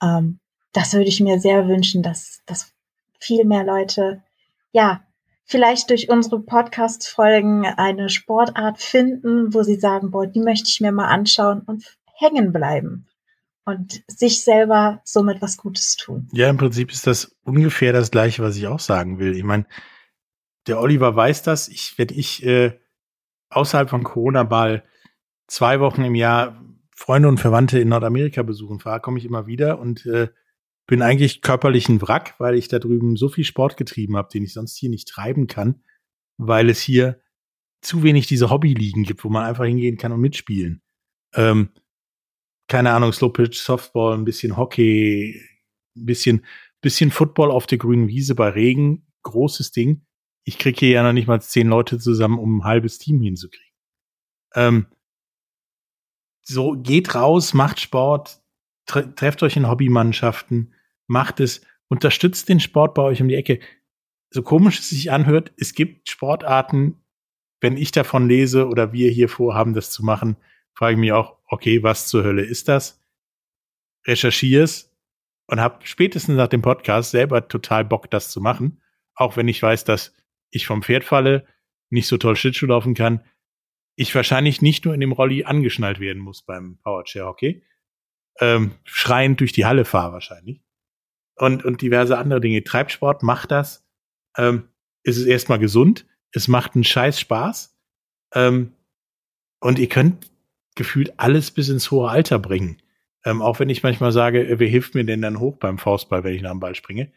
Ähm, 0.00 0.38
das 0.72 0.94
würde 0.94 1.08
ich 1.08 1.20
mir 1.20 1.40
sehr 1.40 1.66
wünschen, 1.66 2.02
dass, 2.02 2.40
dass 2.46 2.72
viel 3.18 3.44
mehr 3.44 3.64
Leute, 3.64 4.22
ja, 4.70 5.02
vielleicht 5.44 5.90
durch 5.90 6.08
unsere 6.08 6.40
Podcast-Folgen 6.40 7.66
eine 7.66 8.08
Sportart 8.08 8.80
finden, 8.80 9.52
wo 9.52 9.64
sie 9.64 9.76
sagen, 9.76 10.12
boah, 10.12 10.26
die 10.26 10.40
möchte 10.40 10.68
ich 10.68 10.80
mir 10.80 10.92
mal 10.92 11.08
anschauen 11.08 11.62
und 11.66 11.96
hängen 12.14 12.52
bleiben 12.52 13.08
und 13.64 14.04
sich 14.06 14.44
selber 14.44 15.00
somit 15.04 15.42
was 15.42 15.56
Gutes 15.56 15.96
tun. 15.96 16.28
Ja, 16.32 16.48
im 16.48 16.58
Prinzip 16.58 16.92
ist 16.92 17.08
das 17.08 17.36
ungefähr 17.42 17.92
das 17.92 18.12
Gleiche, 18.12 18.42
was 18.42 18.56
ich 18.56 18.68
auch 18.68 18.80
sagen 18.80 19.18
will. 19.18 19.36
Ich 19.36 19.44
meine, 19.44 19.66
der 20.68 20.80
Oliver 20.80 21.16
weiß 21.16 21.42
das. 21.42 21.68
Ich, 21.68 21.98
wenn 21.98 22.08
ich 22.10 22.46
äh, 22.46 22.78
außerhalb 23.56 23.90
von 23.90 24.04
Corona 24.04 24.44
mal 24.44 24.84
zwei 25.46 25.80
Wochen 25.80 26.02
im 26.02 26.14
Jahr 26.14 26.62
Freunde 26.94 27.28
und 27.28 27.38
Verwandte 27.38 27.78
in 27.78 27.88
Nordamerika 27.88 28.42
besuchen 28.42 28.80
fahre, 28.80 29.00
komme 29.00 29.18
ich 29.18 29.24
immer 29.24 29.46
wieder 29.46 29.78
und 29.78 30.06
äh, 30.06 30.28
bin 30.86 31.02
eigentlich 31.02 31.42
körperlich 31.42 31.88
ein 31.88 32.00
Wrack, 32.00 32.34
weil 32.38 32.54
ich 32.54 32.68
da 32.68 32.78
drüben 32.78 33.16
so 33.16 33.28
viel 33.28 33.44
Sport 33.44 33.76
getrieben 33.76 34.16
habe, 34.16 34.28
den 34.32 34.44
ich 34.44 34.52
sonst 34.52 34.76
hier 34.76 34.88
nicht 34.88 35.08
treiben 35.08 35.46
kann, 35.46 35.82
weil 36.38 36.70
es 36.70 36.80
hier 36.80 37.20
zu 37.82 38.02
wenig 38.02 38.26
diese 38.26 38.50
Hobbyligen 38.50 39.02
gibt, 39.02 39.24
wo 39.24 39.28
man 39.28 39.44
einfach 39.44 39.64
hingehen 39.64 39.98
kann 39.98 40.12
und 40.12 40.20
mitspielen. 40.20 40.82
Ähm, 41.34 41.70
keine 42.68 42.92
Ahnung, 42.92 43.12
Slow 43.12 43.32
Pitch, 43.32 43.58
Softball, 43.58 44.14
ein 44.14 44.24
bisschen 44.24 44.56
Hockey, 44.56 45.40
ein 45.96 46.06
bisschen, 46.06 46.44
bisschen 46.80 47.10
Football 47.10 47.50
auf 47.50 47.66
der 47.66 47.78
grünen 47.78 48.08
Wiese 48.08 48.34
bei 48.34 48.48
Regen, 48.48 49.06
großes 49.22 49.72
Ding. 49.72 50.05
Ich 50.48 50.58
kriege 50.58 50.78
hier 50.78 50.90
ja 50.90 51.02
noch 51.02 51.12
nicht 51.12 51.26
mal 51.26 51.42
zehn 51.42 51.66
Leute 51.66 51.98
zusammen, 51.98 52.38
um 52.38 52.58
ein 52.58 52.64
halbes 52.64 52.98
Team 52.98 53.20
hinzukriegen. 53.20 53.74
Ähm, 54.54 54.86
so, 56.42 56.76
geht 56.80 57.16
raus, 57.16 57.52
macht 57.52 57.80
Sport, 57.80 58.40
tre 58.86 59.12
trefft 59.14 59.42
euch 59.42 59.56
in 59.56 59.68
Hobbymannschaften, 59.68 60.72
macht 61.08 61.40
es, 61.40 61.62
unterstützt 61.88 62.48
den 62.48 62.60
Sport 62.60 62.94
bei 62.94 63.02
euch 63.02 63.20
um 63.20 63.28
die 63.28 63.34
Ecke. 63.34 63.58
So 64.30 64.42
komisch 64.42 64.78
es 64.78 64.90
sich 64.90 65.10
anhört, 65.10 65.52
es 65.56 65.74
gibt 65.74 66.08
Sportarten, 66.08 67.02
wenn 67.60 67.76
ich 67.76 67.90
davon 67.90 68.28
lese 68.28 68.68
oder 68.68 68.92
wir 68.92 69.10
hier 69.10 69.28
vorhaben, 69.28 69.74
das 69.74 69.90
zu 69.90 70.04
machen, 70.04 70.36
frage 70.74 70.92
ich 70.92 71.00
mich 71.00 71.12
auch, 71.12 71.38
okay, 71.46 71.82
was 71.82 72.06
zur 72.06 72.22
Hölle 72.22 72.44
ist 72.44 72.68
das? 72.68 73.02
Recherchier's 74.06 74.94
und 75.48 75.60
habe 75.60 75.84
spätestens 75.86 76.36
nach 76.36 76.48
dem 76.48 76.62
Podcast 76.62 77.10
selber 77.10 77.48
total 77.48 77.84
Bock, 77.84 78.10
das 78.10 78.30
zu 78.30 78.40
machen. 78.40 78.80
auch 79.16 79.36
wenn 79.36 79.48
ich 79.48 79.62
weiß, 79.62 79.84
dass 79.84 80.14
ich 80.50 80.66
vom 80.66 80.82
Pferd 80.82 81.04
falle, 81.04 81.46
nicht 81.90 82.06
so 82.06 82.16
toll 82.16 82.36
Schlittschuh 82.36 82.66
laufen 82.66 82.94
kann, 82.94 83.24
ich 83.96 84.14
wahrscheinlich 84.14 84.62
nicht 84.62 84.84
nur 84.84 84.94
in 84.94 85.00
dem 85.00 85.12
Rolli 85.12 85.44
angeschnallt 85.44 86.00
werden 86.00 86.20
muss 86.20 86.42
beim 86.42 86.78
Powerchair 86.82 87.26
Hockey, 87.26 87.62
ähm, 88.40 88.72
schreiend 88.84 89.40
durch 89.40 89.52
die 89.52 89.64
Halle 89.64 89.84
fahre 89.84 90.12
wahrscheinlich. 90.12 90.62
Und, 91.36 91.64
und 91.64 91.82
diverse 91.82 92.18
andere 92.18 92.40
Dinge. 92.40 92.64
Treibsport 92.64 93.22
macht 93.22 93.50
das. 93.50 93.86
Ähm, 94.36 94.68
es 95.02 95.22
erstmal 95.24 95.58
gesund. 95.58 96.06
Es 96.32 96.48
macht 96.48 96.74
einen 96.74 96.84
scheiß 96.84 97.20
Spaß. 97.20 97.78
Ähm, 98.34 98.72
und 99.60 99.78
ihr 99.78 99.88
könnt 99.88 100.30
gefühlt 100.74 101.18
alles 101.18 101.50
bis 101.50 101.68
ins 101.68 101.90
hohe 101.90 102.10
Alter 102.10 102.38
bringen. 102.38 102.82
Ähm, 103.24 103.42
auch 103.42 103.58
wenn 103.58 103.70
ich 103.70 103.82
manchmal 103.82 104.12
sage, 104.12 104.46
äh, 104.46 104.58
wer 104.58 104.68
hilft 104.68 104.94
mir 104.94 105.04
denn 105.04 105.22
dann 105.22 105.40
hoch 105.40 105.56
beim 105.56 105.78
Faustball, 105.78 106.22
wenn 106.24 106.34
ich 106.34 106.42
nach 106.42 106.52
dem 106.52 106.60
Ball 106.60 106.74
springe? 106.74 107.12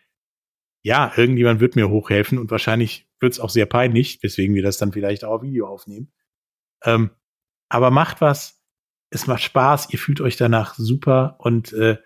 Ja, 0.82 1.12
irgendjemand 1.16 1.60
wird 1.60 1.76
mir 1.76 1.90
hochhelfen 1.90 2.38
und 2.38 2.52
wahrscheinlich 2.52 3.09
wird 3.20 3.34
es 3.34 3.40
auch 3.40 3.50
sehr 3.50 3.66
peinlich, 3.66 4.22
weswegen 4.22 4.56
wir 4.56 4.64
das 4.64 4.78
dann 4.78 4.92
vielleicht 4.92 5.24
auch 5.24 5.36
auf 5.36 5.44
Video 5.44 5.68
aufnehmen. 5.68 6.12
Ähm, 6.84 7.12
aber 7.70 7.92
macht 7.92 8.22
was, 8.22 8.62
es 9.10 9.28
macht 9.28 9.44
Spaß, 9.44 9.92
ihr 9.92 10.00
fühlt 10.00 10.22
euch 10.22 10.38
danach 10.38 10.76
super 10.76 11.36
und 11.40 11.74
äh, 11.74 11.98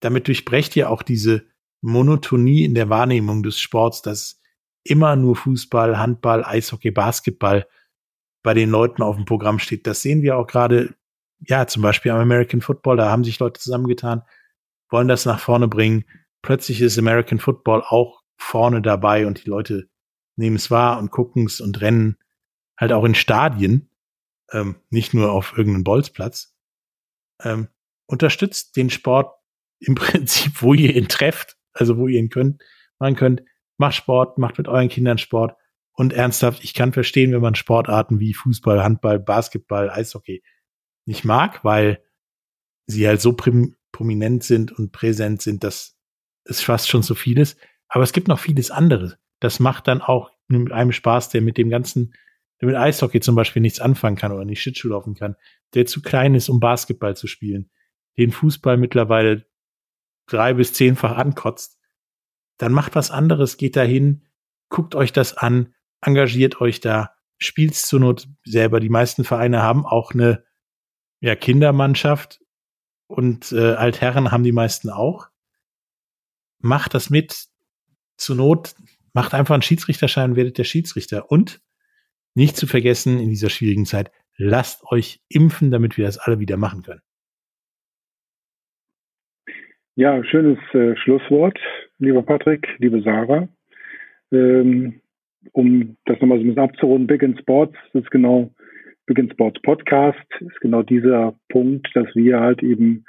damit 0.00 0.28
durchbrecht 0.28 0.76
ihr 0.76 0.90
auch 0.90 1.02
diese 1.02 1.46
Monotonie 1.80 2.64
in 2.64 2.74
der 2.74 2.88
Wahrnehmung 2.88 3.42
des 3.42 3.58
Sports, 3.58 4.02
dass 4.02 4.40
immer 4.84 5.16
nur 5.16 5.36
Fußball, 5.36 5.98
Handball, 5.98 6.44
Eishockey, 6.44 6.90
Basketball 6.90 7.66
bei 8.42 8.54
den 8.54 8.70
Leuten 8.70 9.02
auf 9.02 9.16
dem 9.16 9.24
Programm 9.24 9.58
steht. 9.58 9.86
Das 9.86 10.02
sehen 10.02 10.22
wir 10.22 10.36
auch 10.36 10.46
gerade, 10.46 10.94
ja, 11.40 11.66
zum 11.66 11.82
Beispiel 11.82 12.12
am 12.12 12.20
American 12.20 12.60
Football, 12.60 12.96
da 12.96 13.10
haben 13.10 13.24
sich 13.24 13.38
Leute 13.38 13.60
zusammengetan, 13.60 14.22
wollen 14.88 15.08
das 15.08 15.26
nach 15.26 15.40
vorne 15.40 15.68
bringen. 15.68 16.04
Plötzlich 16.42 16.80
ist 16.80 16.98
American 16.98 17.40
Football 17.40 17.82
auch 17.82 18.22
vorne 18.36 18.82
dabei 18.82 19.26
und 19.26 19.44
die 19.44 19.50
Leute 19.50 19.88
nehmen 20.36 20.56
es 20.56 20.70
wahr 20.70 20.98
und 20.98 21.10
gucken 21.10 21.46
es 21.46 21.60
und 21.60 21.80
rennen 21.80 22.16
halt 22.78 22.92
auch 22.92 23.04
in 23.04 23.14
Stadien, 23.14 23.90
ähm, 24.52 24.76
nicht 24.90 25.14
nur 25.14 25.32
auf 25.32 25.56
irgendeinem 25.56 25.84
Bolzplatz. 25.84 26.54
Ähm, 27.42 27.68
unterstützt 28.06 28.76
den 28.76 28.90
Sport 28.90 29.34
im 29.80 29.94
Prinzip, 29.94 30.62
wo 30.62 30.74
ihr 30.74 30.94
ihn 30.94 31.08
trefft, 31.08 31.56
also 31.72 31.98
wo 31.98 32.08
ihr 32.08 32.18
ihn 32.18 32.30
könnt, 32.30 32.62
machen 32.98 33.16
könnt. 33.16 33.42
Macht 33.78 33.94
Sport, 33.94 34.38
macht 34.38 34.56
mit 34.56 34.68
euren 34.68 34.88
Kindern 34.88 35.18
Sport. 35.18 35.56
Und 35.92 36.12
ernsthaft, 36.12 36.64
ich 36.64 36.74
kann 36.74 36.92
verstehen, 36.92 37.32
wenn 37.32 37.40
man 37.40 37.54
Sportarten 37.54 38.20
wie 38.20 38.34
Fußball, 38.34 38.82
Handball, 38.82 39.18
Basketball, 39.18 39.90
Eishockey 39.90 40.42
nicht 41.06 41.24
mag, 41.24 41.64
weil 41.64 42.02
sie 42.86 43.06
halt 43.06 43.20
so 43.20 43.34
prominent 43.92 44.44
sind 44.44 44.72
und 44.72 44.92
präsent 44.92 45.42
sind, 45.42 45.64
dass 45.64 45.96
es 46.44 46.62
fast 46.62 46.88
schon 46.88 47.02
so 47.02 47.14
viel 47.14 47.38
ist. 47.38 47.58
Aber 47.88 48.04
es 48.04 48.12
gibt 48.12 48.28
noch 48.28 48.38
vieles 48.38 48.70
anderes. 48.70 49.16
Das 49.40 49.60
macht 49.60 49.88
dann 49.88 50.00
auch 50.00 50.30
mit 50.48 50.72
einem 50.72 50.92
Spaß, 50.92 51.28
der 51.30 51.42
mit 51.42 51.58
dem 51.58 51.68
ganzen, 51.68 52.14
der 52.60 52.68
mit 52.68 52.76
Eishockey 52.76 53.20
zum 53.20 53.34
Beispiel 53.34 53.62
nichts 53.62 53.80
anfangen 53.80 54.16
kann 54.16 54.32
oder 54.32 54.44
nicht 54.44 54.62
Schlittschuh 54.62 54.88
laufen 54.88 55.14
kann, 55.14 55.36
der 55.74 55.86
zu 55.86 56.00
klein 56.02 56.34
ist, 56.34 56.48
um 56.48 56.60
Basketball 56.60 57.16
zu 57.16 57.26
spielen, 57.26 57.70
den 58.16 58.30
Fußball 58.30 58.76
mittlerweile 58.76 59.46
drei 60.26 60.54
bis 60.54 60.72
zehnfach 60.72 61.16
ankotzt, 61.16 61.78
dann 62.58 62.72
macht 62.72 62.94
was 62.94 63.10
anderes, 63.10 63.56
geht 63.56 63.76
dahin, 63.76 64.26
guckt 64.68 64.94
euch 64.94 65.12
das 65.12 65.36
an, 65.36 65.74
engagiert 66.00 66.60
euch 66.60 66.80
da, 66.80 67.14
spielt's 67.38 67.82
zur 67.86 68.00
Not 68.00 68.28
selber. 68.44 68.80
Die 68.80 68.88
meisten 68.88 69.24
Vereine 69.24 69.62
haben 69.62 69.84
auch 69.84 70.12
eine 70.12 70.44
ja, 71.20 71.36
Kindermannschaft 71.36 72.40
und 73.06 73.52
äh, 73.52 73.74
Altherren 73.74 74.32
haben 74.32 74.42
die 74.42 74.52
meisten 74.52 74.90
auch. 74.90 75.28
Macht 76.58 76.94
das 76.94 77.10
mit. 77.10 77.48
Zur 78.16 78.36
Not 78.36 78.74
macht 79.16 79.32
einfach 79.32 79.54
einen 79.54 79.62
Schiedsrichterschein, 79.62 80.36
werdet 80.36 80.58
der 80.58 80.64
Schiedsrichter. 80.64 81.30
Und 81.30 81.62
nicht 82.34 82.54
zu 82.54 82.66
vergessen 82.66 83.18
in 83.18 83.30
dieser 83.30 83.48
schwierigen 83.48 83.86
Zeit, 83.86 84.12
lasst 84.36 84.84
euch 84.92 85.20
impfen, 85.30 85.70
damit 85.70 85.96
wir 85.96 86.04
das 86.04 86.18
alle 86.18 86.38
wieder 86.38 86.58
machen 86.58 86.82
können. 86.82 87.00
Ja, 89.94 90.22
schönes 90.22 90.58
äh, 90.74 90.94
Schlusswort, 90.98 91.58
lieber 91.98 92.22
Patrick, 92.22 92.68
liebe 92.76 93.00
Sarah. 93.00 93.48
Ähm, 94.30 95.00
um 95.52 95.96
das 96.04 96.20
nochmal 96.20 96.36
so 96.36 96.44
ein 96.44 96.48
bisschen 96.48 96.62
abzurunden, 96.62 97.06
Big 97.06 97.22
in 97.22 97.38
Sports, 97.38 97.74
das 97.94 98.02
ist 98.02 98.10
genau 98.10 98.52
Big 99.06 99.16
in 99.16 99.30
Sports 99.30 99.62
Podcast, 99.62 100.28
ist 100.40 100.60
genau 100.60 100.82
dieser 100.82 101.38
Punkt, 101.48 101.88
dass 101.94 102.14
wir 102.14 102.40
halt 102.40 102.62
eben 102.62 103.06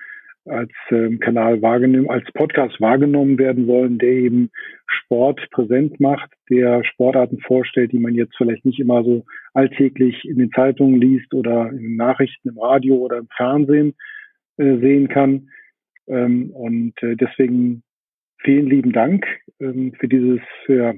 als 0.49 0.71
ähm, 0.89 1.19
Kanal 1.19 1.61
wahrgenommen, 1.61 2.09
als 2.09 2.25
Podcast 2.33 2.79
wahrgenommen 2.81 3.37
werden 3.37 3.67
wollen, 3.67 3.97
der 3.97 4.09
eben 4.09 4.49
Sport 4.85 5.41
präsent 5.51 5.99
macht, 5.99 6.31
der 6.49 6.83
Sportarten 6.83 7.39
vorstellt, 7.39 7.91
die 7.91 7.99
man 7.99 8.15
jetzt 8.15 8.35
vielleicht 8.37 8.65
nicht 8.65 8.79
immer 8.79 9.03
so 9.03 9.25
alltäglich 9.53 10.25
in 10.25 10.37
den 10.37 10.51
Zeitungen 10.51 10.99
liest 10.99 11.33
oder 11.33 11.69
in 11.71 11.95
Nachrichten 11.95 12.49
im 12.49 12.59
Radio 12.59 12.95
oder 12.95 13.17
im 13.17 13.27
Fernsehen 13.35 13.95
äh, 14.57 14.77
sehen 14.77 15.07
kann. 15.07 15.49
Ähm, 16.07 16.51
und 16.51 16.93
äh, 17.01 17.15
deswegen 17.15 17.83
vielen 18.39 18.67
lieben 18.67 18.93
Dank 18.93 19.25
ähm, 19.59 19.93
für 19.99 20.07
dieses 20.07 20.39
für 20.65 20.95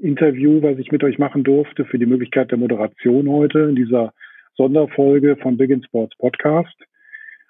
Interview, 0.00 0.62
was 0.62 0.78
ich 0.78 0.92
mit 0.92 1.02
euch 1.02 1.18
machen 1.18 1.44
durfte, 1.44 1.84
für 1.84 1.98
die 1.98 2.06
Möglichkeit 2.06 2.50
der 2.50 2.58
Moderation 2.58 3.28
heute 3.28 3.60
in 3.60 3.74
dieser 3.74 4.12
Sonderfolge 4.54 5.36
von 5.36 5.56
Big 5.56 5.72
Sports 5.84 6.16
Podcast. 6.18 6.76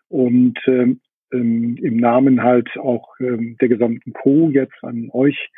Und 0.08 0.58
ähm, 0.66 1.00
ähm, 1.32 1.76
im 1.82 1.96
Namen 1.96 2.42
halt 2.42 2.68
auch 2.78 3.14
ähm, 3.20 3.56
der 3.60 3.68
gesamten 3.68 4.12
Crew 4.12 4.50
jetzt 4.50 4.82
an 4.82 5.10
euch, 5.12 5.50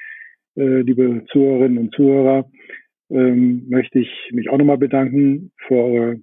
äh, 0.57 0.81
liebe 0.81 1.25
Zuhörerinnen 1.31 1.79
und 1.79 1.95
Zuhörer, 1.95 2.51
ähm, 3.11 3.69
möchte 3.69 3.99
ich 3.99 4.11
mich 4.33 4.51
auch 4.51 4.59
nochmal 4.59 4.79
bedanken 4.79 5.53
für 5.67 5.75
eure, 5.75 6.21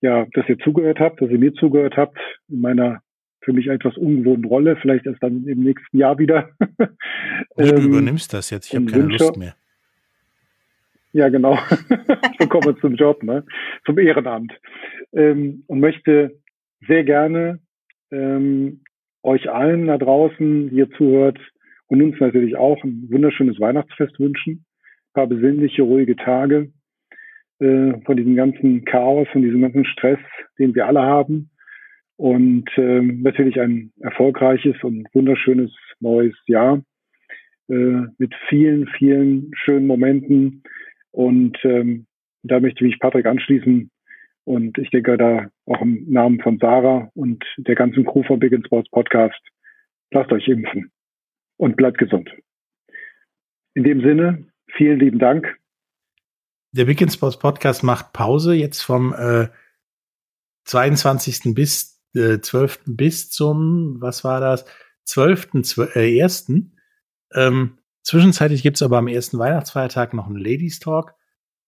ja, 0.00 0.26
dass 0.32 0.48
ihr 0.48 0.58
zugehört 0.58 1.00
habt, 1.00 1.20
dass 1.20 1.30
ihr 1.30 1.38
mir 1.38 1.52
zugehört 1.54 1.96
habt 1.96 2.18
in 2.48 2.60
meiner 2.60 3.02
für 3.42 3.52
mich 3.52 3.68
etwas 3.68 3.96
ungewohnten 3.96 4.44
Rolle, 4.44 4.76
vielleicht 4.76 5.06
erst 5.06 5.22
dann 5.22 5.46
im 5.46 5.60
nächsten 5.60 5.96
Jahr 5.96 6.18
wieder. 6.18 6.50
du 6.78 7.64
ähm, 7.64 7.86
übernimmst 7.86 8.34
das 8.34 8.50
jetzt, 8.50 8.68
ich 8.68 8.76
habe 8.76 8.86
keine 8.86 9.04
Wünsche. 9.04 9.24
Lust 9.24 9.36
mehr. 9.38 9.54
Ja, 11.12 11.28
genau. 11.28 11.58
so 12.38 12.46
kommen 12.48 12.66
wir 12.66 12.76
zum 12.80 12.94
Job, 12.94 13.22
ne? 13.22 13.44
zum 13.84 13.98
Ehrenamt. 13.98 14.52
Ähm, 15.12 15.64
und 15.66 15.80
möchte 15.80 16.38
sehr 16.86 17.02
gerne 17.04 17.58
ähm, 18.10 18.82
euch 19.22 19.50
allen 19.50 19.86
da 19.86 19.98
draußen, 19.98 20.70
die 20.70 20.76
ihr 20.76 20.90
zuhört, 20.90 21.38
und 21.88 22.02
uns 22.02 22.20
natürlich 22.20 22.56
auch 22.56 22.82
ein 22.84 23.08
wunderschönes 23.10 23.58
Weihnachtsfest 23.58 24.18
wünschen. 24.20 24.64
Ein 25.08 25.12
paar 25.14 25.26
besinnliche, 25.26 25.82
ruhige 25.82 26.14
Tage 26.14 26.70
äh, 27.58 27.92
von 28.04 28.16
diesem 28.16 28.36
ganzen 28.36 28.84
Chaos, 28.84 29.26
von 29.32 29.42
diesem 29.42 29.62
ganzen 29.62 29.84
Stress, 29.84 30.20
den 30.58 30.74
wir 30.74 30.86
alle 30.86 31.02
haben 31.02 31.50
und 32.20 32.68
ähm, 32.76 33.22
natürlich 33.22 33.58
ein 33.58 33.92
erfolgreiches 34.00 34.76
und 34.82 35.08
wunderschönes 35.14 35.70
neues 36.00 36.34
Jahr 36.46 36.82
äh, 37.68 38.02
mit 38.18 38.34
vielen, 38.50 38.86
vielen 38.88 39.50
schönen 39.54 39.86
Momenten. 39.86 40.62
Und 41.12 41.56
ähm, 41.64 42.04
da 42.42 42.60
möchte 42.60 42.84
ich 42.84 42.90
mich 42.90 43.00
Patrick 43.00 43.24
anschließen. 43.24 43.90
Und 44.44 44.78
ich 44.78 44.90
denke 44.90 45.16
da 45.16 45.50
auch 45.66 45.80
im 45.80 46.10
Namen 46.10 46.40
von 46.40 46.58
Sarah 46.58 47.10
und 47.14 47.44
der 47.58 47.74
ganzen 47.74 48.04
Crew 48.04 48.22
von 48.22 48.38
Big 48.38 48.54
Sports 48.66 48.90
Podcast, 48.90 49.40
lasst 50.10 50.32
euch 50.32 50.48
impfen 50.48 50.90
und 51.56 51.76
bleibt 51.76 51.98
gesund. 51.98 52.30
In 53.74 53.84
dem 53.84 54.00
Sinne, 54.00 54.46
vielen 54.76 54.98
lieben 54.98 55.18
Dank. 55.18 55.56
Der 56.72 56.84
Big 56.84 57.00
Sports 57.12 57.38
Podcast 57.38 57.82
macht 57.82 58.12
Pause 58.12 58.54
jetzt 58.54 58.80
vom 58.82 59.12
äh, 59.12 59.48
22. 60.64 61.54
bis 61.54 62.00
äh, 62.14 62.38
12. 62.40 62.82
bis 62.86 63.30
zum, 63.30 63.96
was 64.00 64.24
war 64.24 64.40
das? 64.40 64.64
12. 65.04 65.62
12, 65.62 65.96
äh, 65.96 66.22
1. 66.22 66.52
Ähm, 67.34 67.78
zwischenzeitlich 68.02 68.62
gibt's 68.62 68.82
aber 68.82 68.98
am 68.98 69.08
ersten 69.08 69.38
Weihnachtsfeiertag 69.38 70.14
noch 70.14 70.26
einen 70.26 70.36
Ladies 70.36 70.78
Talk 70.78 71.14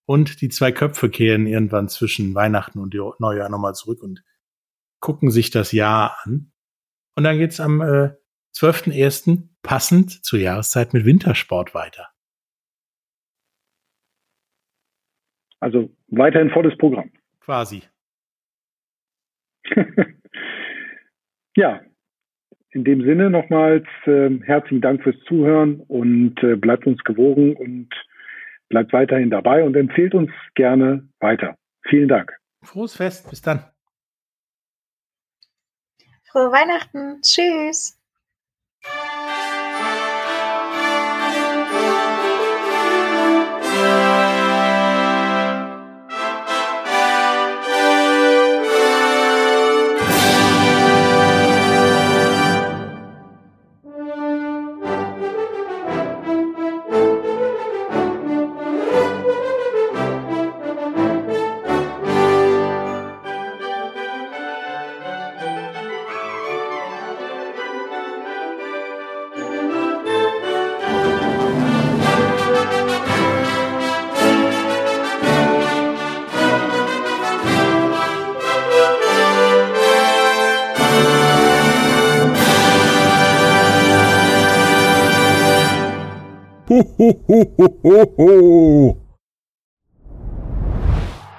und 0.06 0.40
die 0.40 0.48
zwei 0.48 0.72
Köpfe 0.72 1.10
kehren 1.10 1.46
irgendwann 1.46 1.88
zwischen 1.88 2.34
Weihnachten 2.34 2.78
und 2.78 2.94
Neujahr 2.94 3.48
nochmal 3.48 3.74
zurück 3.74 4.02
und 4.02 4.24
gucken 5.00 5.30
sich 5.30 5.50
das 5.50 5.72
Jahr 5.72 6.18
an. 6.22 6.52
Und 7.16 7.24
dann 7.24 7.38
geht's 7.38 7.60
am 7.60 7.80
äh, 7.80 8.14
12.01. 8.56 9.48
passend 9.62 10.24
zur 10.24 10.38
Jahreszeit 10.38 10.92
mit 10.92 11.04
Wintersport 11.04 11.74
weiter. 11.74 12.08
Also 15.60 15.94
weiterhin 16.08 16.50
volles 16.50 16.76
Programm. 16.78 17.12
Quasi. 17.40 17.82
Ja, 21.56 21.82
in 22.70 22.84
dem 22.84 23.02
Sinne 23.02 23.28
nochmals 23.28 23.86
äh, 24.06 24.30
herzlichen 24.44 24.80
Dank 24.80 25.02
fürs 25.02 25.18
Zuhören 25.28 25.80
und 25.80 26.42
äh, 26.42 26.56
bleibt 26.56 26.86
uns 26.86 27.04
gewogen 27.04 27.54
und 27.54 27.90
bleibt 28.72 28.92
weiterhin 28.94 29.28
dabei 29.28 29.62
und 29.62 29.76
empfehlt 29.76 30.14
uns 30.14 30.30
gerne 30.54 31.06
weiter. 31.20 31.56
Vielen 31.82 32.08
Dank. 32.08 32.32
Frohes 32.64 32.96
Fest, 32.96 33.28
bis 33.28 33.42
dann. 33.42 33.64
Frohe 36.24 36.50
Weihnachten, 36.50 37.20
tschüss. 37.20 38.01
Ho, 87.42 88.96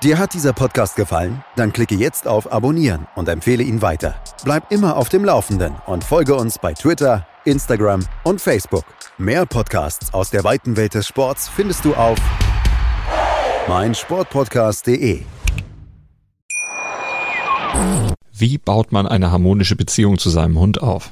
Dir 0.03 0.19
hat 0.19 0.33
dieser 0.33 0.51
Podcast 0.51 0.97
gefallen? 0.97 1.43
Dann 1.55 1.71
klicke 1.71 1.95
jetzt 1.95 2.27
auf 2.27 2.51
Abonnieren 2.51 3.07
und 3.15 3.29
empfehle 3.29 3.63
ihn 3.63 3.81
weiter. 3.81 4.15
Bleib 4.43 4.69
immer 4.69 4.97
auf 4.97 5.07
dem 5.07 5.23
Laufenden 5.23 5.75
und 5.85 6.03
folge 6.03 6.35
uns 6.35 6.59
bei 6.59 6.73
Twitter, 6.73 7.25
Instagram 7.45 8.05
und 8.23 8.41
Facebook. 8.41 8.83
Mehr 9.17 9.45
Podcasts 9.45 10.13
aus 10.13 10.29
der 10.29 10.43
weiten 10.43 10.75
Welt 10.75 10.93
des 10.93 11.07
Sports 11.07 11.47
findest 11.47 11.85
du 11.85 11.93
auf 11.95 12.19
meinsportpodcast.de. 13.69 15.21
Wie 18.33 18.57
baut 18.57 18.91
man 18.91 19.07
eine 19.07 19.31
harmonische 19.31 19.77
Beziehung 19.77 20.17
zu 20.17 20.29
seinem 20.29 20.59
Hund 20.59 20.81
auf? 20.81 21.11